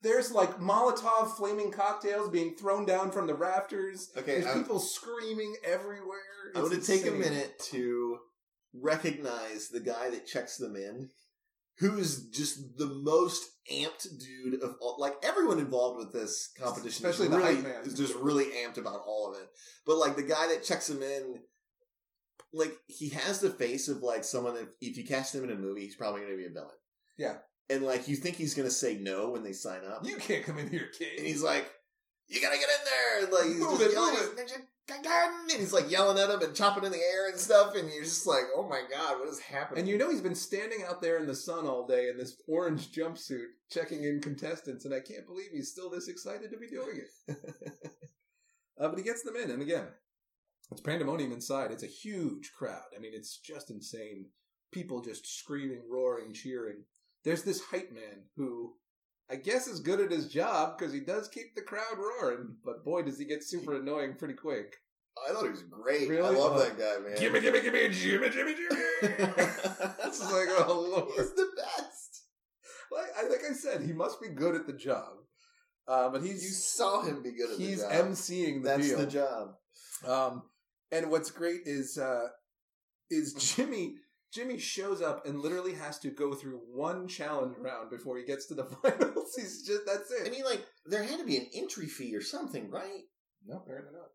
[0.03, 4.11] There's like Molotov flaming cocktails being thrown down from the rafters.
[4.17, 6.19] Okay, There's I'm- people screaming everywhere.
[6.55, 7.21] I'm It's going to take a insane.
[7.21, 8.19] minute to
[8.73, 11.11] recognize the guy that checks them in,
[11.79, 14.97] who's just the most amped dude of all.
[14.99, 17.83] Like everyone involved with this competition, Especially is the really, hype man.
[17.85, 19.49] is just really amped about all of it.
[19.87, 21.41] But like the guy that checks them in,
[22.53, 24.57] like he has the face of like someone.
[24.57, 26.71] If, if you cast him in a movie, he's probably going to be a villain.
[27.19, 27.37] Yeah.
[27.69, 30.45] and like you think he's going to say no when they sign up, You can't
[30.45, 31.19] come in here, kid.
[31.19, 31.71] and he's like,
[32.29, 34.17] "You gotta get in there!" And like he's Move just it, yelling,
[35.53, 38.03] and he's like yelling at him and chopping in the air and stuff, and you're
[38.03, 41.01] just like, "Oh my god, what is happening?" And you know he's been standing out
[41.01, 45.01] there in the sun all day in this orange jumpsuit, checking in contestants, and I
[45.01, 47.37] can't believe he's still this excited to be doing it.
[48.81, 49.87] uh, but he gets them in, and again,
[50.73, 51.71] It's pandemonium inside.
[51.73, 52.83] It's a huge crowd.
[52.97, 54.27] I mean, it's just insane.
[54.73, 56.85] People just screaming, roaring, cheering.
[57.25, 58.75] There's this hype man who
[59.31, 62.85] I guess is good at his job because he does keep the crowd roaring, but
[62.85, 64.75] boy, does he get super annoying pretty quick.
[65.29, 66.07] I thought he was great.
[66.09, 66.37] I Really?
[66.37, 66.59] love Oh.
[66.61, 67.19] that guy, man.
[67.19, 68.83] Gimme, gimme, gimme, Jimmy, Jimmy, Jimmy.
[70.05, 71.13] It's like, oh lord.
[71.17, 72.25] He's the best.
[72.93, 75.11] Like I, like I said, he must be good at the job.
[75.87, 78.07] Uh, but he's You saw him be good at he's the job.
[78.07, 78.99] emceeing the That's deal.
[78.99, 79.49] the job.
[80.07, 80.43] Um,
[80.93, 82.29] and what's great is uh,
[83.11, 83.97] is Jimmy.
[84.33, 88.47] Jimmy shows up and literally has to go through one challenge round before he gets
[88.47, 89.33] to the finals.
[89.37, 90.29] He's just that's it.
[90.29, 93.03] I mean, like, there had to be an entry fee or something, right?
[93.47, 94.11] no, apparently not.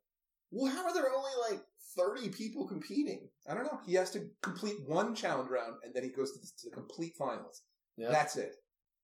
[0.52, 1.62] Well, how are there only like
[1.98, 3.28] 30 people competing?
[3.50, 3.80] I don't know.
[3.86, 6.76] He has to complete one challenge round and then he goes to the, to the
[6.76, 7.64] complete finals.
[7.98, 8.54] That's it.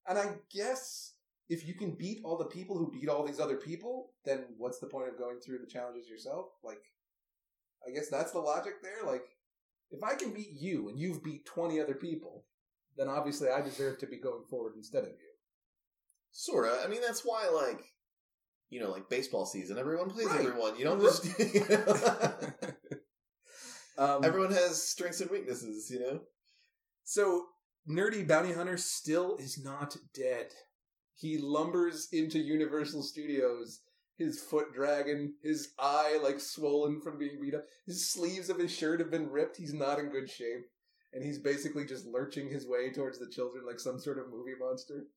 [0.08, 1.14] And I guess
[1.50, 4.80] if you can beat all the people who beat all these other people, then what's
[4.80, 6.48] the point of going through the challenges yourself?
[6.64, 6.82] Like,
[7.88, 9.06] I guess that's the logic there.
[9.06, 9.24] Like,
[9.92, 12.46] if I can beat you and you've beat 20 other people,
[12.98, 15.32] then obviously I deserve to be going forward instead of you.
[16.32, 16.82] Sorta.
[16.84, 17.82] I mean, that's why, like,
[18.70, 20.42] you know, like baseball season, everyone plays Right.
[20.46, 20.78] everyone.
[20.78, 21.26] You don't just.
[21.40, 22.36] you know?
[23.98, 26.22] um, everyone has strengths and weaknesses, you know?
[27.04, 27.46] So,
[27.90, 30.48] Nerdy Bounty Hunter still is not dead.
[31.16, 33.82] He lumbers into Universal Studios,
[34.22, 37.66] his foot dragging, his eye like swollen from being beat up.
[37.86, 39.58] His sleeves of his shirt have been ripped.
[39.58, 40.66] He's not in good shape.
[41.14, 44.58] And he's basically just lurching his way towards the children like some sort of movie
[44.60, 45.08] monster.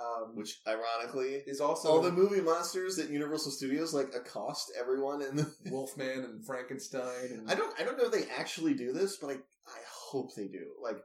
[0.00, 5.22] Um, Which, ironically, is also all the movie monsters at Universal Studios like accost everyone
[5.22, 5.54] in the.
[5.70, 7.30] Wolfman and Frankenstein.
[7.30, 7.78] And I don't.
[7.78, 9.34] I don't know if they actually do this, but I.
[9.66, 9.80] I
[10.10, 10.72] hope they do.
[10.82, 10.98] Like,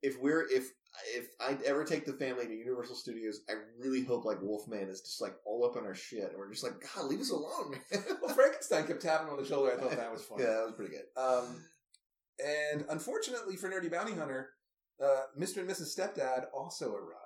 [0.00, 0.70] if we're if
[1.14, 5.00] if I ever take the family to Universal Studios, I really hope like Wolfman is
[5.00, 7.72] just like all up in our shit, and we're just like, God, leave us alone,
[7.72, 8.04] man.
[8.22, 9.72] well, Frankenstein kept tapping on the shoulder.
[9.72, 10.42] I thought that was funny.
[10.44, 11.20] yeah, that was pretty good.
[11.20, 11.64] Um,
[12.38, 14.50] and unfortunately for Nerdy Bounty Hunter,
[15.02, 15.58] uh, Mr.
[15.58, 15.98] and Mrs.
[15.98, 17.25] Stepdad also arrive.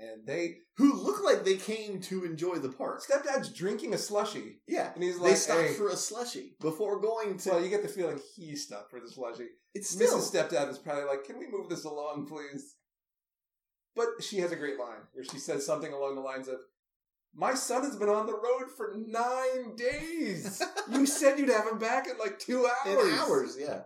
[0.00, 3.02] And they, Who look like they came to enjoy the park.
[3.04, 4.60] Stepdad's drinking a slushy.
[4.68, 7.50] Yeah, And he's they like, stopped hey, for a slushy before going to.
[7.50, 9.48] well, you get the feeling he stopped for the slushy.
[9.74, 10.32] it's still Mrs.
[10.32, 12.76] Stepdad is probably like, can we move this along, please?
[13.96, 16.58] But she has a great line where she says something along the lines of,
[17.34, 20.62] my son has been on the road for nine days.
[20.92, 23.04] you said you'd have him back in like two hours.
[23.08, 23.56] in hours.
[23.58, 23.80] Yeah,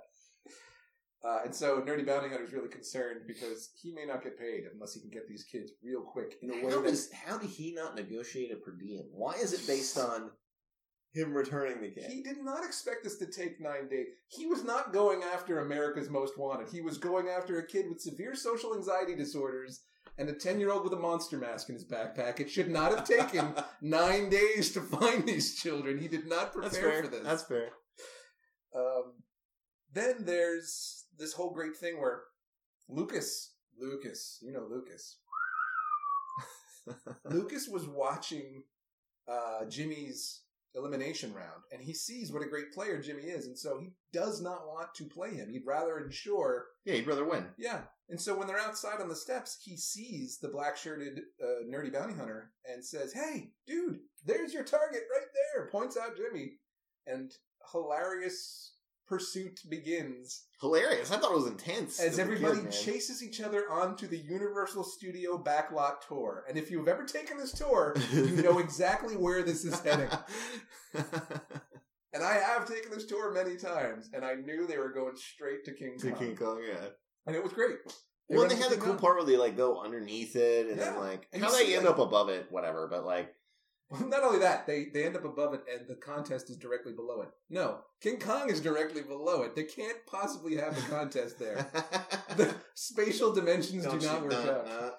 [1.24, 4.64] Uh, and so Nerdy Bounty Hunter is really concerned because he may not get paid
[4.72, 7.38] unless he can get these kids real quick in a way how that does how
[7.38, 9.04] did he not negotiate a per diem?
[9.12, 10.30] Why is it based on
[11.12, 12.10] him returning the kid?
[12.10, 14.06] he did not expect this to take nine days.
[14.28, 16.68] He was not going after America's Most Wanted.
[16.70, 19.82] He was going after a kid with severe social anxiety disorders
[20.18, 22.40] and a 10 year old with a monster mask in his backpack.
[22.40, 25.98] It should not have taken nine days to find these children.
[25.98, 27.22] He did not prepare for this.
[27.22, 27.68] That's fair.
[28.74, 29.14] Um,
[29.92, 32.22] then there's this whole great thing where
[32.89, 35.18] Lucas, Lucas, you know Lucas.
[37.24, 38.62] Lucas was watching
[39.28, 40.40] uh, Jimmy's
[40.74, 44.40] elimination round, and he sees what a great player Jimmy is, and so he does
[44.40, 45.51] not want to play him.
[45.51, 47.47] He'd rather ensure, Yeah, he'd rather win.
[47.59, 47.82] yeah.
[48.09, 51.90] And so when they're outside on the steps, he sees the black shirted uh, nerdy
[51.93, 56.55] bounty hunter and says, "Hey, dude, there's your target right there." Points out Jimmy,
[57.06, 57.32] and
[57.72, 58.74] hilarious
[59.08, 61.10] pursuit begins Hilarious.
[61.10, 61.98] I thought it was intense.
[62.00, 66.44] as everybody kid, chases each other onto the Universal Studio backlot tour.
[66.48, 70.08] And if you've ever taken this tour, you know exactly where this is heading.
[72.14, 75.64] And I have taken this tour many times, and I knew they were going straight
[75.64, 76.18] to King to Kong.
[76.18, 76.88] King Kong, yeah.
[77.26, 77.76] And it was great.
[78.28, 78.98] Well, they had the cool Kong.
[78.98, 81.94] part where they like go underneath it, and then like And how they end like-
[81.94, 82.86] up above it, whatever.
[82.86, 83.34] But like,
[84.06, 87.23] not only that, they, they end up above it, and the contest is directly below
[87.23, 87.28] it.
[87.51, 89.55] No, King Kong is directly below it.
[89.55, 91.66] They can't possibly have a contest there.
[92.36, 94.94] the spatial dimensions Don't do not you- work no, out.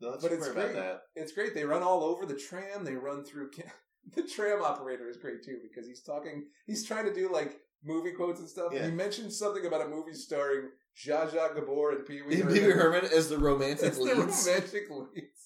[0.00, 0.74] no, But it's great.
[0.74, 1.02] that.
[1.16, 1.54] It's great.
[1.54, 2.84] They run all over the tram.
[2.84, 3.50] They run through.
[3.50, 3.72] Ca-
[4.16, 6.44] the tram operator is great too because he's talking.
[6.66, 8.72] He's trying to do like movie quotes and stuff.
[8.72, 8.84] Yeah.
[8.86, 10.68] He mentioned something about a movie starring
[11.06, 12.70] Zsa Zsa Gabor and Pee Wee Herman.
[12.70, 15.43] Herman as the romantic It's the romantic leads.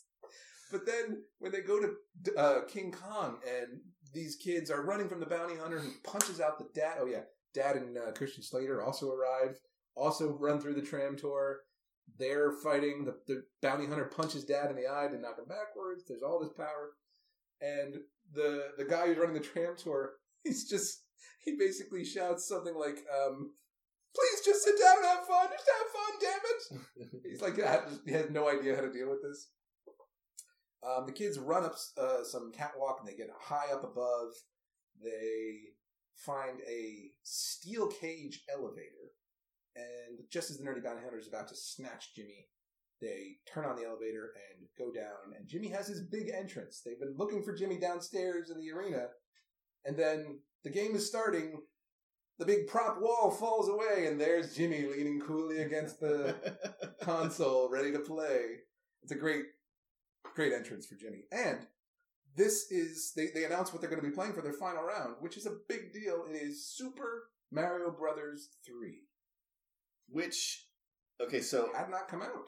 [0.70, 3.81] But then when they go to uh, King Kong and
[4.12, 6.99] these kids are running from the bounty hunter who punches out the dad.
[7.01, 7.23] Oh yeah,
[7.55, 9.59] dad and uh, Christian Slater also arrived.
[9.95, 11.61] Also run through the tram tour.
[12.19, 13.05] They're fighting.
[13.05, 16.05] The, the bounty hunter punches dad in the eye to knock him backwards.
[16.07, 16.93] There's all this power,
[17.61, 17.97] and
[18.32, 20.12] the the guy who's running the tram tour,
[20.45, 21.03] he's just
[21.45, 23.53] he basically shouts something like, um,
[24.15, 25.49] "Please just sit down and have fun.
[25.51, 27.57] Just have fun, damn it." He's like,
[28.07, 29.49] he has no idea how to deal with this.
[30.86, 34.32] Um, the kids run up uh, some catwalk and they get high up above.
[35.02, 35.74] They
[36.14, 39.12] find a steel cage elevator,
[39.76, 42.48] and just as the nerdy bounty hunter is about to snatch Jimmy,
[43.00, 45.36] they turn on the elevator and go down.
[45.36, 46.82] And Jimmy has his big entrance.
[46.84, 49.06] They've been looking for Jimmy downstairs in the arena,
[49.84, 51.60] and then the game is starting.
[52.38, 56.36] The big prop wall falls away, and there's Jimmy leaning coolly against the
[57.02, 58.59] console, ready to play.
[59.02, 59.44] It's a great,
[60.39, 61.24] great entrance for Jimmy.
[61.32, 61.66] And
[62.36, 65.16] this is they they announce what they're going to be playing for their final round,
[65.20, 66.24] which is a big deal.
[66.31, 69.01] It is Super Mario Brothers three.
[70.10, 70.65] Which,
[71.20, 72.47] okay, so Had not come out.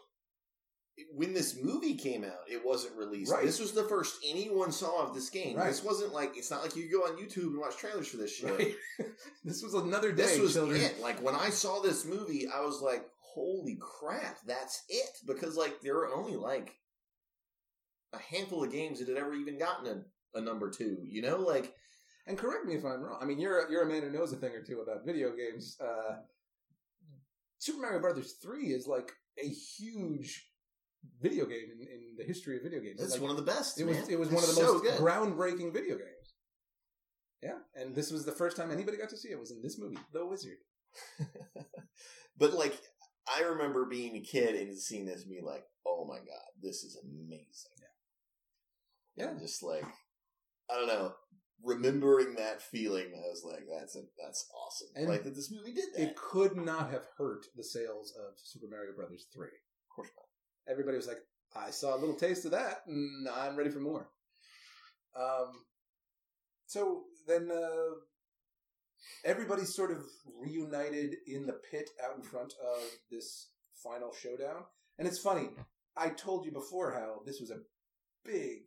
[1.15, 3.33] when this movie came out, it wasn't released.
[3.33, 3.45] Right.
[3.45, 5.57] This was the first anyone saw of this game.
[5.57, 5.67] Right.
[5.67, 8.35] This wasn't like it's not like you go on YouTube and watch trailers for this
[8.35, 8.57] shit.
[8.57, 9.07] Right?
[9.45, 10.23] this was another day.
[10.23, 10.81] This was children.
[10.81, 11.01] it.
[11.03, 13.05] Like when I saw this movie, I was like,
[13.35, 16.77] "Holy crap, that's it!" Because like there were only like
[18.13, 19.87] a handful of games that had ever even gotten
[20.35, 20.99] a, a number two.
[21.07, 21.75] You know, like
[22.27, 23.19] And correct me if I'm wrong.
[23.21, 25.31] I mean, you're a, you're a man who knows a thing or two about video
[25.31, 25.77] games.
[25.81, 26.17] Uh,
[27.59, 29.11] Super Mario Brothers three is like
[29.43, 30.47] a huge
[31.21, 32.99] video game in, in the history of video games.
[33.01, 33.81] that's Like, one of the best.
[33.81, 34.95] It was it was one of the so most good.
[34.99, 36.35] groundbreaking video games.
[37.43, 39.79] Yeah, and this was the first time anybody got to see it was in this
[39.79, 40.59] movie, The Wizard.
[42.39, 42.79] but like,
[43.35, 46.83] I remember being a kid and seeing this and being like, "Oh my god, this
[46.85, 47.87] is amazing." Yeah.
[49.29, 49.85] And just like,
[50.71, 51.13] I don't know,
[51.63, 55.73] remembering that feeling, I was like, "That's a, that's awesome." And like that this movie
[55.75, 56.03] did that.
[56.03, 59.49] It could not have hurt the sales of Super Mario Brothers three.
[59.49, 60.73] of course not.
[60.73, 61.21] Everybody was like,
[61.55, 64.11] "I saw a little taste of that, and I'm ready for more."
[65.19, 65.65] Um,
[66.67, 67.95] so then uh,
[69.25, 70.05] everybody's sort of
[70.41, 73.51] reunited in the pit out in front of this
[73.83, 74.65] final showdown,
[74.99, 75.49] and it's funny.
[75.97, 77.59] I told you before how this was a
[78.25, 78.61] big,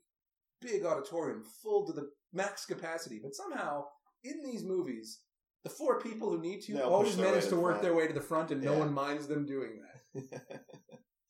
[0.63, 3.85] big auditorium full to the max capacity, but somehow
[4.23, 5.19] in these movies,
[5.63, 7.61] the four people who need to They'll push always their way manage to to the
[7.61, 7.83] work front.
[7.83, 8.79] their way to the front, and no Yeah.
[8.79, 10.61] one minds them doing that.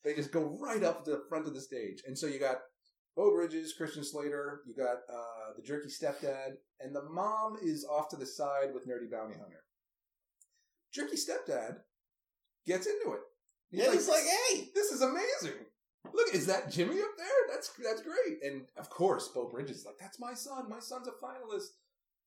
[0.04, 2.02] They just go right up to the front of the stage.
[2.06, 2.58] And so you got
[3.16, 8.10] Beau Bridges, Christian Slater, you got uh, the jerky stepdad, and the mom is off
[8.10, 9.64] to the side with Nerdy Bounty Hunter.
[10.92, 11.78] Jerky stepdad
[12.66, 13.20] gets into it.
[13.70, 15.64] yeah, he's like, "Hey, this is amazing.
[16.12, 17.26] Look, is that Jimmy up there?
[17.50, 18.38] That's that's great.
[18.42, 20.68] And of course, Beau Bridges is like, that's my son.
[20.68, 21.68] My son's a finalist.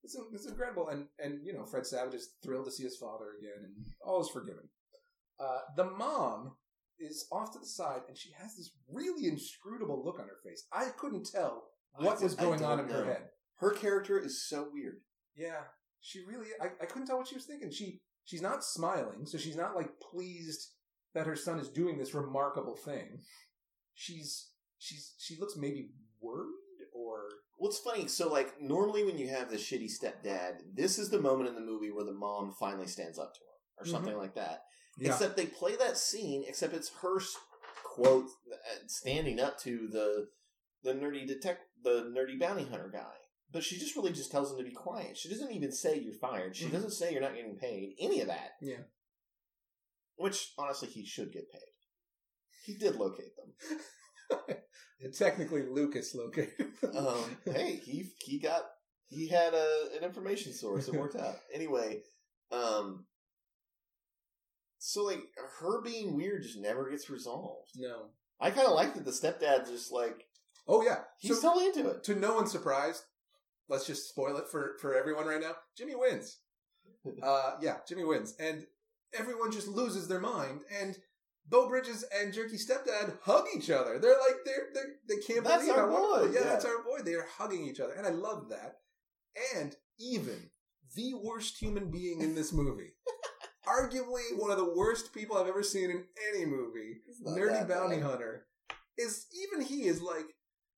[0.02, 0.88] It's, it's incredible.
[0.88, 4.20] And and you know, Fred Savage is thrilled to see his father again, and all
[4.20, 4.68] is forgiven.
[5.40, 6.52] Uh, the mom
[6.98, 10.64] is off to the side, and she has this really inscrutable look on her face.
[10.72, 11.64] I couldn't tell
[11.94, 13.28] what I- was going on in her head.
[13.60, 14.96] her character is so weird."
[15.36, 15.60] Yeah,
[16.00, 16.48] she really.
[16.60, 17.70] I, I couldn't tell what she was thinking.
[17.70, 20.72] She she's not smiling, so she's not like pleased
[21.14, 23.20] that her son is doing this remarkable thing.
[24.00, 27.24] She's she's she looks maybe worried or
[27.56, 31.48] What's funny, so like normally when you have the shitty stepdad, this is the moment
[31.48, 34.60] in the movie where the mom finally stands up to him or something like that.
[35.00, 37.18] Except they play that scene, except it's her
[37.84, 38.56] quote uh,
[38.86, 40.28] standing up to the
[40.84, 43.14] the nerdy detect the nerdy bounty hunter guy.
[43.50, 45.16] But she just really just tells him to be quiet.
[45.16, 46.54] She doesn't even say you're fired.
[46.54, 46.72] She Mhm.
[46.72, 47.96] doesn't say you're not getting paid.
[47.98, 48.52] Any of that.
[48.60, 48.82] Yeah.
[50.16, 51.72] Which honestly he should get paid.
[52.68, 54.56] He did locate them.
[55.00, 56.50] And technically Lucas located.
[56.96, 58.62] um, hey, he he got
[59.08, 60.88] he had a an information source.
[60.88, 62.02] It worked out anyway.
[62.50, 63.04] Um,
[64.78, 65.22] so like
[65.60, 67.70] her being weird just never gets resolved.
[67.76, 68.06] no.
[68.40, 70.24] I kind of like that the stepdad just like
[70.66, 70.98] Oh yeah.
[71.20, 72.02] he's so totally into it.
[72.04, 73.02] to no one's surprise,
[73.68, 75.52] let's just spoil it for for everyone right now.
[75.76, 76.38] Jimmy wins.
[77.22, 78.66] Uh, yeah, Jimmy wins, and
[79.14, 80.62] everyone just loses their mind.
[80.82, 80.96] And
[81.50, 83.98] Beau Bridges and Jerky Stepdad hug each other.
[83.98, 86.44] They're like they're, they're they can't That's believe our boy, Yeah, yeah.
[86.44, 86.98] that's our boy.
[87.04, 88.76] They are hugging each other, and I love that.
[89.56, 90.50] And even
[90.94, 92.92] the worst human being in this movie.
[93.66, 96.04] Arguably one of the worst people I've ever seen in
[96.34, 98.04] any movie, Nerdy Bounty bad.
[98.04, 98.46] Hunter,
[98.96, 100.24] is even he is like,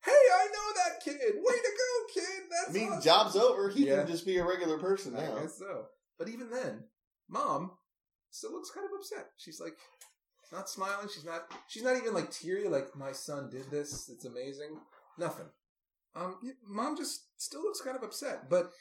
[0.04, 1.16] "Hey, I know that kid.
[1.36, 2.42] Way to go, kid.
[2.50, 3.68] That's I mean, awesome." job's over.
[3.70, 3.98] He Yeah.
[3.98, 5.38] can just be a regular person I now.
[5.38, 5.86] guess so.
[6.18, 6.84] But even then,
[7.28, 7.70] mom
[8.30, 9.28] still looks kind of upset.
[9.36, 9.76] She's like
[10.52, 11.08] not smiling.
[11.12, 11.50] She's not.
[11.68, 12.68] She's not even like teary.
[12.68, 14.08] Like my son did this.
[14.08, 14.76] It's amazing.
[15.18, 15.46] Nothing.
[16.14, 16.36] Um,
[16.66, 18.50] mom just still looks kind of upset.
[18.50, 18.72] But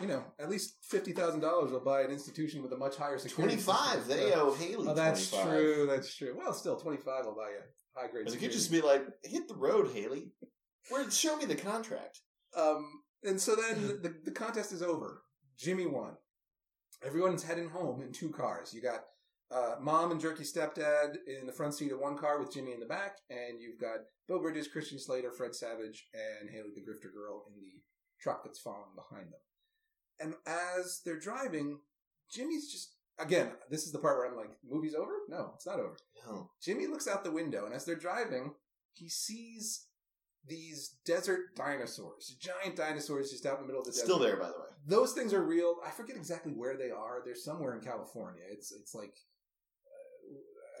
[0.00, 3.18] you know, at least fifty thousand dollars will buy an institution with a much higher
[3.18, 3.56] security.
[3.56, 4.04] Twenty five.
[4.04, 4.16] system.
[4.16, 4.88] They owe Haley.
[4.88, 5.50] Oh, that's 25.
[5.50, 5.86] true.
[5.88, 6.34] That's true.
[6.38, 8.26] Well, still twenty five will buy a high grade.
[8.26, 10.32] But it could just be like, hit the road, Haley.
[10.90, 12.20] Where show me the contract.
[12.56, 15.22] Um, and so then the, the contest is over.
[15.58, 16.12] Jimmy won.
[17.04, 18.72] Everyone's heading home in two cars.
[18.72, 19.00] You got
[19.50, 22.80] uh, mom and jerky stepdad in the front seat of one car with Jimmy in
[22.80, 27.12] the back, and you've got Bill Bridges, Christian Slater, Fred Savage, and Haley the Grifter
[27.12, 27.82] Girl in the
[28.20, 29.40] truck that's following behind them.
[30.20, 31.78] And as they're driving,
[32.30, 33.50] Jimmy's just again.
[33.70, 35.12] This is the part where I'm like, "Movie's over?
[35.28, 35.96] No, it's not over."
[36.26, 36.50] No.
[36.62, 38.54] Jimmy looks out the window, and as they're driving,
[38.92, 39.86] he sees
[40.46, 44.04] these desert dinosaurs, giant dinosaurs, just out in the middle of the desert.
[44.04, 44.66] Still there, by the way.
[44.86, 45.76] Those things are real.
[45.86, 47.22] I forget exactly where they are.
[47.24, 48.42] They're somewhere in California.
[48.50, 49.14] It's it's like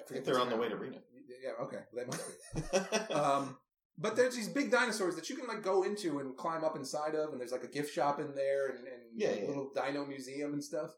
[0.08, 0.98] forget think they're on the way to Reno.
[1.42, 2.22] Yeah, okay, they must
[2.54, 3.14] be.
[3.14, 3.56] Um,
[4.00, 7.14] but there's these big dinosaurs that you can like go into and climb up inside
[7.14, 9.46] of, and there's like a gift shop in there and, and Yeah, a yeah.
[9.48, 10.90] little dino museum and stuff.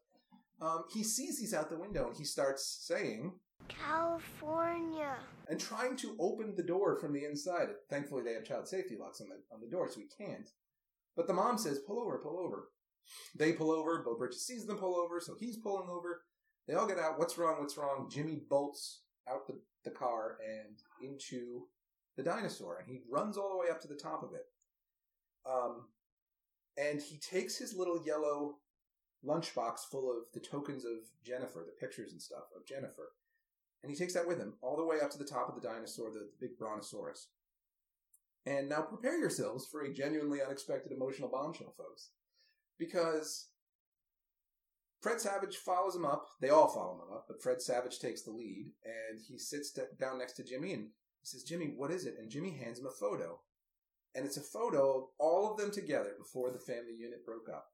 [0.61, 3.33] Um, he sees these out the window and he starts saying
[3.69, 5.17] California.
[5.49, 7.69] and trying to open the door from the inside.
[7.89, 10.49] Thankfully, they have child safety locks on the on the door, so he can't.
[11.17, 12.69] But the mom says, "Pull over, pull over."
[13.37, 14.03] They pull over.
[14.05, 16.23] Beau Bridges sees them pull over, so he's pulling over.
[16.67, 17.19] They all get out.
[17.19, 17.57] What's wrong?
[17.59, 18.09] What's wrong?
[18.11, 21.67] Jimmy bolts out the, the car and into
[22.17, 24.47] the dinosaur, and he runs all the way up to the top of it.
[25.49, 25.87] Um,
[26.77, 28.57] and he takes his little yellow
[29.25, 33.13] lunchbox full of the tokens of Jennifer, the pictures and stuff of Jennifer,
[33.83, 35.67] and he takes that with him all the way up to the top of the
[35.67, 37.29] dinosaur, the, the big brontosaurus.
[38.47, 42.11] And now prepare yourselves for a genuinely unexpected emotional bombshell, folks,
[42.79, 43.49] because
[45.01, 46.27] Fred Savage follows him up.
[46.41, 50.19] They all follow him up, but Fred Savage takes the lead, and he sits down
[50.19, 50.91] next to Jimmy and
[51.21, 53.41] he says, "Jimmy, what is it?" And Jimmy hands him a photo,
[54.15, 57.73] and it's a photo of all of them together before the family unit broke up.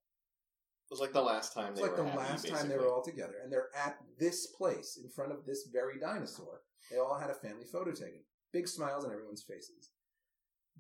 [0.85, 2.77] It was like the last time It's they like were the happy, last time they
[2.77, 6.63] were all together, and they're at this place in front of this very dinosaur.
[6.91, 8.25] They all had a family photo taken.
[8.53, 9.91] Big smiles on everyone's faces.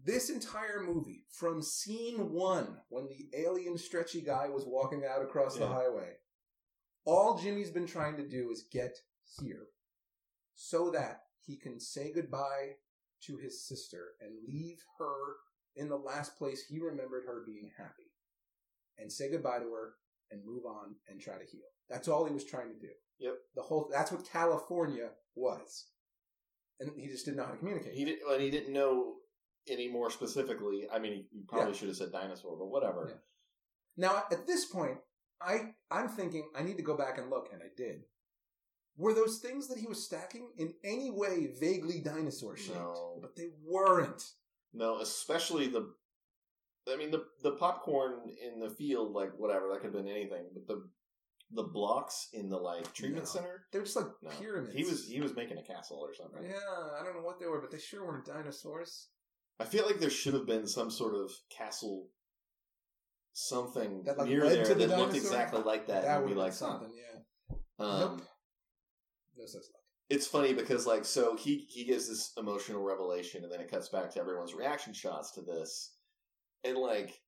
[0.00, 5.56] This entire movie, from scene one, when the alien stretchy guy was walking out across
[5.56, 6.18] the highway,
[7.06, 8.98] all Jimmy's been trying to do is get
[9.40, 9.68] here
[10.54, 12.72] so that he can say goodbye
[13.22, 15.36] to his sister and leave her
[15.76, 18.10] in the last place he remembered her being happy
[18.98, 19.94] and say goodbye to her
[20.30, 21.66] and move on and try to heal.
[21.88, 22.92] That's all he was trying to do.
[23.20, 23.34] Yep.
[23.54, 25.86] The whole that's what California was.
[26.80, 27.94] And he just didn't know how to communicate.
[27.94, 28.20] He didn't.
[28.26, 29.14] Well, he didn't know
[29.68, 30.86] any more specifically.
[30.92, 33.08] I mean, he, probably should have said dinosaur, but whatever.
[33.08, 34.08] Yeah.
[34.08, 34.98] Now at this point,
[35.40, 38.02] I I'm thinking I need to go back and look, and I did.
[38.96, 42.78] Were those things that he was stacking in any way vaguely dinosaur shaped?
[42.78, 43.18] No.
[43.20, 44.22] But they weren't.
[44.72, 45.92] No, especially the.
[46.88, 50.44] I mean, the the popcorn in the field, like whatever, that could have been anything.
[50.54, 50.88] But the
[51.52, 53.30] the blocks in the like treatment No.
[53.30, 54.30] center, They were just like no.
[54.30, 54.74] pyramids.
[54.74, 56.42] He was he was making a castle or something.
[56.42, 56.56] Yeah,
[57.00, 59.08] I don't know what they were, but they sure weren't dinosaurs.
[59.60, 62.08] I feel like there should have been some sort of castle,
[63.36, 66.02] something That, like, near there the that looked exactly like that.
[66.04, 67.56] That and would be like something, yeah.
[67.78, 68.22] Um, Nope.
[69.36, 69.82] No such luck.
[70.08, 73.90] It's funny because like so he he gives this emotional revelation and then it cuts
[73.90, 75.96] back to everyone's reaction shots to this,
[76.64, 77.20] and like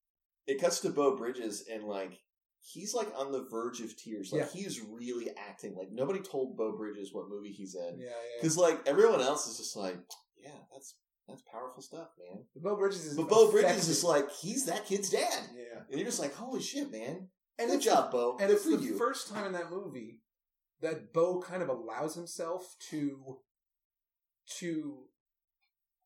[0.46, 2.18] it cuts to Beau Bridges and like
[2.60, 4.30] he's like on the verge of tears.
[4.32, 4.48] Like Yeah.
[4.62, 5.74] he's really acting.
[5.76, 8.12] Like nobody told Beau Bridges what movie he's in Yeah, yeah.
[8.40, 9.96] because like everyone else is just like
[10.42, 10.94] yeah that's
[11.28, 12.44] that's powerful stuff man.
[12.56, 15.80] Beau Bridges is But Beau Bridges is like he's that kid's dad, yeah.
[15.90, 17.28] and you're just like holy shit man.
[17.58, 18.36] And Good it's job, Beau.
[18.40, 18.96] And Good it's for the you.
[18.96, 20.20] first time in that movie
[20.80, 23.38] that Beau kind of allows himself to
[24.58, 24.98] to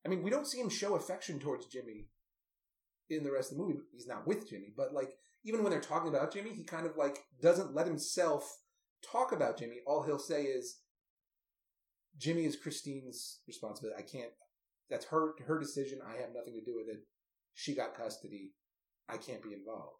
[0.05, 2.07] I mean, we don't see him show affection towards Jimmy
[3.09, 3.79] in the rest of the movie.
[3.93, 5.13] He's not with Jimmy, but like
[5.45, 8.57] even when they're talking about Jimmy, he kind of like doesn't let himself
[9.09, 9.77] talk about Jimmy.
[9.85, 10.79] All he'll say is
[12.17, 13.97] Jimmy is Christine's responsibility.
[14.01, 14.31] I can't
[14.93, 15.99] that's her her decision.
[16.05, 17.01] I have nothing to do with it.
[17.55, 18.51] She got custody.
[19.09, 19.97] I can't be involved.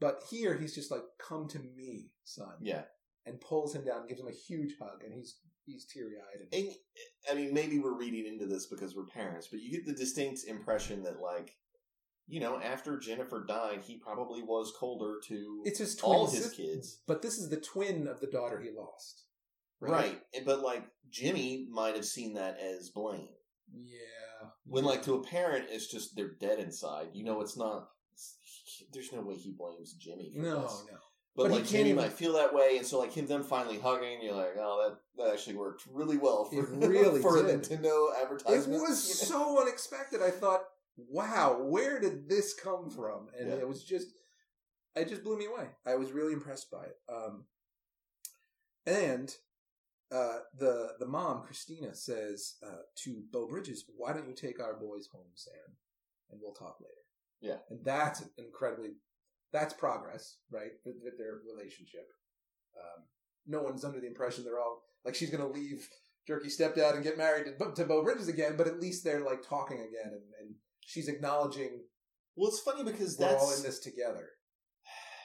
[0.00, 2.84] But here he's just like, "Come to me, son," yeah.
[3.26, 6.40] and pulls him down, gives him a huge hug, and he's he's teary eyed.
[6.40, 6.74] And, And
[7.30, 10.44] I mean, maybe we're reading into this because we're parents, but you get the distinct
[10.48, 11.52] impression that, like,
[12.26, 16.50] you know, after Jennifer died, he probably was colder to it's his twin all his
[16.50, 19.26] kids, but this is the twin of the daughter he lost,
[19.80, 20.18] right?
[20.34, 23.28] And- But like, Jimmy might have seen that as blame.
[23.72, 23.98] Yeah.
[24.66, 27.08] When, like, to a parent, it's just they're dead inside.
[27.14, 27.88] You know, it's not.
[28.12, 28.36] it's-
[28.92, 30.32] there's no way he blames Jimmy.
[30.34, 30.84] No, this.
[30.90, 30.96] no.
[31.36, 33.26] But, But he like can't Jimmy even- might feel that way, and so like him
[33.26, 37.42] them finally hugging, you're like, oh, that that actually worked really well for really for
[37.42, 37.62] did.
[37.62, 38.10] Nintendo
[38.48, 39.44] It was you know?
[39.44, 40.22] so unexpected.
[40.22, 40.62] I thought,
[40.96, 43.28] wow, where did this come from?
[43.38, 43.56] And Yeah.
[43.56, 44.08] it was just,
[44.96, 45.68] it just blew me away.
[45.86, 46.96] I was really impressed by it.
[47.08, 47.44] Um,
[48.86, 49.34] and
[50.12, 54.74] uh, the the mom, Christina, says uh, to Beau Bridges, "Why don't you take our
[54.74, 55.76] boys home, Sam,
[56.30, 56.94] and we'll talk later."
[57.40, 57.56] Yeah.
[57.70, 58.90] and that's incredibly,
[59.50, 62.06] that's progress, right, with, with their relationship.
[62.76, 63.04] Um,
[63.46, 65.88] no one's under the impression they're all like she's going to leave
[66.26, 69.42] jerky stepdad and get married to, to Beau Bridges again, but at least they're like
[69.42, 71.80] talking again, and, and she's acknowledging
[72.36, 74.28] Well, it's funny because we're that's all in this together.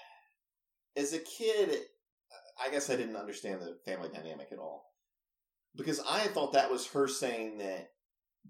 [0.98, 1.80] as a kid,
[2.64, 4.86] I guess I didn't understand the family dynamic at all
[5.76, 7.90] because I thought that was her saying that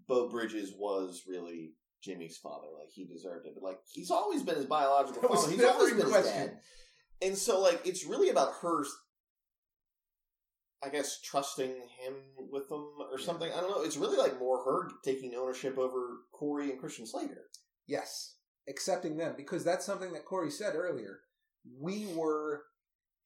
[0.08, 1.74] Beau Bridges was really
[2.04, 3.54] Jimmy's father, like he deserved it.
[3.56, 5.52] But like he's always been his biological That father.
[5.52, 6.58] He's always been his dad.
[7.22, 8.84] And so like it's really about her
[10.84, 12.14] I guess trusting him
[12.52, 13.26] with them or Yeah.
[13.26, 13.52] something.
[13.52, 13.82] I don't know.
[13.82, 17.46] It's really like more her taking ownership over Corey and Christian Slater.
[17.88, 18.36] Yes,
[18.70, 21.22] accepting them because that's something that Corey said earlier.
[21.80, 22.64] We were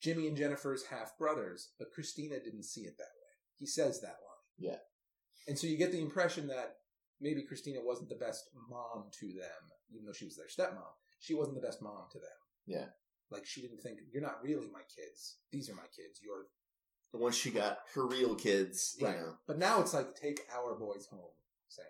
[0.02, 3.32] Jimmy and Jennifer's half brothers, but Christina didn't see it that way.
[3.56, 4.58] He says that line.
[4.58, 4.78] Yeah.
[5.48, 6.78] And so you get the impression that
[7.20, 10.94] maybe Christina wasn't the best mom to them, even though she was their stepmom.
[11.20, 12.30] She wasn't the best mom to them.
[12.66, 12.86] Yeah.
[13.30, 15.38] Like she didn't think, you're not really my kids.
[15.52, 16.22] These are my kids.
[16.24, 16.46] You're
[17.12, 19.18] The Once she got her real kids, you right.
[19.20, 19.34] know.
[19.48, 21.34] But now it's like take our boys home,
[21.68, 21.86] Sam.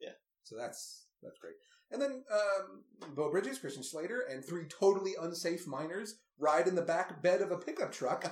[0.00, 0.12] Yeah.
[0.42, 1.54] So that's that's great.
[1.90, 6.82] And then um, Beau Bridges, Christian Slater, and three totally unsafe minors ride in the
[6.82, 8.24] back bed of a pickup truck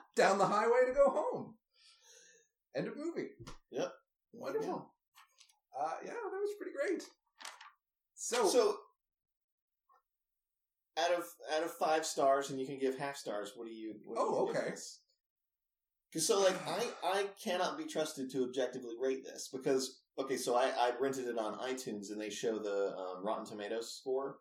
[0.16, 1.54] down the highway to go home.
[2.74, 3.28] End of movie.
[3.70, 3.92] Yep.
[4.32, 4.90] Wonderful.
[5.78, 7.02] Uh, yeah, that was pretty great.
[8.14, 8.76] So, So,
[10.98, 11.24] out of
[11.54, 13.52] out of five stars, and you can give half stars.
[13.54, 13.94] What do you?
[14.04, 14.74] What do Oh, you okay.
[16.10, 20.54] Because so, like, I I cannot be trusted to objectively rate this because okay, so
[20.56, 24.38] I I rented it on iTunes and they show the um, Rotten Tomatoes score,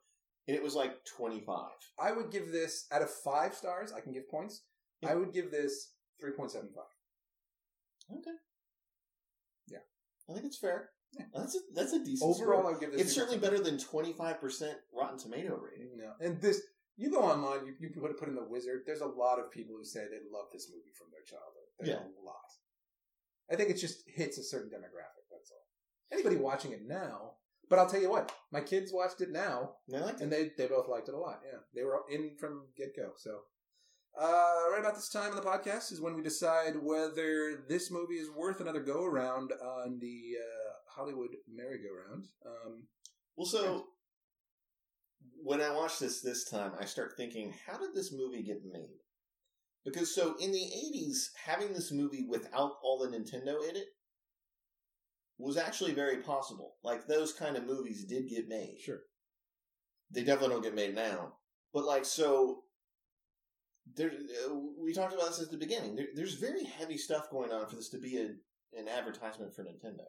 [0.47, 1.71] and it was like twenty five.
[1.99, 3.91] I would give this out of five stars.
[3.91, 4.63] I can give points.
[5.05, 8.17] I would give this three point seven five.
[8.19, 8.35] Okay.
[9.67, 9.79] Yeah.
[10.29, 10.89] I think it's fair.
[11.17, 11.25] Yeah.
[11.33, 12.67] That's a that's a decent Overall, score.
[12.67, 13.01] I would give this.
[13.01, 15.91] It's certainly better than twenty five percent Rotten Tomato rating.
[15.91, 16.61] You know, and this
[16.95, 18.83] you go online, you, you put put in the wizard.
[18.85, 21.67] There's a lot of people who say they love this movie from their childhood.
[21.79, 22.05] There's Yeah.
[22.05, 22.49] a lot.
[23.51, 25.22] I think it just hits a certain demographic.
[26.11, 27.31] Anybody watching it now,
[27.69, 30.23] but I'll tell you what, my kids watched it now, I liked it.
[30.23, 31.41] and they they both liked it a lot.
[31.45, 33.11] Yeah, they were in from get go.
[33.17, 33.39] So.
[34.15, 38.13] Uh, right about this time in the podcast is when we decide whether this movie
[38.19, 42.25] is worth another go around on the uh, Hollywood merry-go-round.
[42.45, 42.83] Um,
[43.35, 43.85] Well, so
[45.41, 48.99] when I watch this this time, I start thinking, how did this movie get made?
[49.83, 53.87] Because so in the '80s, having this movie without all the Nintendo in it
[55.43, 56.75] was actually very possible.
[56.83, 58.77] Like those kind of movies did get made.
[58.83, 59.01] sure.
[60.11, 61.33] They definitely don't get made now.
[61.73, 62.63] But like so.
[63.95, 65.95] There, uh, we talked about this at the beginning.
[65.95, 68.29] There, there's very heavy stuff going on for this to be a,
[68.79, 70.05] an advertisement for Nintendo.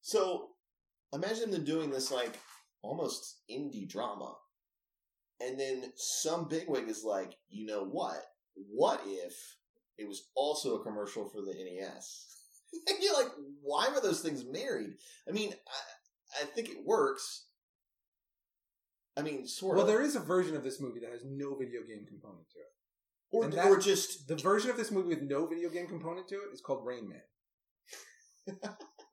[0.00, 0.48] So
[1.12, 2.36] imagine them doing this like
[2.82, 4.34] almost indie drama.
[5.40, 8.22] And then some bigwig is like, you know what?
[8.54, 9.34] What if
[9.96, 12.34] it was also a commercial for the NES?
[12.72, 13.32] and you're like,
[13.62, 14.90] why were those things married?
[15.28, 17.46] I mean, I, I think it works.
[19.16, 19.88] I mean, sort Well, of.
[19.92, 22.72] there is a version of this movie that has no video game component to it.
[23.30, 26.36] or, and or just The version of this movie with no video game component to
[26.36, 27.20] it is called Rain Man.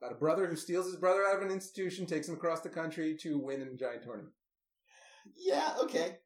[0.00, 2.68] About a brother who steals his brother out of an institution, takes him across the
[2.68, 4.32] country to win in a giant tournament.
[5.36, 6.18] yeah, okay.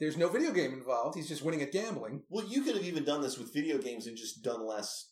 [0.00, 1.16] There's no video game involved.
[1.16, 2.22] He's just winning at gambling.
[2.30, 5.10] Well, you could have even done this with video games and just done less,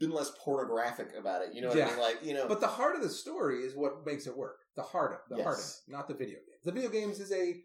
[0.00, 1.54] been less pornographic about it.
[1.54, 1.98] You know what I mean?
[1.98, 4.56] Like, you know, But the heart of the story is what makes it work.
[4.74, 6.64] The heart of the heart of it, not the video games.
[6.64, 7.62] The video games is a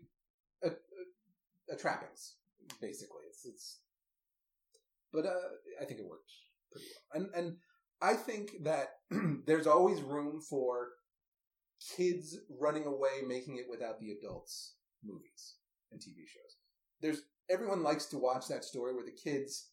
[0.64, 2.36] a, a, a trappings,
[2.82, 3.22] basically.
[3.30, 3.80] It's it's.
[5.14, 5.32] But uh,
[5.82, 6.32] I think it worked
[6.72, 7.58] pretty well, and and
[8.02, 8.90] I think that
[9.46, 10.90] there's always room for
[11.96, 14.74] kids running away, making it without the adults.
[15.04, 15.56] Movies
[15.92, 16.56] and TV shows.
[17.00, 19.70] There's everyone likes to watch that story where the kids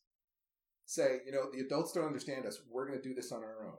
[0.94, 2.60] say, you know, the adults don't understand us.
[2.70, 3.76] We're going to do this on our own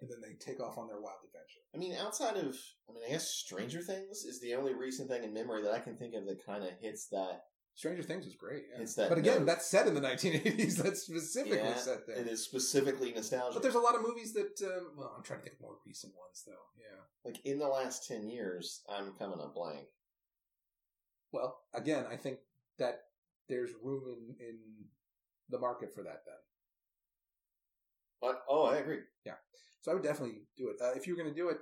[0.00, 1.60] and then they take off on their wild adventure.
[1.74, 2.56] I mean, outside of,
[2.88, 5.78] I mean, I guess Stranger Things is the only recent thing in memory that I
[5.78, 7.44] can think of that kind of hits that.
[7.74, 8.64] Stranger Things was great.
[8.74, 8.82] Yeah.
[8.82, 9.46] It's that but again, note.
[9.46, 10.76] that's set in the 1980s.
[10.82, 12.16] That's specifically Yeah, set there.
[12.16, 13.52] It is specifically nostalgic.
[13.54, 15.76] But there's a lot of movies that, um, well, I'm trying to think of more
[15.86, 16.52] recent ones though.
[16.78, 17.02] Yeah.
[17.24, 19.88] like in the last ten years, I'm coming up blank.
[21.32, 22.38] Well, again, I think
[22.78, 23.00] that
[23.50, 24.56] there's room in, in
[25.50, 26.36] the market for that then.
[28.20, 29.00] But oh, I agree.
[29.24, 29.34] Yeah.
[29.82, 30.76] So I would definitely do it.
[30.82, 31.58] Uh, if you were going to do it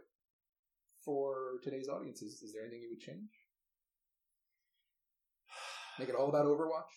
[1.04, 3.30] for today's audience, is, is there anything you would change?
[5.98, 6.92] Make it all about Overwatch?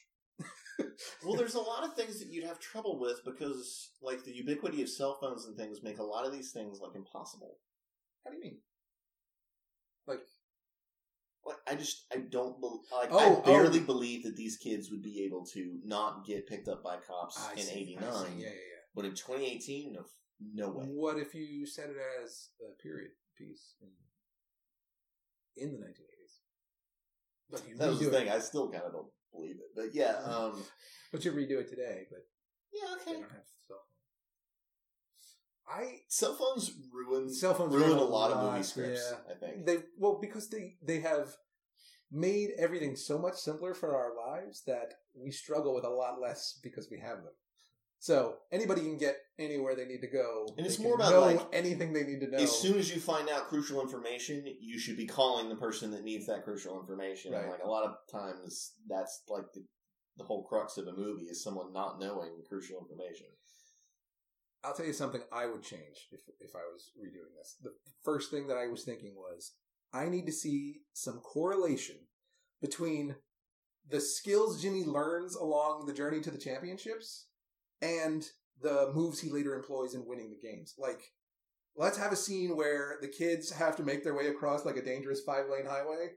[1.26, 4.82] Well, there's a lot of things that you'd have trouble with because, like, the ubiquity
[4.82, 7.58] of cell phones and things make a lot of these things like impossible.
[8.24, 8.58] How do you mean?
[11.48, 13.84] Like, I just I don't bel like Oh, I barely oh.
[13.84, 17.54] believe that these kids would be able to not get picked up by cops I
[17.54, 18.04] in see, '89.
[18.04, 18.52] Yeah, yeah, yeah.
[18.94, 20.02] But in 2018, no,
[20.54, 20.86] no way.
[20.86, 26.34] What if you set it as a period piece in, in the 1980s?
[27.50, 28.28] But you That was the thing.
[28.28, 28.34] it.
[28.34, 30.62] I still kind of don't believe it, but yeah, um,
[31.12, 32.20] But you redo it today, but
[32.74, 33.22] yeah, they okay.
[33.22, 33.48] don't have.
[35.70, 39.12] I Cell phones ruin cell phones ruin ruin a lot of movie scripts.
[39.12, 39.34] yeah.
[39.34, 39.66] I think.
[39.66, 41.36] They well because they they have
[42.12, 46.58] made everything so much simpler for our lives that we struggle with a lot less
[46.64, 47.34] because we have them.
[48.00, 51.94] So anybody can get anywhere they need to go, And it's more about, like, anything
[51.94, 52.38] they need to know.
[52.38, 56.04] As soon as you find out crucial information, you should be calling the person that
[56.04, 57.34] needs that crucial information.
[57.34, 59.64] And like a lot of times, that's like the,
[60.18, 63.28] the whole crux of a movie is someone not knowing crucial information.
[64.64, 67.56] I'll tell you something I would change if if I was redoing this.
[67.62, 67.74] The
[68.04, 69.54] first thing that I was thinking was
[69.94, 71.96] I need to see some correlation
[72.62, 73.16] between
[73.90, 77.28] the skills Jimmy learns along the journey to the championships
[77.82, 78.28] and
[78.62, 80.74] the moves he later employs in winning the games.
[80.78, 81.02] Like
[81.76, 84.84] let's have a scene where the kids have to make their way across like a
[84.84, 86.10] dangerous five-lane highway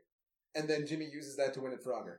[0.55, 2.17] and then Jimmy uses that to win at Frogger.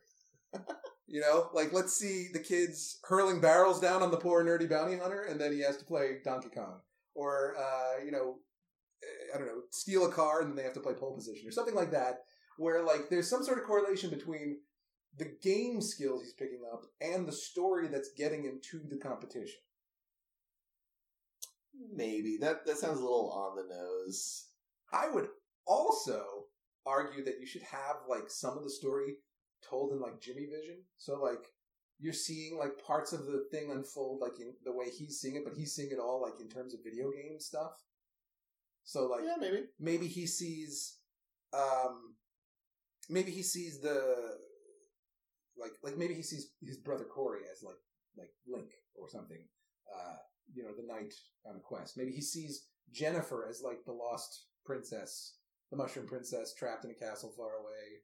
[1.11, 4.97] You know, like let's see the kids hurling barrels down on the poor nerdy bounty
[4.97, 6.79] hunter, and then he has to play Donkey Kong,
[7.15, 8.37] or uh, you know,
[9.35, 11.51] I don't know, steal a car, and then they have to play pole position, or
[11.51, 12.19] something like that,
[12.57, 14.59] where like there's some sort of correlation between
[15.17, 19.59] the game skills he's picking up and the story that's getting him to the competition.
[21.93, 24.47] Maybe that that sounds a little on the nose.
[24.93, 25.27] I would
[25.67, 26.45] also
[26.85, 29.15] argue that you should have like some of the story
[29.67, 30.77] told in like Jimmy Vision.
[30.97, 31.45] So like
[31.99, 35.43] you're seeing like parts of the thing unfold like in the way he's seeing it,
[35.45, 37.73] but he's seeing it all like in terms of video game stuff.
[38.83, 39.63] So like yeah, maybe.
[39.79, 40.97] maybe he sees
[41.53, 42.15] um
[43.09, 44.37] maybe he sees the
[45.57, 47.75] like like maybe he sees his brother Corey as like
[48.17, 49.45] like Link or something.
[49.87, 50.15] Uh
[50.53, 51.13] you know, the knight
[51.45, 51.97] on a quest.
[51.97, 55.35] Maybe he sees Jennifer as like the lost princess,
[55.69, 58.01] the mushroom princess trapped in a castle far away.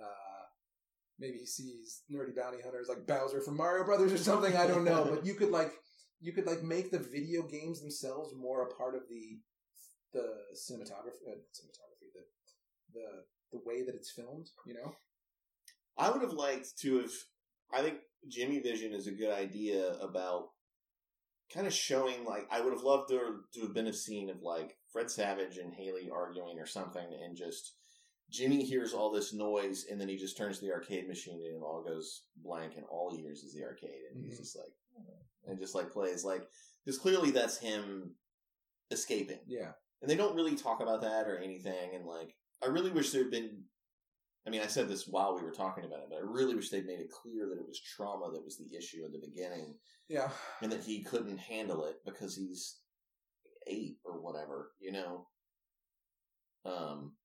[0.00, 0.35] Uh
[1.18, 4.84] maybe he sees nerdy bounty hunters like Bowser from Mario Brothers or something, I don't
[4.84, 5.72] know, but you could like
[6.20, 9.38] you could like make the video games themselves more a part of the
[10.12, 12.22] the cinematography, uh, cinematography, the
[12.94, 13.06] the
[13.52, 14.48] the way that it's filmed.
[14.66, 14.96] You know,
[15.98, 17.10] I would have liked to have.
[17.72, 17.98] I think
[18.28, 20.48] Jimmy Vision is a good idea about
[21.52, 22.24] kind of showing.
[22.24, 25.58] Like, I would have loved to, to have been a scene of like Fred Savage
[25.58, 27.74] and Haley arguing or something, and just
[28.30, 31.56] Jimmy hears all this noise, and then he just turns to the arcade machine, and
[31.56, 34.38] it all goes blank, and all he hears is the arcade, and he's Mhm.
[34.38, 36.48] just like, "Oh," and just like plays like
[36.84, 38.16] because clearly that's him
[38.90, 41.94] escaping yeah, and they don't really talk about that or anything.
[41.94, 43.68] And like, I really wish there had been.
[44.46, 46.70] I mean, I said this while we were talking about it, but I really wish
[46.70, 49.80] they'd made it clear that it was trauma that was the issue at the beginning,
[50.08, 50.30] yeah.
[50.62, 52.80] and that he couldn't handle it because he's
[53.66, 55.28] eight or whatever, you know.
[56.64, 57.15] Um,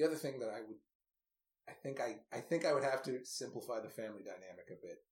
[0.00, 0.78] The other thing that I would,
[1.68, 5.02] I think I, I think I would have to simplify the family dynamic a bit.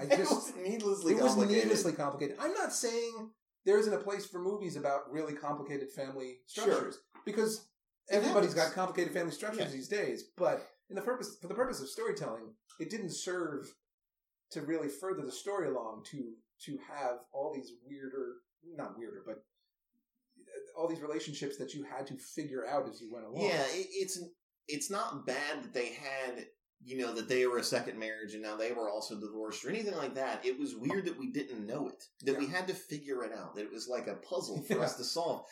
[0.00, 1.62] I it just was needlessly it was complicated.
[1.64, 2.36] needlessly complicated.
[2.40, 3.30] I'm not saying
[3.64, 6.64] there isn't a place for movies about really complicated family Sure.
[6.64, 7.68] structures because
[8.10, 9.70] everybody's got complicated family structures Yeah.
[9.70, 10.24] these days.
[10.36, 13.72] But in the purpose for the purpose of storytelling, it didn't serve
[14.50, 16.32] to really further the story along to
[16.64, 18.38] to have all these weirder,
[18.76, 19.44] not weirder, but
[20.76, 23.44] all these relationships that you had to figure out as you went along.
[23.44, 24.20] Yeah, it, it's
[24.68, 26.46] it's not bad that they had
[26.84, 29.70] you know that they were a second marriage and now they were also divorced or
[29.70, 30.44] anything like that.
[30.44, 32.04] It was weird that we didn't know it.
[32.22, 33.54] That we had to figure it out.
[33.54, 35.44] That it was like a puzzle for us to solve,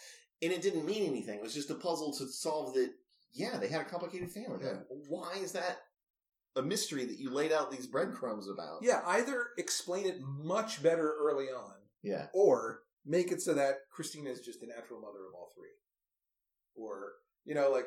[0.43, 1.37] and it didn't mean anything.
[1.37, 2.91] It was just a puzzle to solve that.
[3.33, 4.59] Yeah, they had a complicated family.
[4.65, 4.79] Yeah.
[5.09, 5.79] Why is that
[6.57, 8.81] a mystery that you laid out these breadcrumbs about?
[8.83, 12.27] Yeah, either explain it much better early on, yeah.
[12.35, 15.75] or make it so that Christina is just the natural mother of all three,
[16.75, 17.13] or
[17.45, 17.87] you know, like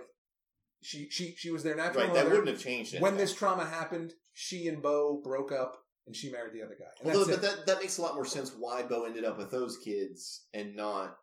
[0.81, 3.01] she she she was their natural Right, that wouldn't have changed anything.
[3.01, 5.77] when this trauma happened, she and Beau broke up,
[6.07, 6.85] and she married the other guy.
[7.01, 7.41] And Although, but it.
[7.41, 10.75] that that makes a lot more sense why Beau ended up with those kids and
[10.75, 11.15] not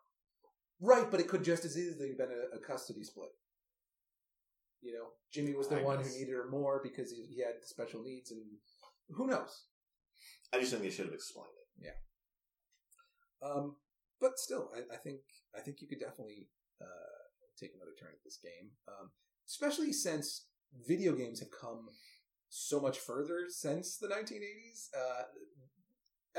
[0.79, 3.29] right, but it could just as easily have been a, a custody split.
[4.81, 6.11] You know, Jimmy was the I one guess.
[6.11, 8.41] who needed her more because he, he had special needs, and
[9.09, 9.65] who knows?
[10.51, 11.49] I just think they should have explained
[11.83, 11.93] it.
[13.43, 13.75] Um,
[14.19, 15.21] but still, I, I think
[15.55, 16.47] I think you could definitely
[16.81, 16.85] uh,
[17.59, 19.09] take another turn at this game, um,
[19.47, 20.47] especially since
[20.87, 21.89] video games have come
[22.49, 24.89] so much further since the 1980s.
[24.95, 25.23] Uh,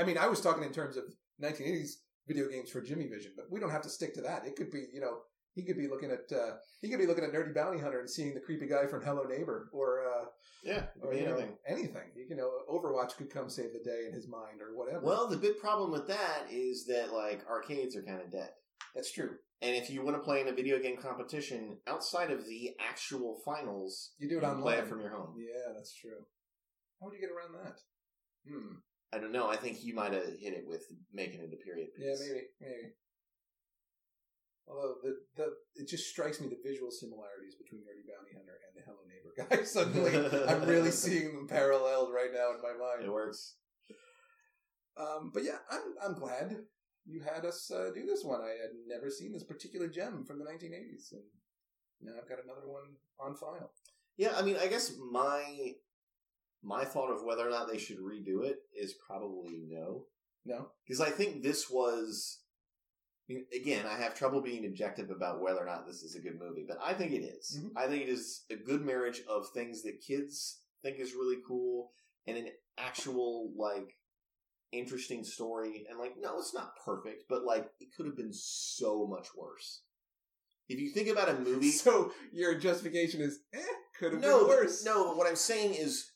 [0.00, 1.04] I mean, I was talking in terms of
[1.42, 1.94] 1980s
[2.26, 4.46] video games for Jimmy Vision, but we don't have to stick to that.
[4.46, 5.18] It could be, you know,
[5.54, 8.08] he could be looking at uh, he could be looking at Nerdy Bounty Hunter and
[8.10, 10.24] seeing the creepy guy from Hello Neighbor, or uh,
[10.64, 11.56] Yeah, or you know, anything.
[11.68, 12.10] anything.
[12.28, 15.04] You know, Overwatch could come save the day in his mind, or whatever.
[15.04, 18.50] Well, the big problem with that is that like arcades are kind of dead.
[18.94, 19.30] That's true.
[19.62, 23.40] And if you want to play in a video game competition outside of the actual
[23.44, 24.62] finals, You do it you online.
[24.62, 25.34] play it from your home.
[25.38, 26.26] Yeah, that's true.
[27.00, 27.78] How would you get around that?
[28.48, 28.74] Hmm.
[29.14, 29.48] I don't know.
[29.48, 32.06] I think you might have hit it with making it a period piece.
[32.06, 32.92] Yeah, maybe, maybe.
[34.68, 38.74] Although the the it just strikes me the visual similarities between Nerdy Bounty Hunter and
[38.76, 39.64] the Hello Neighbor guy.
[39.64, 43.04] Suddenly, I'm really seeing them paralleled right now in my mind.
[43.04, 43.56] It works.
[44.96, 46.56] Um, but yeah, I'm I'm glad
[47.04, 48.40] you had us uh, do this one.
[48.40, 51.22] I had never seen this particular gem from the 1980s, and
[52.00, 53.72] now I've got another one on file.
[54.16, 55.72] Yeah, I mean, I guess my
[56.62, 60.06] my thought of whether or not they should redo it is probably no,
[60.44, 62.41] No, because I think this was.
[63.28, 66.64] Again, I have trouble being objective about whether or not this is a good movie,
[66.66, 67.58] but I think it is.
[67.60, 67.70] Mhm.
[67.76, 71.92] I think it is a good marriage of things that kids think is really cool
[72.26, 73.96] and an actual like
[74.72, 75.86] interesting story.
[75.88, 79.82] And like, no, it's not perfect, but like it could have been so much worse.
[80.68, 83.62] If you think about a movie, So your justification is, eh,
[83.98, 84.84] could have no, been but- worse.
[84.84, 85.04] no.
[85.08, 86.11] But what I'm saying is,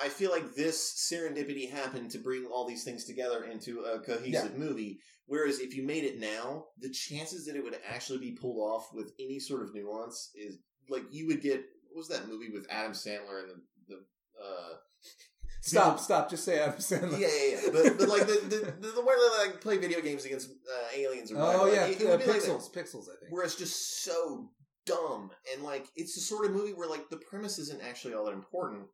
[0.00, 4.56] I feel like this serendipity happened to bring all these things together into a cohesive
[4.58, 4.98] movie.
[5.26, 8.88] Whereas if you made it now, the chances that it would actually be pulled off
[8.92, 10.58] with any sort of nuance is
[10.88, 11.64] like you would get.
[11.90, 13.94] What was that movie with Adam Sandler and the the.
[14.42, 14.76] Uh,
[15.62, 16.30] Stop, stop.
[16.30, 17.18] Just say Adam Sandler.
[17.18, 17.68] yeah, yeah, yeah.
[17.72, 20.86] But, but like the, the, the, the where they like play video games against uh,
[20.96, 21.58] aliens or whatever.
[21.58, 22.50] Oh like, yeah, it- it uh, be like that.
[22.50, 23.04] pixels, pixels.
[23.08, 23.30] I think.
[23.32, 24.50] where it's just so
[24.84, 28.24] dumb and like it's the sort of movie where like the premise isn't actually all
[28.26, 28.84] that important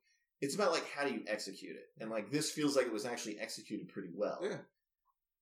[0.43, 3.06] it's about like how do you execute it and like this feels like it was
[3.06, 4.59] actually executed pretty well Yeah.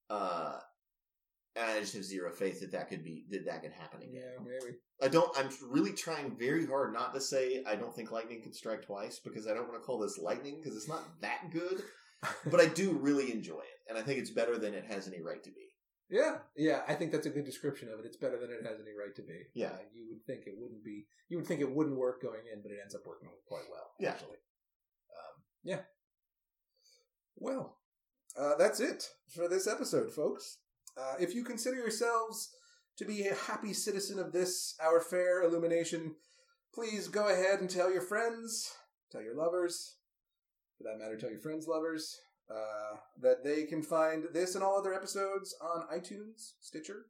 [0.09, 0.59] uh
[1.57, 4.23] and i just have zero faith that that could be that that could happen again
[4.23, 4.77] Yeah, maybe.
[5.03, 8.53] i don't i'm really trying very hard not to say i don't think lightning can
[8.53, 11.83] strike twice because i don't want to call this lightning because it's not that good
[12.51, 15.21] but i do really enjoy it and i think it's better than it has any
[15.23, 15.67] right to be
[16.11, 16.81] Yeah, yeah.
[16.91, 18.05] I think that's a good description of it.
[18.09, 19.39] It's better than it has any right to be.
[19.55, 19.75] Yeah.
[19.79, 21.07] Uh, you would think it wouldn't be.
[21.31, 23.95] You would think it wouldn't work going in, but it ends up working quite well.
[24.03, 24.11] Yeah.
[24.19, 24.43] Actually.
[25.63, 25.81] Yeah.
[27.37, 27.77] Well,
[28.39, 30.59] uh, that's it for this episode, folks.
[30.97, 32.51] Uh, if you consider yourselves
[32.99, 36.17] to be a happy citizen of this, our fair illumination,
[36.75, 38.71] please go ahead and tell your friends,
[39.11, 39.97] tell your lovers,
[40.77, 42.19] for that matter, tell your friends' lovers,
[42.51, 47.07] uh, that they can find this and all other episodes on iTunes, Stitcher,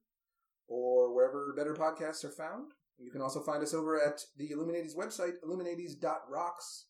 [0.68, 2.72] or wherever better podcasts are found.
[2.98, 6.86] You can also find us over at the Illuminati's website, illuminati's.rocks.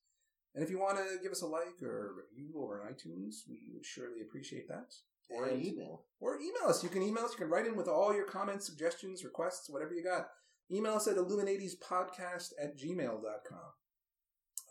[0.55, 3.49] And if you want to give us a like or a review over on iTunes,
[3.49, 4.93] we would surely appreciate that.
[5.33, 6.83] or an And- email or email us.
[6.83, 7.31] You can email us.
[7.33, 10.29] You can write in with all your comments, suggestions, requests, whatever you got.
[10.73, 13.73] Email us at illuminatiespodcast at gmail.com.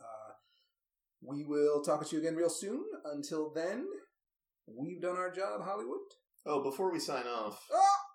[0.01, 0.34] Uh,
[1.22, 2.84] we will talk to you again real soon.
[3.06, 3.85] Until then,
[4.68, 5.99] we've done our job, Hollywood.
[6.45, 8.06] oh before we sign off Ah!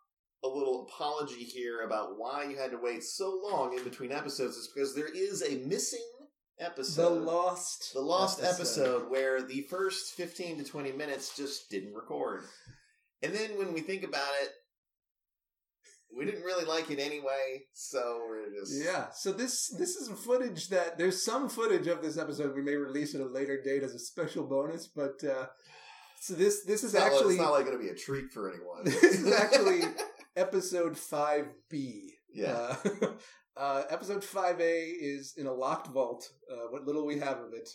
[0.43, 4.57] a little apology here about why you had to wait so long in between episodes
[4.57, 6.05] is because there is a missing
[6.59, 7.23] The episode.
[7.23, 9.11] lost, The lost episode.
[9.11, 12.45] where the first 15 to 20 minutes just didn't record.
[13.23, 14.51] And then when we think about it,
[16.17, 18.73] we didn't really like it anyway, so we're just.
[18.85, 22.55] Yeah, so this this is footage that there's some footage of this episode.
[22.55, 25.47] We may release at a later date as a special bonus, but uh,
[26.21, 28.31] so this this is It's not, actually it's not like going to be a treat
[28.33, 28.85] for anyone.
[28.85, 29.81] This is actually
[30.37, 32.03] episode 5B.
[32.33, 32.77] yeah.
[32.85, 33.07] Uh,
[33.57, 37.69] uh, episode 5A is in a locked vault, uh, what little we have of it.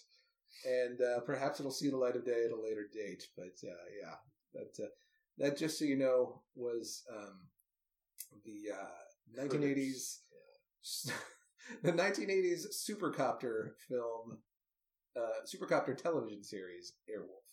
[0.66, 3.28] And uh, perhaps it'll see the light of day at a later date.
[3.38, 4.16] But uh, yeah,
[4.54, 4.90] that, uh,
[5.38, 7.40] that, just so you know, was um,
[8.44, 10.18] the uh, 1980s.
[11.84, 14.40] the 1980s supercopter film,
[15.16, 17.46] uh, supercopter television series, Airwolf.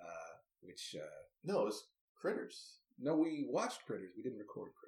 [0.00, 1.88] Uh, which, uh, No, it was
[2.20, 2.78] Critters.
[2.98, 4.12] no, we watched Critters.
[4.16, 4.83] We didn't record Critters.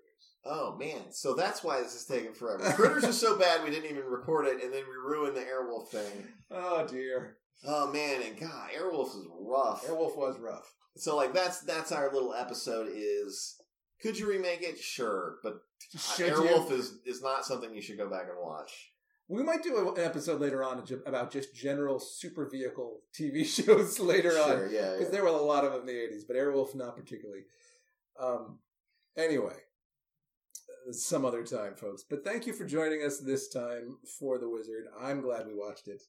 [0.48, 2.72] Oh man, so that's why this is taking forever.
[2.72, 5.88] Critters was so bad we didn't even record it, and then we ruined the Airwolf
[5.88, 6.24] thing.
[6.50, 9.86] Oh dear, Oh man, and God, Airwolf is rough.
[9.86, 10.74] Airwolf was rough.
[10.96, 12.88] So like that's that's our little episode.
[12.92, 13.56] Is
[14.00, 14.78] could you remake it?
[14.78, 15.62] Sure, but
[15.96, 16.76] Should Airwolf you?
[16.76, 18.92] is is not something you should go back and watch.
[19.28, 24.30] We might do an episode later on about just general super vehicle TV shows later
[24.30, 25.08] on yeah, because yeah.
[25.10, 27.42] there were a lot of them in the '80s, but Airwolf not particularly.
[28.20, 28.60] Um,
[29.16, 29.65] anyway, uh,
[30.92, 32.04] some other time, folks.
[32.08, 34.84] But thank you for joining us this time for The Wizard.
[35.00, 36.02] I'm glad we watched it.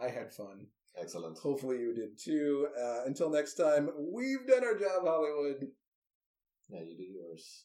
[0.00, 0.66] I had fun.
[1.00, 1.38] excellent.
[1.38, 2.68] Hopefully you did too.
[2.78, 5.68] Uh, until next time, we've done our job, Hollywood.
[6.70, 7.64] Now you do yours.